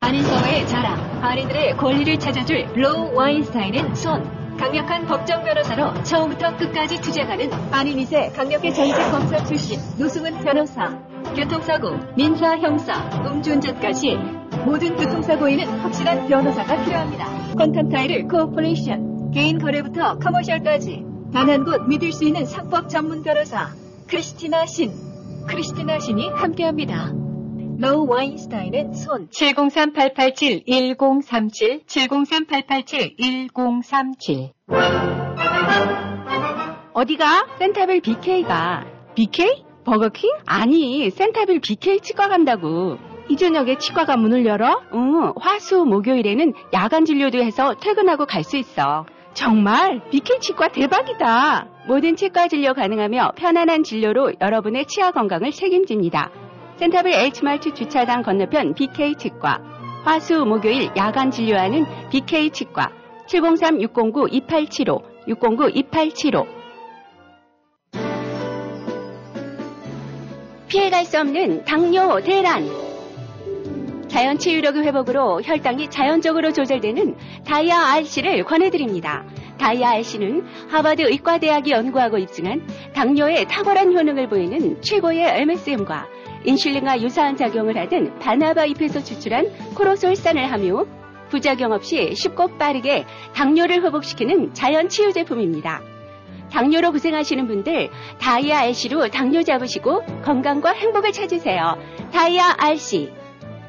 한인사회의 0.01 0.69
자랑, 0.69 1.23
한인들의 1.23 1.77
권리를 1.79 2.19
찾아줄 2.19 2.73
로우 2.75 3.15
와인스타인은 3.15 3.95
손. 3.95 4.40
강력한 4.61 5.07
법정 5.07 5.43
변호사로 5.43 6.03
처음부터 6.03 6.55
끝까지 6.59 7.01
투쟁하는 7.01 7.51
한인 7.73 7.97
2세 7.99 8.35
강력의 8.37 8.75
전직 8.75 8.95
검사 9.11 9.43
출신 9.45 9.81
노승은 9.99 10.45
변호사. 10.45 10.99
교통사고, 11.35 11.97
민사, 12.17 12.59
형사, 12.59 13.09
음주운전까지 13.27 14.17
모든 14.67 14.97
교통사고에는 14.97 15.65
확실한 15.81 16.27
변호사가 16.29 16.85
필요합니다. 16.85 17.55
컨탄타이를 17.57 18.29
corporation, 18.29 19.31
개인 19.33 19.59
거래부터 19.59 20.19
commercial까지 20.19 21.05
단 21.33 21.49
한 21.49 21.65
곳 21.65 21.87
믿을 21.89 22.13
수 22.13 22.25
있는 22.25 22.45
상법 22.45 22.89
전문 22.91 23.23
변호사 23.23 23.69
크리스티나 24.09 24.67
신. 24.67 24.93
크리스티나 25.49 25.99
신이 26.01 26.29
함께합니다. 26.31 27.13
로우 27.81 28.07
와인스타인은 28.09 28.93
손 28.93 29.29
703-887-1037 29.31 31.87
703-887-1037 31.87 34.51
어디가? 36.93 37.47
센타빌 37.59 38.01
BK가. 38.03 38.85
BK? 39.15 39.65
버거킹? 39.85 40.29
아니, 40.47 41.09
센타빌 41.09 41.61
BK 41.61 42.01
치과 42.01 42.29
간다고. 42.29 42.99
이 43.29 43.37
저녁에 43.37 43.79
치과가 43.79 44.17
문을 44.17 44.45
열어? 44.45 44.83
응, 44.93 45.33
화수 45.41 45.85
목요일에는 45.87 46.53
야간 46.75 47.05
진료도 47.07 47.39
해서 47.39 47.75
퇴근하고 47.81 48.27
갈 48.27 48.43
수 48.43 48.57
있어. 48.59 49.07
정말? 49.33 50.03
BK 50.11 50.41
치과 50.41 50.69
대박이다. 50.69 51.69
모든 51.87 52.17
치과 52.17 52.49
진료 52.49 52.75
가능하며 52.75 53.33
편안한 53.37 53.85
진료로 53.85 54.33
여러분의 54.41 54.87
치아 54.87 55.13
건강을 55.13 55.53
책임집니다. 55.53 56.31
센타빌 56.81 57.13
H마트 57.13 57.75
주차장 57.75 58.23
건너편 58.23 58.73
BK 58.73 59.15
치과. 59.17 59.61
화수 60.03 60.47
목요일 60.47 60.89
야간 60.97 61.31
진료하는 61.31 61.85
BK 62.09 62.49
치과. 62.49 62.91
703-609-2875, 63.27 65.03
609-2875. 65.29 66.47
피해갈 70.69 71.05
수 71.05 71.21
없는 71.21 71.67
당뇨 71.67 72.19
대란. 72.23 72.65
자연 74.09 74.39
치유력의 74.39 74.83
회복으로 74.83 75.43
혈당이 75.43 75.91
자연적으로 75.91 76.51
조절되는 76.51 77.15
다이아 77.45 77.93
RC를 77.97 78.43
권해드립니다. 78.45 79.27
다이아 79.59 79.91
RC는 79.97 80.47
하버드 80.71 81.03
의과대학이 81.03 81.73
연구하고 81.73 82.17
입증한 82.17 82.67
당뇨에 82.95 83.45
탁월한 83.45 83.93
효능을 83.93 84.31
보이는 84.31 84.81
최고의 84.81 85.43
MSM과 85.43 86.20
인슐린과 86.45 87.03
유사한 87.03 87.37
작용을 87.37 87.77
하던 87.77 88.19
바나바 88.19 88.65
잎에서 88.67 89.03
추출한 89.03 89.51
코로솔산을 89.75 90.51
함유, 90.51 90.87
부작용 91.29 91.73
없이 91.73 92.15
쉽고 92.15 92.59
빠르게 92.59 93.05
당뇨를 93.35 93.83
회복시키는 93.85 94.55
자연 94.55 94.89
치유 94.89 95.13
제품입니다. 95.13 95.81
당뇨로 96.51 96.93
고생하시는 96.93 97.47
분들 97.47 97.91
다이아 98.19 98.61
RC로 98.63 99.09
당뇨 99.09 99.43
잡으시고 99.43 100.03
건강과 100.23 100.73
행복을 100.73 101.13
찾으세요. 101.13 101.79
다이아 102.13 102.57
RC 102.59 103.13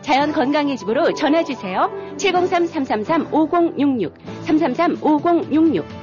자연 0.01 0.31
건강의 0.33 0.77
집으로 0.77 1.13
전화 1.13 1.43
주세요. 1.43 1.91
703-333-5066 2.17 4.11
333-5066 4.47 6.00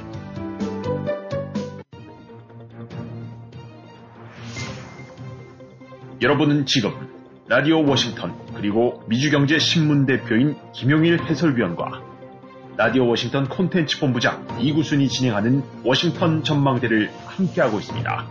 여러분은 6.21 6.65
지금 6.65 6.91
라디오 7.47 7.83
워싱턴 7.85 8.35
그리고 8.53 9.03
미주경제 9.07 9.57
신문 9.57 10.05
대표인 10.05 10.55
김용일 10.73 11.23
해설위원과 11.23 12.03
라디오 12.77 13.07
워싱턴 13.07 13.47
콘텐츠 13.47 13.99
본부장 13.99 14.45
이구순이 14.59 15.07
진행하는 15.07 15.63
워싱턴 15.83 16.43
전망대를 16.43 17.09
함께하고 17.25 17.79
있습니다. 17.79 18.27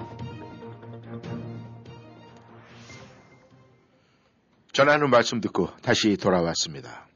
전하는 4.72 5.10
말씀 5.10 5.40
듣고 5.40 5.70
다시 5.82 6.16
돌아왔습니다. 6.16 7.08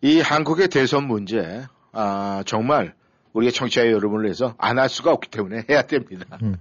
이 0.00 0.20
한국의 0.20 0.68
대선 0.68 1.06
문제, 1.06 1.66
아, 1.92 2.42
정말 2.46 2.94
우리가 3.34 3.52
청취자 3.52 3.86
여러분을 3.86 4.24
위해서 4.24 4.54
안 4.58 4.78
할 4.78 4.88
수가 4.88 5.12
없기 5.12 5.28
때문에 5.30 5.64
해야 5.68 5.82
됩니다. 5.82 6.38
음. 6.42 6.56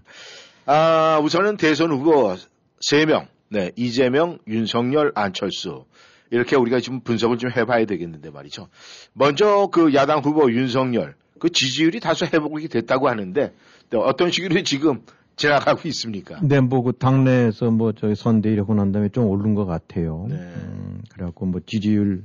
아, 0.66 1.20
우선은 1.24 1.58
대선 1.58 1.92
후보 1.92 2.36
3명, 2.82 3.28
네, 3.50 3.72
이재명, 3.76 4.40
윤석열, 4.48 5.12
안철수. 5.16 5.86
이렇게 6.30 6.56
우리가 6.56 6.80
지금 6.80 7.02
분석을 7.02 7.38
좀 7.38 7.52
해봐야 7.52 7.86
되겠는데 7.86 8.30
말이죠. 8.30 8.70
먼저 9.14 9.68
그 9.72 9.94
야당 9.94 10.20
후보 10.20 10.52
윤석열, 10.52 11.16
그 11.40 11.50
지지율이 11.50 12.00
다소 12.00 12.26
회복이 12.26 12.68
됐다고 12.70 13.10
하는데, 13.10 13.54
또 13.90 14.02
어떤 14.02 14.32
식으로 14.32 14.64
지금 14.64 15.02
지나가고 15.36 15.88
있습니까? 15.90 16.40
근데 16.40 16.60
뭐그 16.60 16.94
당내에서 16.94 17.72
뭐 17.72 17.94
저희 17.94 18.16
선대위 18.16 18.58
하고 18.58 18.74
난 18.74 18.92
다음에 18.92 19.10
좀 19.10 19.26
오른 19.26 19.56
것 19.56 19.66
같아요. 19.66 20.28
네. 20.30 20.36
음, 20.36 21.02
그래갖고 21.10 21.46
뭐 21.46 21.62
지지율 21.66 22.24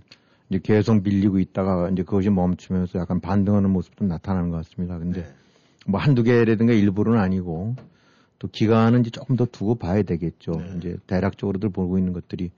이제 0.49 0.61
계속 0.63 1.03
밀리고 1.03 1.39
있다가 1.39 1.89
이제 1.91 2.03
그것이 2.03 2.31
멈추면서 2.31 2.99
약간 2.99 3.21
반등하는 3.21 3.71
모습도 3.71 4.05
나타나는 4.05 4.51
것 4.51 4.59
같습니다. 4.59 4.99
근데 4.99 5.23
네. 5.23 5.35
뭐 5.87 5.99
한두 5.99 6.23
개라든가 6.23 6.73
일부는 6.73 7.19
아니고 7.19 7.75
또 8.39 8.49
기간은 8.49 9.01
이제 9.01 9.11
조금 9.11 9.37
더 9.37 9.47
두고 9.47 9.77
봐야 9.77 10.03
되겠죠. 10.03 10.53
네. 10.53 10.75
이제 10.77 10.97
대략적으로들 11.07 11.71
보고 11.71 11.99
있는 11.99 12.13
것들이 12.13 12.51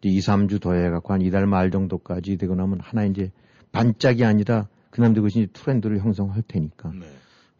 이제 0.00 0.08
2, 0.08 0.18
3주 0.18 0.60
더 0.60 0.74
해갖고 0.74 1.12
한 1.12 1.22
이달 1.22 1.46
말 1.46 1.70
정도까지 1.70 2.36
되고 2.36 2.54
나면 2.54 2.80
하나 2.80 3.04
이제 3.04 3.30
반짝이 3.72 4.24
아니라 4.24 4.68
그남들 4.90 5.22
것이 5.22 5.40
이제 5.40 5.48
트렌드를 5.52 6.00
형성할 6.00 6.42
테니까. 6.46 6.90
네. 6.90 7.06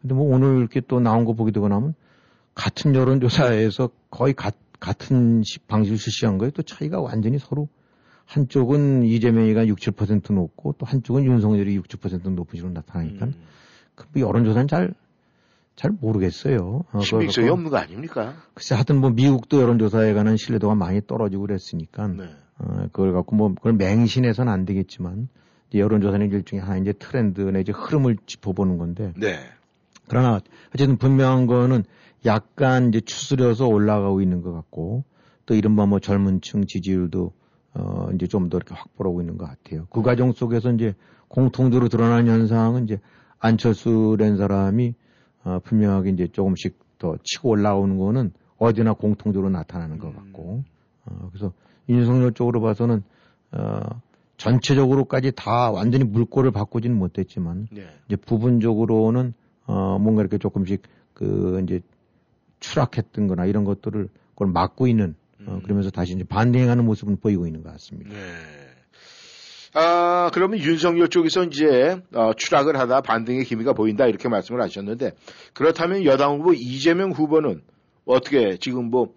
근데 0.01 0.13
뭐 0.15 0.33
오늘 0.35 0.59
이렇게 0.59 0.81
또 0.81 0.99
나온 0.99 1.25
거 1.25 1.33
보게 1.33 1.51
되고 1.51 1.67
나면 1.67 1.95
같은 2.53 2.93
여론조사에서 2.93 3.89
거의 4.11 4.33
가- 4.33 4.51
같은 4.79 5.41
시- 5.43 5.59
방식을 5.59 5.97
실시한 5.97 6.37
거에 6.37 6.51
또 6.51 6.61
차이가 6.61 7.01
완전히 7.01 7.39
서로 7.39 7.69
한쪽은 8.25 9.03
이재명이가 9.03 9.67
6, 9.67 9.79
7% 9.79 10.33
높고 10.33 10.75
또 10.77 10.85
한쪽은 10.85 11.25
윤석열이 11.25 11.75
6, 11.75 11.87
7% 11.87 12.29
높은 12.29 12.57
식으로 12.57 12.71
나타나니까 12.73 13.25
음. 13.27 13.33
그 13.95 14.19
여론조사는 14.19 14.67
잘, 14.67 14.93
잘 15.75 15.91
모르겠어요. 15.91 16.83
어, 16.91 16.99
신빙성이 16.99 17.49
없는 17.49 17.69
거 17.71 17.77
아닙니까? 17.77 18.35
글쎄 18.53 18.75
하여튼 18.75 19.01
뭐 19.01 19.09
미국도 19.09 19.61
여론조사에 19.61 20.13
관한 20.13 20.37
신뢰도가 20.37 20.75
많이 20.75 21.01
떨어지고 21.05 21.43
그랬으니까 21.43 22.07
네. 22.07 22.25
어, 22.59 22.87
그걸 22.91 23.13
갖고 23.13 23.35
뭐 23.35 23.53
그걸 23.53 23.73
맹신해서는 23.73 24.51
안 24.51 24.65
되겠지만 24.65 25.29
이제 25.69 25.79
여론조사는 25.79 26.31
일종의 26.31 26.63
하나 26.63 26.77
이제 26.77 26.93
트렌드 26.93 27.41
내지 27.41 27.71
흐름을 27.71 28.17
짚어보는 28.25 28.77
건데 28.77 29.13
네. 29.17 29.39
그러나 30.07 30.39
어쨌든 30.73 30.97
분명한 30.97 31.47
거는 31.47 31.83
약간 32.25 32.89
이제 32.89 33.01
추스려서 33.01 33.67
올라가고 33.67 34.21
있는 34.21 34.41
것 34.41 34.53
같고 34.53 35.03
또 35.45 35.55
이른바 35.55 35.85
뭐 35.85 35.99
젊은층 35.99 36.65
지지율도 36.67 37.33
어 37.75 38.09
이제 38.13 38.27
좀 38.27 38.49
더 38.49 38.57
이렇게 38.57 38.75
확보하고 38.75 39.21
있는 39.21 39.37
것 39.37 39.47
같아요. 39.47 39.87
그 39.89 40.03
과정 40.03 40.31
속에서 40.31 40.71
이제 40.71 40.93
공통적으로 41.27 41.89
드러나는 41.89 42.27
현상은 42.27 42.83
이제 42.83 42.99
안철수라는 43.39 44.37
사람이 44.37 44.93
어, 45.43 45.59
분명하게 45.63 46.11
이제 46.11 46.27
조금씩 46.27 46.77
더 46.97 47.17
치고 47.23 47.49
올라오는 47.49 47.97
거는 47.97 48.31
어디나 48.57 48.93
공통적으로 48.93 49.49
나타나는 49.49 49.99
것 49.99 50.15
같고 50.15 50.63
어, 51.05 51.29
그래서 51.31 51.53
윤석열 51.89 52.33
쪽으로 52.33 52.61
봐서는 52.61 53.03
어, 53.51 53.79
전체적으로까지 54.37 55.33
다 55.35 55.71
완전히 55.71 56.03
물꼬를 56.05 56.51
바꾸지는 56.51 56.97
못했지만 56.97 57.67
네. 57.71 57.85
이제 58.07 58.15
부분적으로는 58.15 59.33
어, 59.65 59.97
뭔가 59.99 60.21
이렇게 60.21 60.37
조금씩 60.37 60.81
그 61.13 61.61
이제 61.63 61.81
추락했던 62.59 63.27
거나 63.27 63.45
이런 63.45 63.63
것들을 63.63 64.09
그걸 64.29 64.47
막고 64.49 64.87
있는 64.87 65.15
어, 65.45 65.59
그러면서 65.63 65.89
다시 65.89 66.13
이제 66.13 66.23
반대행하는 66.23 66.85
모습은 66.85 67.17
보이고 67.17 67.45
있는 67.45 67.63
것 67.63 67.71
같습니다. 67.73 68.11
네. 68.11 68.19
아, 69.73 70.29
그러면 70.33 70.59
윤석열 70.59 71.07
쪽에서 71.09 71.43
이제 71.43 71.97
어, 72.13 72.33
추락을 72.35 72.77
하다 72.77 73.01
반등의 73.01 73.43
기미가 73.45 73.73
보인다 73.73 74.05
이렇게 74.05 74.29
말씀을 74.29 74.61
하셨는데 74.61 75.13
그렇다면 75.53 76.05
여당 76.05 76.39
후보 76.39 76.53
이재명 76.53 77.11
후보는 77.11 77.61
어떻게 78.05 78.57
지금 78.57 78.91
뭐 78.91 79.13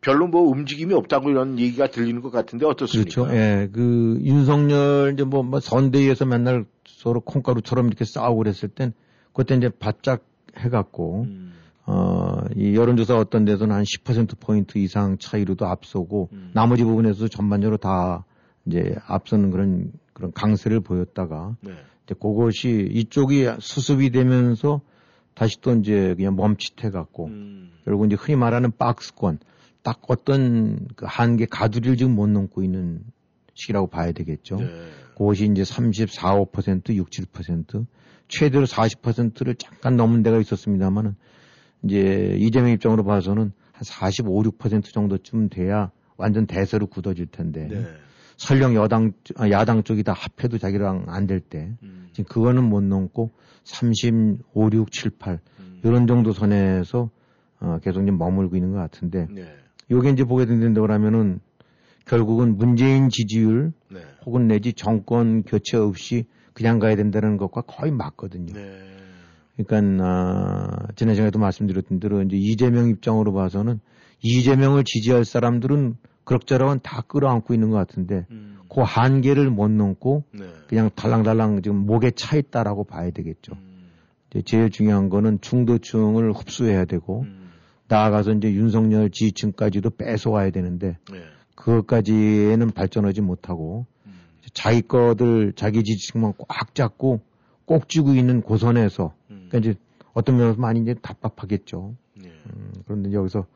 별로 0.00 0.26
뭐 0.26 0.42
움직임이 0.42 0.94
없다고 0.94 1.30
이런 1.30 1.58
얘기가 1.58 1.88
들리는 1.88 2.20
것 2.22 2.30
같은데 2.32 2.66
어떻습니까? 2.66 3.22
그렇죠. 3.22 3.36
예, 3.36 3.68
그 3.72 4.18
윤석열 4.22 5.12
이제 5.14 5.24
뭐, 5.24 5.42
뭐 5.42 5.60
선대위에서 5.60 6.24
맨날 6.24 6.64
서로 6.86 7.20
콩가루처럼 7.20 7.86
이렇게 7.86 8.04
싸우고 8.04 8.38
그랬을 8.38 8.68
땐 8.68 8.92
그때 9.32 9.54
이제 9.54 9.68
바짝 9.68 10.24
해갖고 10.56 11.26
음. 11.28 11.52
어, 11.86 12.38
이 12.56 12.74
여론조사 12.74 13.16
어떤 13.16 13.44
데서는 13.44 13.74
한 13.74 13.84
10%포인트 13.84 14.78
이상 14.78 15.18
차이로도 15.18 15.66
앞서고 15.66 16.30
음. 16.32 16.50
나머지 16.54 16.82
부분에서 16.82 17.28
전반적으로 17.28 17.76
다 17.76 18.24
이제 18.66 18.94
앞서는 19.06 19.50
그런 19.50 19.92
그런 20.12 20.32
강세를 20.32 20.80
보였다가 20.80 21.56
네. 21.60 21.72
이제 22.04 22.14
그것이 22.14 22.88
이쪽이 22.92 23.48
수습이 23.58 24.10
되면서 24.10 24.80
다시 25.34 25.60
또 25.60 25.74
이제 25.74 26.14
그냥 26.16 26.36
멈칫해 26.36 26.90
갖고 26.90 27.26
음. 27.26 27.70
결국 27.84 28.06
이제 28.06 28.16
흔히 28.16 28.36
말하는 28.36 28.72
박스권 28.76 29.38
딱 29.82 30.00
어떤 30.08 30.86
그 30.96 31.06
한계 31.08 31.46
가두리를 31.46 31.96
지금 31.96 32.14
못 32.14 32.28
넘고 32.28 32.62
있는 32.62 33.02
시기라고 33.54 33.86
봐야 33.88 34.12
되겠죠. 34.12 34.56
네. 34.56 34.68
그것이 35.16 35.48
이제 35.50 35.64
34, 35.64 36.36
5%, 36.36 36.94
6, 36.94 37.10
7% 37.10 37.86
최대로 38.28 38.64
40%를 38.64 39.54
잠깐 39.56 39.96
넘은 39.96 40.22
데가 40.22 40.38
있었습니다만은 40.38 41.14
이제 41.84 42.36
이재명 42.38 42.70
입장으로 42.70 43.04
봐서는 43.04 43.52
한 43.72 43.82
45, 43.82 44.42
6% 44.42 44.92
정도쯤 44.92 45.48
돼야 45.48 45.90
완전 46.16 46.46
대세로 46.46 46.86
굳어질 46.86 47.26
텐데 47.26 47.66
네. 47.68 47.86
설령 48.40 48.74
여당 48.74 49.12
아, 49.36 49.50
야당 49.50 49.82
쪽이 49.82 50.02
다 50.02 50.14
합해도 50.14 50.56
자기랑 50.56 51.04
안 51.08 51.26
될때 51.26 51.74
음. 51.82 52.08
지금 52.12 52.24
그거는 52.24 52.64
못 52.64 52.82
넘고 52.82 53.32
35, 53.64 54.70
6, 54.72 54.90
7, 54.90 55.10
8 55.18 55.40
음. 55.60 55.80
이런 55.84 56.06
정도 56.06 56.32
선에서 56.32 57.10
어, 57.60 57.78
계속 57.82 58.06
좀 58.06 58.16
머물고 58.16 58.56
있는 58.56 58.72
것 58.72 58.78
같은데 58.78 59.26
네. 59.30 59.44
요게 59.90 60.10
이제 60.12 60.24
보게 60.24 60.46
된다고 60.46 60.86
그러면은 60.86 61.40
결국은 62.06 62.56
문재인 62.56 63.10
지지율 63.10 63.74
네. 63.90 64.00
혹은 64.24 64.48
내지 64.48 64.72
정권 64.72 65.42
교체 65.42 65.76
없이 65.76 66.24
그냥 66.54 66.78
가야 66.78 66.96
된다는 66.96 67.36
것과 67.36 67.60
거의 67.60 67.92
맞거든요. 67.92 68.54
네. 68.54 68.80
그러니까 69.58 70.02
아, 70.02 70.86
지난 70.96 71.14
시간에도 71.14 71.38
말씀드렸던 71.38 72.00
대로 72.00 72.22
이제 72.22 72.38
이재명 72.38 72.88
입장으로 72.88 73.34
봐서는 73.34 73.80
이재명을 74.22 74.84
지지할 74.84 75.26
사람들은 75.26 75.96
그럭저럭은 76.30 76.78
다 76.84 77.02
끌어안고 77.08 77.54
있는 77.54 77.70
것 77.70 77.76
같은데 77.76 78.24
음. 78.30 78.60
그 78.68 78.82
한계를 78.82 79.50
못 79.50 79.68
넘고 79.68 80.22
네. 80.30 80.44
그냥 80.68 80.88
달랑달랑 80.94 81.60
지금 81.62 81.78
목에 81.78 82.12
차 82.12 82.36
있다라고 82.36 82.84
봐야 82.84 83.10
되겠죠. 83.10 83.54
음. 83.54 83.90
이제 84.30 84.42
제일 84.42 84.70
중요한 84.70 85.08
거는 85.08 85.40
중도층을 85.40 86.30
흡수해야 86.30 86.84
되고 86.84 87.22
음. 87.22 87.50
나아가서 87.88 88.34
이제 88.34 88.52
윤석열 88.52 89.10
지지층까지도 89.10 89.90
뺏어와야 89.90 90.50
되는데 90.50 90.98
네. 91.10 91.20
그것까지는 91.56 92.70
발전하지 92.70 93.22
못하고 93.22 93.86
음. 94.06 94.12
자기 94.52 94.82
거들 94.82 95.54
자기 95.56 95.82
지지층만 95.82 96.34
꽉 96.46 96.76
잡고 96.76 97.22
꼭 97.64 97.88
쥐고 97.88 98.14
있는 98.14 98.40
고선에서 98.40 99.14
음. 99.30 99.48
그러니까 99.48 99.58
이제 99.58 99.80
어떤 100.12 100.36
면에서 100.36 100.60
많이 100.60 100.80
이제 100.80 100.94
답답하겠죠. 100.94 101.96
네. 102.22 102.28
음, 102.46 102.72
그런데 102.86 103.12
여기서 103.12 103.46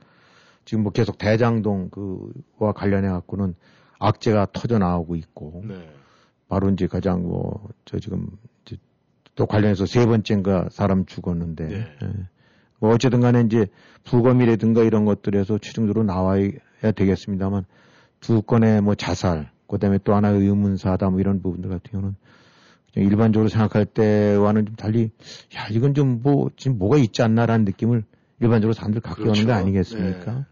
지금 0.65 0.83
뭐 0.83 0.93
계속 0.93 1.19
대장동 1.19 1.91
그와 2.59 2.73
관련해 2.73 3.09
갖고는 3.09 3.55
악재가 3.99 4.49
터져 4.53 4.79
나오고 4.79 5.17
있고 5.17 5.63
네. 5.67 5.75
바로 6.49 6.71
이제 6.71 6.87
가장 6.87 7.23
뭐 7.23 7.69
저 7.85 7.99
지금 7.99 8.29
이제 8.65 8.77
또 9.35 9.47
관련해서 9.47 9.87
세 9.87 10.07
번째인가 10.07 10.69
사람 10.71 11.07
죽었는데 11.07 11.67
네. 11.67 11.75
예. 12.03 12.09
뭐 12.81 12.93
어쨌든 12.93 13.21
간에 13.21 13.41
이제 13.43 13.67
부검이라든가 14.05 14.83
이런 14.83 15.05
것들에서 15.05 15.59
최종적으로 15.59 16.05
나와야 16.05 16.51
되겠습니다만 16.95 17.65
두 18.21 18.43
건의 18.43 18.81
뭐 18.81 18.95
자살 18.95 19.51
그다음에 19.69 19.99
또 20.05 20.15
하나 20.15 20.29
의문사다 20.29 21.11
뭐 21.11 21.21
이런 21.21 21.41
부분들 21.43 21.71
같은 21.71 21.93
경우는 21.93 22.17
일반적으로 22.97 23.49
생각할 23.49 23.87
때와는 23.87 24.67
좀 24.67 24.77
달리 24.77 25.11
야 25.57 25.67
이건 25.71 25.95
좀 25.95 26.21
뭐 26.23 26.51
지금 26.57 26.79
뭐가 26.79 26.97
있지 26.99 27.23
않나라는 27.23 27.65
느낌을 27.65 28.05
일반적으로 28.41 28.73
사람들 28.73 29.01
갖게 29.01 29.23
오는 29.23 29.33
그렇죠. 29.33 29.47
거 29.47 29.53
아니겠습니까? 29.55 30.33
네. 30.33 30.45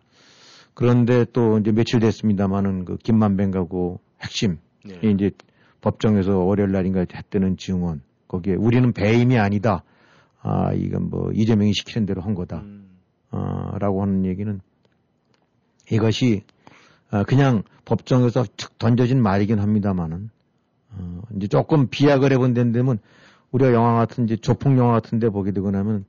그런데 0.74 1.24
또 1.32 1.58
이제 1.58 1.72
며칠 1.72 2.00
됐습니다마는 2.00 2.84
그 2.84 2.96
김만배 2.96 3.50
가고 3.50 4.00
핵심 4.20 4.58
네. 4.84 4.98
이 5.02 5.10
이제 5.10 5.30
법정에서 5.80 6.38
월요일 6.38 6.72
날인가 6.72 7.04
했다는 7.12 7.56
증언 7.56 8.02
거기에 8.28 8.54
우리는 8.54 8.92
배임이 8.92 9.38
아니다. 9.38 9.84
아 10.40 10.72
이건 10.72 11.10
뭐 11.10 11.30
이재명이 11.32 11.72
시키는 11.74 12.06
대로 12.06 12.22
한 12.22 12.34
거다. 12.34 12.60
음. 12.60 12.88
아,라고 13.30 14.02
하는 14.02 14.24
얘기는 14.26 14.60
이것이 15.90 16.42
아, 17.10 17.24
그냥 17.24 17.62
법정에서 17.84 18.44
툭 18.56 18.78
던져진 18.78 19.22
말이긴 19.22 19.58
합니다만은 19.58 20.30
어, 20.90 21.22
이제 21.36 21.48
조금 21.48 21.88
비약을 21.88 22.32
해본 22.32 22.54
데면 22.54 22.98
우리가 23.50 23.72
영화 23.72 23.94
같은 23.94 24.24
이제 24.24 24.36
조폭 24.36 24.76
영화 24.78 24.92
같은 24.92 25.18
데 25.18 25.28
보게 25.28 25.52
되고 25.52 25.70
나면 25.70 26.04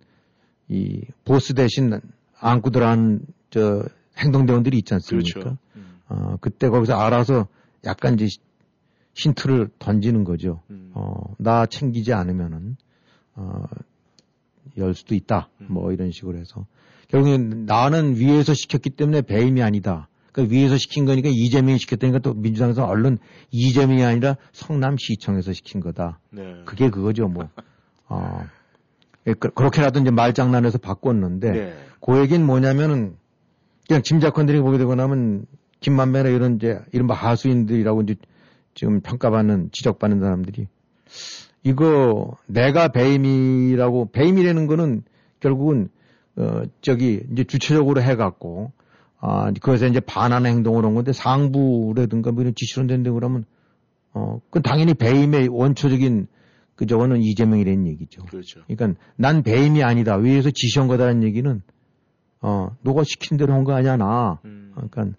이 0.70 1.02
보스 1.26 1.54
대신 1.54 2.00
안고 2.40 2.70
들어간 2.70 3.22
저 3.50 3.84
행동대원들이 4.18 4.78
있지 4.80 4.94
않습니까? 4.96 5.40
그렇죠. 5.40 5.58
음. 5.76 6.00
어, 6.10 6.38
그때 6.42 6.70
거기서 6.70 6.96
알아서 7.00 7.48
약간 7.86 8.14
이제 8.20 8.28
힌트를 9.16 9.70
던지는 9.80 10.24
거죠. 10.24 10.62
음. 10.70 10.92
어, 10.94 11.36
나 11.38 11.66
챙기지 11.66 12.14
않으면은, 12.14 12.78
어, 13.36 13.64
열 14.78 14.94
수도 14.94 15.16
있다. 15.16 15.50
음. 15.62 15.68
뭐 15.70 15.92
이런 15.92 16.12
식으로 16.12 16.38
해서. 16.38 16.66
결국엔 17.10 17.66
나는 17.66 18.16
위에서 18.16 18.54
시켰기 18.54 18.90
때문에 18.92 19.22
배임이 19.22 19.62
아니다. 19.62 20.08
그 20.32 20.48
위에서 20.50 20.78
시킨 20.78 21.06
거니까 21.06 21.30
이재명이 21.32 21.78
시켰다니까 21.78 22.20
또 22.20 22.34
민주당에서 22.34 22.86
얼른 22.86 23.20
이재명이 23.52 24.04
아니라 24.04 24.36
성남시청에서 24.52 25.54
시킨 25.54 25.80
거다. 25.80 26.20
네. 26.32 26.64
그게 26.66 26.90
그거죠, 26.90 27.28
뭐. 27.28 27.50
어. 28.08 28.44
예, 29.28 29.34
그- 29.34 29.52
그렇게라도 29.52 30.00
이제 30.00 30.10
말장난에서 30.10 30.80
바꿨는데, 30.80 31.52
네. 31.52 31.74
그 32.02 32.20
얘기는 32.20 32.44
뭐냐면은, 32.44 33.16
그냥 33.88 34.02
짐작컨들이 34.02 34.60
보게 34.62 34.78
되고 34.78 34.96
나면, 34.96 35.46
김만배나 35.80 36.30
이런 36.30 36.56
이제, 36.56 36.80
이른바 36.92 37.14
하수인들이라고 37.14 38.02
이제 38.04 38.16
지금 38.74 39.02
평가받는, 39.02 39.70
지적받는 39.72 40.20
사람들이, 40.20 40.68
이거 41.64 42.38
내가 42.48 42.88
배임이라고, 42.90 44.12
배임이라는 44.12 44.68
거는 44.68 45.04
결국은, 45.40 45.90
어, 46.36 46.64
저기, 46.82 47.22
이제 47.32 47.44
주체적으로 47.44 48.02
해갖고, 48.02 48.72
아, 49.20 49.52
그래서 49.62 49.88
이제 49.88 50.00
반하는 50.00 50.50
행동을 50.50 50.86
한 50.86 50.96
건데, 50.96 51.14
상부라든가 51.14 52.32
뭐 52.32 52.42
이런 52.42 52.54
지시로 52.56 52.88
된데 52.88 53.10
그러면, 53.12 53.46
어, 54.14 54.40
그건 54.50 54.62
당연히 54.62 54.94
배임의 54.94 55.48
원초적인 55.50 56.28
그 56.76 56.86
저거는 56.86 57.22
이재명이라는 57.22 57.88
얘기죠. 57.88 58.26
그렇죠. 58.26 58.62
그러니까 58.68 59.00
난 59.16 59.44
배임이 59.44 59.84
아니다. 59.84 60.16
위에서 60.16 60.50
지시한 60.52 60.88
거다라는 60.88 61.24
얘기는 61.24 61.62
어 62.46 62.76
너가 62.82 63.04
시킨 63.04 63.38
대로 63.38 63.54
한 63.54 63.64
거 63.64 63.74
아니야 63.74 63.98
나. 63.98 64.40
음. 64.46 64.72
그러니까 64.76 65.18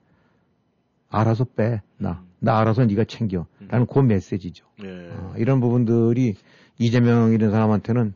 알아서 1.11 1.45
빼 1.45 1.81
나. 1.99 2.21
음. 2.23 2.29
나 2.41 2.59
알아서 2.61 2.85
네가 2.85 3.05
챙겨. 3.05 3.47
라는 3.69 3.87
그 3.87 3.99
메시지죠. 4.01 4.67
네. 4.79 5.11
어, 5.13 5.35
이런 5.39 5.61
부분들이 5.61 6.35
이재명이라는 6.79 7.51
사람한테는 7.51 8.13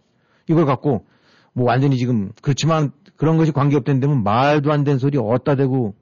이걸 0.48 0.66
갖고 0.66 1.06
뭐 1.54 1.66
완전히 1.66 1.96
지금 1.96 2.30
그렇지만 2.42 2.92
그런 3.16 3.36
것이 3.38 3.52
관계없던 3.52 4.00
데면 4.00 4.22
말도 4.22 4.70
안 4.72 4.84
되는 4.84 4.98
소리 4.98 5.16
어디다 5.18 5.56
대고 5.56 5.94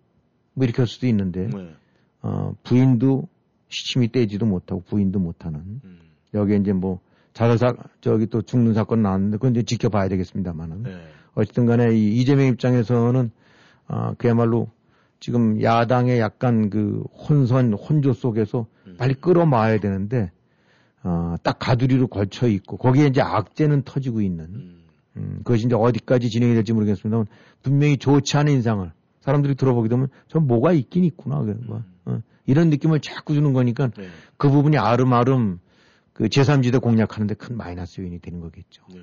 뭐 0.55 0.65
이렇게 0.65 0.79
할 0.79 0.87
수도 0.89 1.07
있는데 1.07 1.47
네. 1.47 1.75
어, 2.23 2.55
부인도 2.65 3.29
시침이 3.69 4.11
떼지도 4.11 4.47
못하고 4.47 4.83
부인도 4.83 5.19
못하는 5.21 5.61
음. 5.85 6.01
여기에 6.35 6.57
이제 6.57 6.73
뭐 6.73 6.99
자살사 7.35 7.75
저기 8.01 8.27
또 8.27 8.43
죽는 8.43 8.75
사건 8.75 9.03
나왔는데 9.03 9.37
그건 9.37 9.53
이제 9.53 9.63
지켜봐야 9.63 10.09
되겠습니다만은 10.09 10.83
네. 10.83 10.97
어쨌든 11.37 11.67
간에 11.67 11.95
이 11.95 12.17
이재명 12.17 12.47
입장에서는 12.47 13.31
아 13.87 14.15
그야말로 14.19 14.69
지금 15.21 15.63
야당의 15.63 16.19
약간 16.19 16.71
그 16.71 17.05
혼선 17.13 17.75
혼조 17.75 18.13
속에서 18.13 18.67
음. 18.87 18.97
빨리 18.99 19.15
끌어마야 19.15 19.79
되는데 19.79 20.33
어, 21.05 21.37
딱 21.43 21.59
가두리로 21.59 22.09
걸쳐 22.09 22.49
있고 22.49 22.79
거기에 22.79 23.07
이제 23.07 23.21
악재는 23.21 23.83
터지고 23.83 24.23
있는 24.23 24.83
음, 25.17 25.41
그것이 25.45 25.67
이제 25.67 25.75
어디까지 25.75 26.31
진행이 26.31 26.55
될지 26.55 26.73
모르겠습니다만 26.73 27.27
분명히 27.63 27.97
좋지 27.97 28.37
않은 28.37 28.53
인상을 28.53 28.91
사람들이 29.21 29.55
들어보게 29.55 29.89
되면 29.89 30.09
전 30.29 30.47
뭐가 30.47 30.73
있긴 30.73 31.05
있구나 31.05 31.45
뭐, 31.67 31.83
어, 32.07 32.21
이런 32.47 32.71
느낌을 32.71 33.01
자꾸 33.01 33.35
주는 33.35 33.53
거니까 33.53 33.89
네. 33.97 34.09
그 34.37 34.51
부분이 34.51 34.79
아름아름 34.79 35.61
그 36.13 36.25
제3지대 36.25 36.81
공략하는데 36.81 37.35
큰 37.35 37.57
마이너스 37.57 38.01
요인이 38.01 38.21
되는 38.21 38.41
거겠죠. 38.41 38.83
네. 38.93 39.01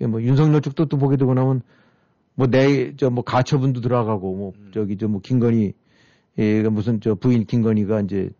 예, 0.00 0.06
뭐 0.06 0.22
윤석열 0.22 0.60
쪽도 0.60 0.86
또 0.86 0.96
보게 0.98 1.16
되고 1.16 1.34
나면 1.34 1.62
뭐 2.34 2.46
내 2.46 2.94
저 2.96 3.10
뭐 3.10 3.24
가처분도 3.24 3.80
들어가고 3.80 4.34
뭐 4.36 4.52
음. 4.56 4.70
저기 4.72 4.96
저 4.96 5.08
뭐 5.08 5.20
김건희 5.20 5.72
예, 6.38 6.62
그 6.62 6.68
무슨 6.68 7.00
저 7.00 7.14
부인 7.14 7.44
김건희가 7.44 8.00
이제 8.02 8.30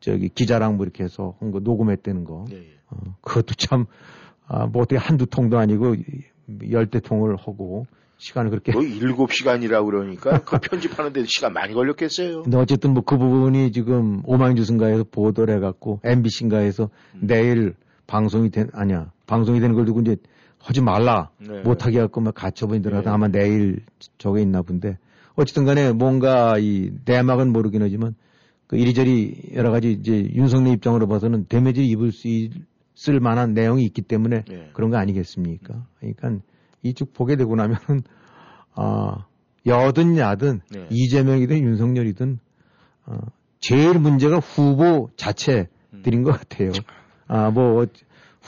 저기 0.00 0.28
기자랑 0.28 0.76
뭐 0.76 0.84
이렇게 0.84 1.04
해서 1.04 1.34
한 1.40 1.52
거 1.52 1.60
녹음했다는 1.60 2.24
거. 2.24 2.44
예, 2.50 2.56
예. 2.56 2.66
어, 2.90 2.96
그것도 3.20 3.54
참, 3.54 3.84
아, 4.46 4.66
뭐 4.66 4.82
어떻게 4.82 4.96
한두 4.96 5.26
통도 5.26 5.58
아니고 5.58 5.94
열대 6.70 7.00
통을 7.00 7.36
하고 7.36 7.86
시간을 8.16 8.50
그렇게. 8.50 8.72
뭐 8.72 8.82
일곱 8.82 9.32
시간이라고 9.32 9.86
그러니까 9.86 10.38
그 10.44 10.58
편집하는데 10.58 11.24
시간 11.26 11.52
많이 11.52 11.74
걸렸겠어요. 11.74 12.42
근데 12.42 12.56
어쨌든 12.56 12.92
뭐 12.94 13.02
그 13.04 13.18
부분이 13.18 13.70
지금 13.72 14.22
오마이뉴스인가에서 14.24 15.04
보도를 15.10 15.54
해갖고 15.56 16.00
MBC인가에서 16.02 16.90
음. 17.14 17.20
내일 17.22 17.74
방송이 18.08 18.50
된, 18.50 18.68
아니야. 18.72 19.12
방송이 19.26 19.60
되는 19.60 19.76
걸 19.76 19.84
두고 19.84 20.00
이제 20.00 20.16
하지 20.60 20.80
말라. 20.80 21.30
네. 21.38 21.62
못하게 21.62 21.98
갖고 22.00 22.20
막 22.20 22.34
가처분이 22.34 22.82
들어가다 22.82 23.10
네. 23.10 23.14
아마 23.14 23.28
내일 23.28 23.84
저게 24.18 24.42
있나 24.42 24.62
본데. 24.62 24.98
어쨌든 25.34 25.64
간에 25.64 25.92
뭔가 25.92 26.58
이 26.58 26.90
내막은 27.04 27.52
모르긴 27.52 27.82
하지만 27.82 28.14
그 28.66 28.76
이리저리 28.76 29.50
여러 29.54 29.70
가지 29.70 29.92
이제 29.92 30.30
윤석열 30.34 30.74
입장으로 30.74 31.06
봐서는 31.06 31.46
데미지를 31.48 31.88
입을 31.88 32.12
수 32.12 32.28
있을 32.28 33.20
만한 33.20 33.54
내용이 33.54 33.84
있기 33.84 34.02
때문에 34.02 34.44
네. 34.46 34.70
그런 34.74 34.90
거 34.90 34.98
아니겠습니까? 34.98 35.86
그러니까 36.00 36.44
이쪽 36.82 37.12
보게 37.12 37.36
되고 37.36 37.54
나면은 37.56 38.02
아 38.74 39.26
여든 39.64 40.18
야든 40.18 40.60
네. 40.70 40.86
이재명이든 40.90 41.62
윤석열이든 41.62 42.38
어, 43.06 43.18
제일 43.60 43.98
문제가 43.98 44.38
후보 44.38 45.08
자체들인 45.16 46.24
것 46.24 46.32
같아요. 46.32 46.72
아 47.26 47.50
뭐 47.50 47.86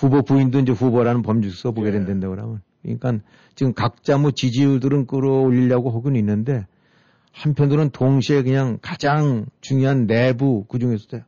후보 0.01 0.23
부인도 0.23 0.61
이제 0.61 0.73
후보라는 0.73 1.21
범주서 1.21 1.73
보게 1.73 1.91
네. 1.91 2.03
된다고 2.07 2.35
그러면 2.35 2.63
그러니까 2.83 3.19
지금 3.55 3.75
각자 3.75 4.17
뭐 4.17 4.31
지지율들은 4.31 5.07
끌어올리려고 5.07 5.91
하고는 5.91 6.19
있는데 6.19 6.67
한편으로는 7.33 7.91
동시에 7.91 8.43
그냥 8.43 8.79
가장 8.81 9.45
중요한 9.61 10.07
내부 10.07 10.65
그 10.69 10.79
중에서도 10.79 11.21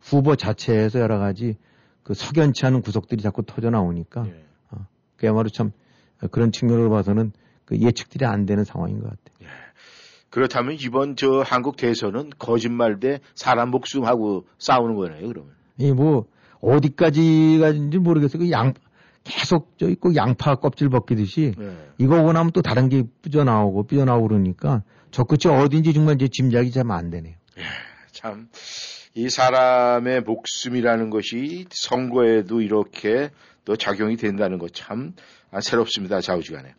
후보 0.00 0.36
자체에서 0.36 1.00
여러 1.00 1.18
가지 1.18 1.56
그 2.04 2.14
석연치 2.14 2.64
않은 2.64 2.82
구석들이 2.82 3.22
자꾸 3.22 3.42
터져 3.44 3.70
나오니까 3.70 4.24
예. 4.28 4.44
어, 4.70 4.86
그야말로 5.16 5.48
참 5.48 5.72
그런 6.30 6.52
측면으로 6.52 6.90
봐서는 6.90 7.32
그 7.64 7.76
예측들이 7.76 8.24
안 8.24 8.46
되는 8.46 8.62
상황인 8.62 9.00
것 9.00 9.10
같아요. 9.10 9.50
그렇다면 10.30 10.76
이번 10.80 11.16
저 11.16 11.42
한국 11.44 11.76
대선은 11.76 12.30
거짓말 12.38 13.00
대 13.00 13.18
사람 13.34 13.70
목숨하고 13.70 14.46
싸우는 14.58 14.94
거네요, 14.94 15.26
그러면. 15.26 15.52
이뭐 15.78 16.26
어디까지가 16.62 17.68
인지 17.70 17.98
모르겠어요. 17.98 18.40
그 18.42 18.50
양 18.50 18.72
계속 19.24 19.74
저 19.78 19.88
있고 19.88 20.14
양파 20.14 20.56
껍질 20.56 20.88
벗기듯이 20.88 21.54
네. 21.56 21.76
이거 21.98 22.20
오고 22.20 22.32
나면 22.32 22.52
또 22.52 22.62
다른 22.62 22.88
게 22.88 23.04
삐져나오고 23.22 23.86
삐져나오고 23.86 24.28
그러니까 24.28 24.82
저 25.10 25.24
끝이 25.24 25.52
어딘지 25.54 25.92
정말 25.92 26.16
이제 26.16 26.28
짐작이 26.28 26.70
잘안 26.72 27.10
되네요. 27.10 27.34
참, 28.10 28.48
이 29.14 29.28
사람의 29.28 30.22
목숨이라는 30.22 31.10
것이 31.10 31.66
선거에도 31.70 32.60
이렇게 32.62 33.30
또 33.64 33.76
작용이 33.76 34.16
된다는 34.16 34.58
것참 34.58 35.12
아, 35.50 35.60
새롭습니다. 35.60 36.20
좌우지간에. 36.20 36.74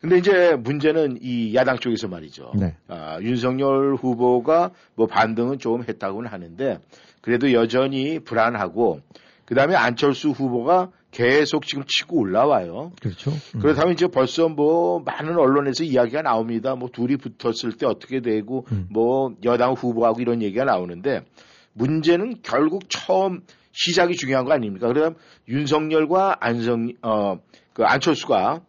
근데 0.00 0.18
이제 0.18 0.54
문제는 0.56 1.18
이 1.20 1.54
야당 1.54 1.78
쪽에서 1.78 2.08
말이죠. 2.08 2.52
네. 2.58 2.74
아, 2.88 3.18
윤석열 3.20 3.94
후보가 3.94 4.70
뭐 4.94 5.06
반등은 5.06 5.58
좀 5.58 5.84
했다고는 5.86 6.30
하는데 6.30 6.78
그래도 7.20 7.52
여전히 7.52 8.18
불안하고 8.18 9.00
그 9.44 9.54
다음에 9.54 9.74
안철수 9.74 10.30
후보가 10.30 10.90
계속 11.10 11.66
지금 11.66 11.84
치고 11.86 12.18
올라와요. 12.18 12.92
그렇죠. 13.00 13.30
음. 13.54 13.60
그렇다면 13.60 13.94
이제 13.94 14.06
벌써 14.08 14.48
뭐 14.48 15.00
많은 15.00 15.36
언론에서 15.36 15.84
이야기가 15.84 16.22
나옵니다. 16.22 16.74
뭐 16.74 16.88
둘이 16.92 17.16
붙었을 17.16 17.76
때 17.78 17.86
어떻게 17.86 18.20
되고 18.20 18.66
음. 18.72 18.88
뭐 18.90 19.34
여당 19.44 19.72
후보하고 19.74 20.20
이런 20.20 20.42
얘기가 20.42 20.64
나오는데 20.64 21.24
문제는 21.72 22.36
결국 22.42 22.84
처음 22.88 23.42
시작이 23.72 24.14
중요한 24.14 24.44
거 24.44 24.52
아닙니까? 24.52 24.88
그러면 24.88 25.16
윤석열과 25.48 26.38
안성 26.40 26.92
어그 27.02 27.84
안철수가 27.84 28.62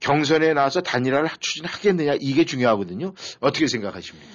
경선에 0.00 0.52
나와서 0.52 0.80
단일화를 0.80 1.28
추진하겠느냐 1.38 2.16
이게 2.20 2.44
중요하거든요. 2.44 3.14
어떻게 3.40 3.68
생각하십니까? 3.68 4.28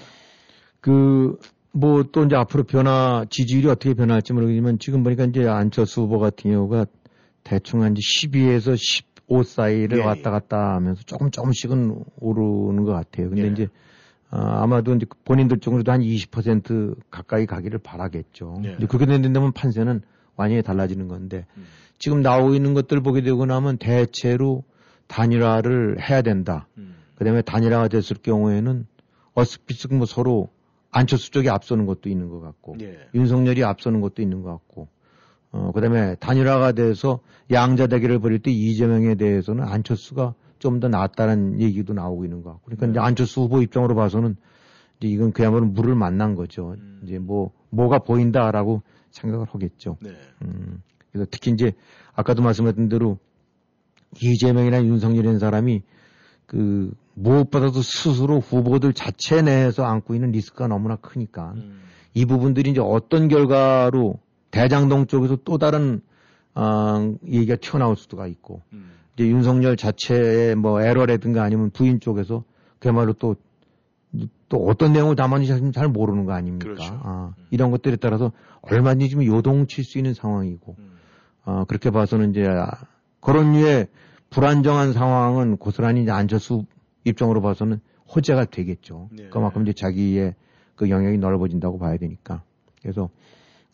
그, 0.80 1.38
뭐, 1.72 2.04
또 2.12 2.24
이제 2.26 2.36
앞으로 2.36 2.64
변화, 2.64 3.26
지지율이 3.30 3.68
어떻게 3.68 3.94
변할지 3.94 4.34
모르겠지만 4.34 4.80
지금 4.80 5.04
보니까 5.04 5.26
이제 5.26 5.48
안철수 5.48 6.02
후보 6.02 6.20
같은 6.20 6.52
경우가 6.52 6.86
대충 7.44 7.84
한 7.84 7.94
12에서 7.94 8.76
15 8.76 9.44
사이를 9.44 10.00
예, 10.00 10.04
왔다 10.04 10.32
갔다 10.32 10.76
하면서 10.76 11.02
조금 11.04 11.32
조금씩은 11.32 12.04
오르는 12.20 12.84
것 12.84 12.92
같아요. 12.94 13.30
근데 13.30 13.44
예. 13.44 13.48
이제, 13.48 13.68
아, 14.30 14.64
아마도 14.64 14.96
이제 14.96 15.06
본인들 15.24 15.60
쪽으로도 15.60 15.92
한 15.92 16.02
20% 16.02 16.96
가까이 17.10 17.46
가기를 17.46 17.80
바라겠죠. 17.80 18.62
예. 18.66 18.76
그렇게 18.88 19.06
된다면 19.06 19.54
판세는 19.54 20.02
완전히 20.36 20.62
달라지는 20.62 21.08
건데 21.08 21.46
음. 21.58 21.66
지금 22.00 22.22
나오고 22.22 22.54
있는 22.54 22.74
것들 22.74 23.02
보게 23.02 23.22
되고 23.22 23.46
나면 23.46 23.78
대체로 23.78 24.64
단일화를 25.08 25.98
해야 26.02 26.22
된다. 26.22 26.68
음. 26.78 26.96
그 27.16 27.26
다음에 27.26 27.42
단일화가 27.42 27.88
됐을 27.88 28.18
경우에는 28.22 28.86
어스피스 29.34 29.88
뭐 29.88 30.06
서로 30.06 30.50
안철수 30.98 31.32
쪽이 31.32 31.50
앞서는 31.50 31.86
것도 31.86 32.10
있는 32.10 32.30
것 32.30 32.40
같고 32.40 32.76
예. 32.82 32.98
윤석열이 33.14 33.64
앞서는 33.64 34.02
것도 34.02 34.22
있는 34.22 34.42
것 34.42 34.50
같고 34.50 34.88
어 35.52 35.72
그다음에 35.74 36.16
단일화가 36.16 36.72
돼서 36.74 37.20
양자 37.52 37.88
대결을 37.88 38.20
벌일 38.20 38.40
때 38.40 38.52
이재명에 38.52 39.16
대해서는 39.16 39.64
안철수가 39.64 40.34
좀 40.60 40.80
더 40.80 40.88
낫다는 40.88 41.62
얘기도 41.62 41.94
나오고 41.94 42.26
있는 42.26 42.42
것 42.42 42.50
같고 42.50 42.66
그러니까 42.66 42.88
이제 42.88 43.00
안철수 43.00 43.42
후보 43.42 43.62
입장으로 43.62 43.94
봐서는 43.94 44.36
이제 45.00 45.08
이건 45.08 45.32
그야말로 45.32 45.68
물을 45.68 45.94
만난 45.94 46.34
거죠 46.34 46.76
이제 47.04 47.20
뭐 47.20 47.52
뭐가 47.70 48.00
보인다라고 48.00 48.82
생각을 49.12 49.46
하겠죠 49.52 49.98
네. 50.02 50.10
음 50.42 50.82
그래서 51.12 51.28
특히 51.30 51.52
이제 51.52 51.74
아까도 52.16 52.42
말씀하신 52.42 52.90
대로 52.90 53.20
이재명이나 54.20 54.84
윤석열이라는 54.84 55.38
사람이 55.38 55.84
그 56.48 56.92
무엇보다도 57.14 57.82
스스로 57.82 58.40
후보들 58.40 58.94
자체 58.94 59.42
내에서 59.42 59.84
안고 59.84 60.16
있는 60.16 60.32
리스크가 60.32 60.68
너무나 60.68 60.96
크니까 60.96 61.54
음. 61.56 61.82
이 62.14 62.26
부분들이 62.26 62.72
이제 62.72 62.80
어떤 62.82 63.28
결과로 63.28 64.20
대장동 64.50 65.08
쪽에서 65.08 65.38
또 65.44 65.58
다른 65.58 66.02
어, 66.56 67.14
얘기가 67.28 67.58
튀어나올 67.58 67.96
수가 67.96 68.26
있고 68.28 68.62
음. 68.74 68.92
이제 69.14 69.28
윤석열 69.28 69.76
자체의 69.76 70.56
뭐 70.56 70.82
에러라든가 70.82 71.44
아니면 71.44 71.70
부인 71.70 72.00
쪽에서 72.00 72.44
그야말로 72.80 73.14
또, 73.14 73.36
또 74.50 74.66
어떤 74.66 74.94
내용을 74.94 75.16
담았는지 75.16 75.74
잘 75.74 75.88
모르는 75.88 76.26
거 76.26 76.34
아닙니까? 76.34 76.64
그렇죠. 76.64 77.00
아, 77.04 77.34
이런 77.50 77.72
것들에 77.72 77.98
따라서 77.98 78.32
얼마든지 78.62 79.10
지금 79.10 79.26
요동칠 79.26 79.84
수 79.84 79.98
있는 79.98 80.14
상황이고, 80.14 80.76
음. 80.78 80.92
어, 81.46 81.66
그렇게 81.68 81.90
봐서는 81.90 82.32
이제 82.32 82.46
아, 82.48 82.70
그런 83.20 83.54
류의 83.54 83.88
불안정한 84.30 84.94
상황은 84.94 85.58
고스란히 85.58 86.04
이제 86.04 86.12
안철수 86.12 86.66
입장으로 87.04 87.42
봐서는 87.42 87.80
호재가 88.14 88.46
되겠죠. 88.46 89.10
네. 89.12 89.30
그만큼 89.30 89.64
이제 89.64 89.74
자기의 89.74 90.36
그 90.76 90.90
영역이 90.90 91.18
넓어진다고 91.18 91.80
봐야 91.80 91.98
되니까. 91.98 92.44
그래서 92.82 93.10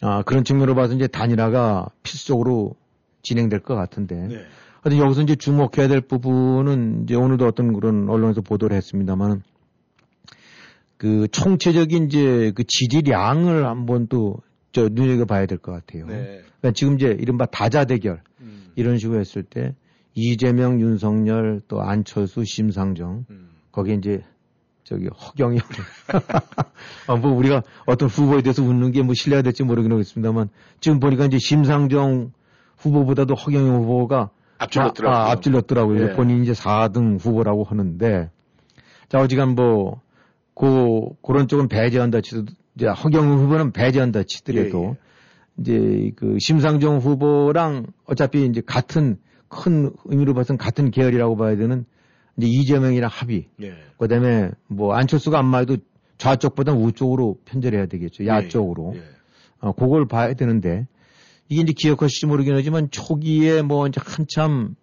아, 0.02 0.24
그런 0.24 0.44
측면으로 0.44 0.76
봐서 0.76 0.94
이제 0.94 1.08
단일화가 1.08 1.90
필수적으로 2.04 2.76
진행될 3.22 3.62
것 3.62 3.76
같은데. 3.76 4.16
네. 4.28 4.36
하여튼 4.82 4.98
여기서 5.04 5.22
이제 5.22 5.36
주목해야 5.36 5.88
될 5.88 6.02
부분은 6.02 7.04
이제 7.04 7.16
오늘도 7.16 7.46
어떤 7.46 7.74
그런 7.74 8.10
언론에서 8.10 8.42
보도를 8.42 8.76
했습니다만은 8.78 9.42
그 10.98 11.28
총체적인 11.30 12.06
이제 12.06 12.52
그 12.56 12.64
지지량을 12.66 13.66
한번 13.66 14.08
또 14.08 14.42
저 14.74 14.90
눈여겨봐야 14.92 15.46
될 15.46 15.60
것 15.60 15.72
같아요. 15.72 16.08
네. 16.08 16.42
그러니까 16.60 16.72
지금 16.74 16.96
이제 16.96 17.16
이른바 17.20 17.46
다자 17.46 17.86
대결 17.86 18.22
음. 18.42 18.72
이런 18.76 18.98
식으로 18.98 19.20
했을 19.20 19.44
때 19.44 19.76
이재명, 20.16 20.80
윤석열 20.80 21.62
또 21.68 21.82
안철수, 21.82 22.44
심상정 22.46 23.26
음. 23.30 23.50
거기에 23.72 23.96
이제 23.96 24.24
저기 24.84 25.08
허경영 25.08 25.60
아, 27.08 27.16
뭐 27.18 27.32
우리가 27.32 27.64
어떤 27.86 28.10
후보에 28.10 28.42
대해서 28.42 28.62
웃는 28.62 28.92
게뭐 28.92 29.14
신뢰가 29.14 29.42
될지 29.42 29.64
모르긴 29.64 29.92
하겠습니다만 29.94 30.50
지금 30.80 31.00
보니까 31.00 31.26
이제 31.26 31.38
심상정 31.40 32.32
후보보다도 32.78 33.34
허경영 33.34 33.84
후보가 33.84 34.30
앞질렀더라고요. 34.58 35.18
아, 35.18 35.32
앞질렀더라고요. 35.32 36.04
예. 36.04 36.14
본인이 36.14 36.44
이제 36.44 36.52
4등 36.52 37.20
후보라고 37.20 37.64
하는데 37.64 38.30
자 39.10 39.20
어지간 39.20 39.56
뭐 39.56 40.02
그, 40.54 41.10
그런 41.22 41.48
쪽은 41.48 41.68
배제한다 41.70 42.22
치더라도 42.22 42.54
이제 42.76 42.88
허경영 42.88 43.40
후보는 43.40 43.72
배제한다 43.72 44.24
치더라도 44.24 44.98
이제 45.58 46.12
그 46.16 46.38
심상정 46.40 46.98
후보랑 46.98 47.88
어차피 48.06 48.46
이제 48.46 48.62
같은 48.66 49.18
큰 49.48 49.92
의미로 50.06 50.34
봐서는 50.34 50.58
같은 50.58 50.92
계열이라고 50.92 51.36
봐야 51.38 51.56
되는 51.56 51.86
이제 52.38 52.48
이재명이랑 52.48 53.10
합의. 53.12 53.48
예. 53.62 53.74
그다음에 53.98 54.52
뭐 54.68 54.94
안철수가 54.94 55.38
안 55.38 55.46
말도 55.46 55.78
좌쪽보다 56.18 56.74
우쪽으로 56.74 57.38
편절해야 57.46 57.86
되겠죠. 57.88 58.26
야 58.26 58.44
예, 58.44 58.48
쪽으로. 58.48 58.94
예. 58.96 59.04
어, 59.60 59.72
그걸 59.74 60.08
봐야 60.08 60.34
되는데 60.34 60.88
이게 61.50 61.62
이제 61.62 61.74
기억하실지 61.76 62.26
모르긴 62.26 62.56
하지만 62.56 62.90
초기에 62.90 63.62
뭐 63.62 63.88
이제 63.88 64.02
한참 64.04 64.76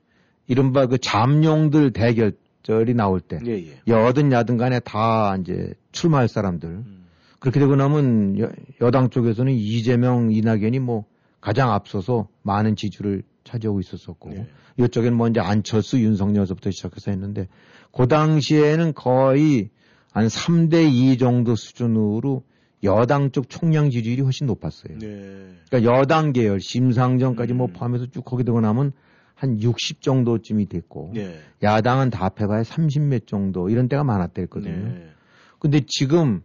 이른바 0.47 0.87
그 0.87 0.99
잠룡들 0.99 1.93
대결절이 1.93 2.95
나올 2.95 3.21
때 3.21 3.41
예, 3.47 3.53
예. 3.53 3.77
여든 3.87 4.33
야든 4.33 4.57
간에 4.57 4.81
다 4.81 5.37
이제 5.41 5.75
출마할 5.93 6.29
사람들 6.29 6.69
음. 6.69 7.07
그렇게 7.39 7.59
되고 7.59 7.75
나면 7.75 8.39
여, 8.81 8.91
당 8.91 9.11
쪽에서는 9.11 9.53
이재명, 9.53 10.31
이낙연이 10.31 10.79
뭐 10.79 11.07
가장 11.41 11.73
앞서서 11.73 12.29
많은 12.43 12.77
지지를 12.77 13.23
차지하고 13.45 13.80
있었었고 13.80 14.32
예. 14.34 14.47
이쪽에는 14.78 15.16
뭐 15.16 15.28
이제 15.28 15.41
안철수, 15.41 16.01
윤석열서부터 16.01 16.70
시작해서 16.70 17.11
했는데 17.11 17.49
그 17.93 18.09
당시에는 18.09 18.95
거의 18.95 19.70
한 20.12 20.26
3대 20.26 20.93
2 20.93 21.18
정도 21.18 21.55
수준으로 21.55 22.45
여당 22.82 23.30
쪽 23.30 23.49
총량 23.49 23.91
지지율이 23.91 24.22
훨씬 24.22 24.47
높았어요. 24.47 24.99
네. 24.99 25.53
그러니까 25.68 25.82
여당 25.84 26.32
계열 26.32 26.61
심상정까지 26.61 27.53
뭐 27.53 27.66
음. 27.68 27.72
포함해서 27.72 28.07
쭉 28.07 28.24
거기 28.24 28.45
되고 28.45 28.61
나면 28.61 28.93
한 29.34 29.61
60 29.61 30.03
정도쯤이 30.03 30.66
됐고 30.66 31.12
예. 31.16 31.41
야당은 31.62 32.11
다 32.11 32.26
합해봐야 32.26 32.64
30 32.64 33.03
몇 33.03 33.26
정도 33.26 33.68
이런 33.68 33.88
때가 33.88 34.05
많았댔거든요. 34.05 34.88
네. 34.88 35.11
근데 35.59 35.80
지금 35.86 36.43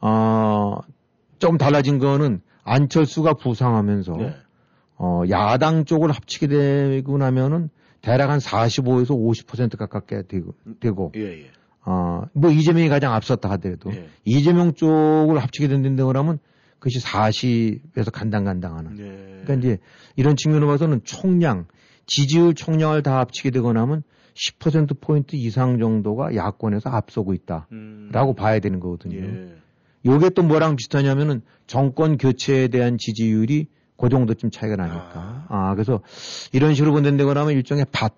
어, 0.00 0.78
좀 1.38 1.58
달라진 1.58 1.98
거는 1.98 2.40
안철수가 2.64 3.34
부상하면서 3.34 4.12
네. 4.16 4.34
어, 4.98 5.22
야당 5.30 5.84
쪽을 5.84 6.10
합치게 6.10 6.46
되고 6.48 7.18
나면은 7.18 7.68
대략 8.00 8.30
한 8.30 8.38
45에서 8.38 9.10
50% 9.10 9.76
가깝게 9.76 10.22
되고, 10.28 10.54
되고 10.80 11.12
예, 11.16 11.42
예. 11.42 11.50
어, 11.84 12.22
뭐 12.32 12.50
이재명이 12.50 12.88
가장 12.88 13.12
앞섰다 13.14 13.50
하더라도 13.50 13.92
예. 13.92 14.08
이재명 14.24 14.74
쪽을 14.74 15.38
합치게 15.38 15.68
된다고 15.68 16.08
그러면 16.08 16.38
그것이 16.78 17.00
40에서 17.00 18.12
간당간당하는. 18.12 18.94
네. 18.96 19.42
그러니까 19.44 19.54
이제 19.54 19.78
이런 20.14 20.36
측면으로 20.36 20.68
봐서는 20.68 21.00
총량, 21.04 21.66
지지율 22.06 22.54
총량을 22.54 23.02
다 23.02 23.18
합치게 23.18 23.50
되고 23.50 23.72
나면 23.72 24.02
10% 24.34 25.00
포인트 25.00 25.36
이상 25.36 25.78
정도가 25.78 26.34
야권에서 26.36 26.90
앞서고 26.90 27.34
있다라고 27.34 27.66
음. 27.72 28.34
봐야 28.36 28.60
되는 28.60 28.80
거거든요. 28.80 29.16
예. 29.16 29.56
요게 30.04 30.30
또 30.30 30.42
뭐랑 30.42 30.76
비슷하냐면은 30.76 31.42
정권 31.66 32.16
교체에 32.16 32.68
대한 32.68 32.98
지지율이 32.98 33.66
그 33.96 34.08
정도쯤 34.08 34.50
차이가 34.50 34.76
나니까. 34.76 35.46
아, 35.48 35.74
그래서 35.74 36.00
이런 36.52 36.74
식으로 36.74 36.92
본다고 36.92 37.30
하면 37.30 37.50
일종의 37.52 37.86
밭, 37.92 38.14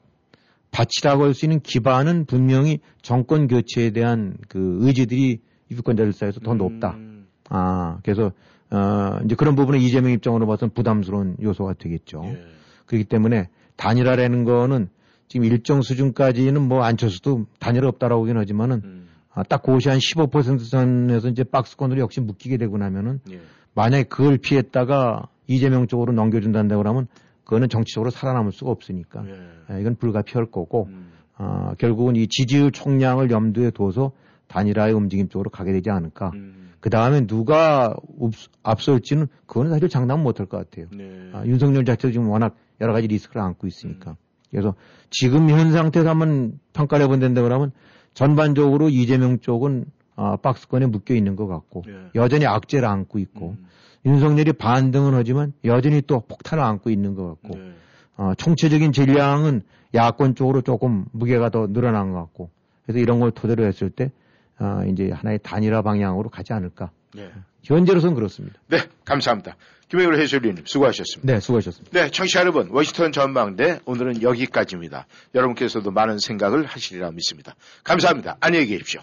밭이라고 0.71 1.25
할 1.25 1.35
수 1.35 1.45
있는 1.45 1.61
기반은 1.61 2.27
분명히 2.27 2.81
정권 3.03 3.47
교체에 3.49 3.91
대한 3.91 4.37
그 4.49 4.79
의지들이 4.81 5.41
유권자들 5.71 6.13
사이에서 6.13 6.41
더 6.41 6.55
높다. 6.55 6.95
음. 6.97 7.27
아, 7.51 7.99
그래서, 8.03 8.33
어, 8.71 9.19
이제 9.25 9.35
그런 9.35 9.55
부분은 9.55 9.81
이재명 9.81 10.13
입장으로 10.13 10.47
봐서는 10.47 10.75
부담스러운 10.75 11.37
요소가 11.43 11.75
되겠죠. 11.75 12.23
예. 12.25 12.43
그렇기 12.87 13.05
때문에 13.05 13.49
단일화라는 13.77 14.45
거는 14.45 14.89
지금 15.29 15.47
일정 15.47 15.83
수준까지는 15.83 16.61
뭐 16.61 16.83
안철수도 16.83 17.47
단일화 17.61 17.87
없다라고 17.89 18.23
하긴 18.25 18.37
하지만은 18.39 18.81
음. 18.85 19.09
아, 19.33 19.43
딱 19.43 19.63
그것이 19.63 19.89
한15% 19.89 20.59
선에서 20.59 21.29
이제 21.29 21.45
박스권으로 21.45 22.01
역시 22.01 22.21
묶이게 22.21 22.57
되고 22.57 22.77
나면은 22.77 23.21
예. 23.31 23.41
만약에 23.75 24.05
그걸 24.05 24.39
피했다가 24.39 25.29
이재명 25.49 25.89
쪽으로 25.89 26.13
넘겨준다고 26.13 26.81
그러면 26.81 27.09
그거는 27.43 27.69
정치적으로 27.69 28.11
살아남을 28.11 28.53
수가 28.53 28.71
없으니까 28.71 29.25
예. 29.27 29.35
아, 29.67 29.79
이건 29.79 29.97
불가피할 29.97 30.47
거고 30.47 30.87
음. 30.91 31.11
아, 31.37 31.75
결국은 31.79 32.15
이 32.15 32.29
지지율 32.29 32.71
총량을 32.71 33.31
염두에 33.31 33.71
둬서 33.71 34.13
단일화의 34.47 34.93
움직임 34.95 35.29
쪽으로 35.29 35.51
가게 35.51 35.73
되지 35.73 35.91
않을까. 35.91 36.31
음. 36.35 36.71
그 36.81 36.91
다음에 36.91 37.27
누가 37.27 37.95
읍- 38.23 38.33
앞설지는 38.63 39.27
그거는 39.47 39.71
사실 39.71 39.89
장담 39.89 40.23
못할 40.23 40.47
것 40.47 40.59
같아요. 40.59 40.87
네. 40.97 41.31
아, 41.33 41.45
윤석열 41.47 41.85
자체도 41.85 42.13
지금 42.13 42.29
워낙 42.29 42.55
여러 42.81 42.93
가지 42.93 43.07
리스크를 43.09 43.43
안고 43.43 43.67
있으니까. 43.67 44.17
그래서 44.51 44.75
지금 45.11 45.51
현 45.51 45.73
상태에서 45.73 46.09
한번 46.11 46.59
평가를 46.73 47.05
해본다고 47.05 47.43
그러면 47.47 47.73
전반적으로 48.15 48.89
이재명 48.89 49.39
쪽은 49.41 49.87
아, 50.17 50.37
박스권에 50.37 50.87
묶여 50.87 51.15
있는 51.15 51.37
것 51.37 51.47
같고 51.47 51.85
예. 51.89 51.93
여전히 52.15 52.47
악재를 52.47 52.87
안고 52.89 53.19
있고 53.21 53.51
음. 53.51 53.67
윤석열이 54.09 54.55
반등은 54.55 55.13
하지만 55.15 55.53
여전히 55.65 56.01
또 56.03 56.21
폭탄을 56.21 56.65
안고 56.65 56.91
있는 56.91 57.15
것 57.15 57.29
같고 57.29 57.59
네. 57.59 57.73
어, 58.17 58.33
총체적인 58.37 58.93
전략은 58.93 59.63
야권 59.95 60.35
쪽으로 60.35 60.63
조금 60.63 61.05
무게가 61.13 61.51
더 61.51 61.67
늘어난 61.67 62.13
것 62.13 62.19
같고 62.19 62.51
그래서 62.85 62.99
이런 63.01 63.21
걸 63.21 63.31
토대로 63.31 63.65
했을 63.65 63.91
때 63.91 64.11
어, 64.59 64.83
이제 64.91 65.11
하나의 65.13 65.41
단일화 65.43 65.83
방향으로 65.83 66.31
가지 66.31 66.53
않을까 66.53 66.91
네. 67.15 67.31
현재로서는 67.63 68.15
그렇습니다. 68.15 68.59
네, 68.69 68.79
감사합니다. 69.05 69.57
김영일 69.89 70.21
해설위원님 70.21 70.65
수고하셨습니다. 70.67 71.33
네, 71.33 71.41
수고하셨습니다. 71.41 71.99
네, 71.99 72.11
청취자 72.11 72.41
여러분, 72.41 72.69
워싱턴 72.71 73.13
전망대 73.13 73.81
오늘은 73.85 74.23
여기까지입니다. 74.23 75.07
여러분께서도 75.35 75.91
많은 75.91 76.19
생각을 76.19 76.65
하시리라 76.65 77.11
믿습니다. 77.11 77.55
감사합니다. 77.85 78.37
안녕히 78.41 78.67
계십시오. 78.67 79.01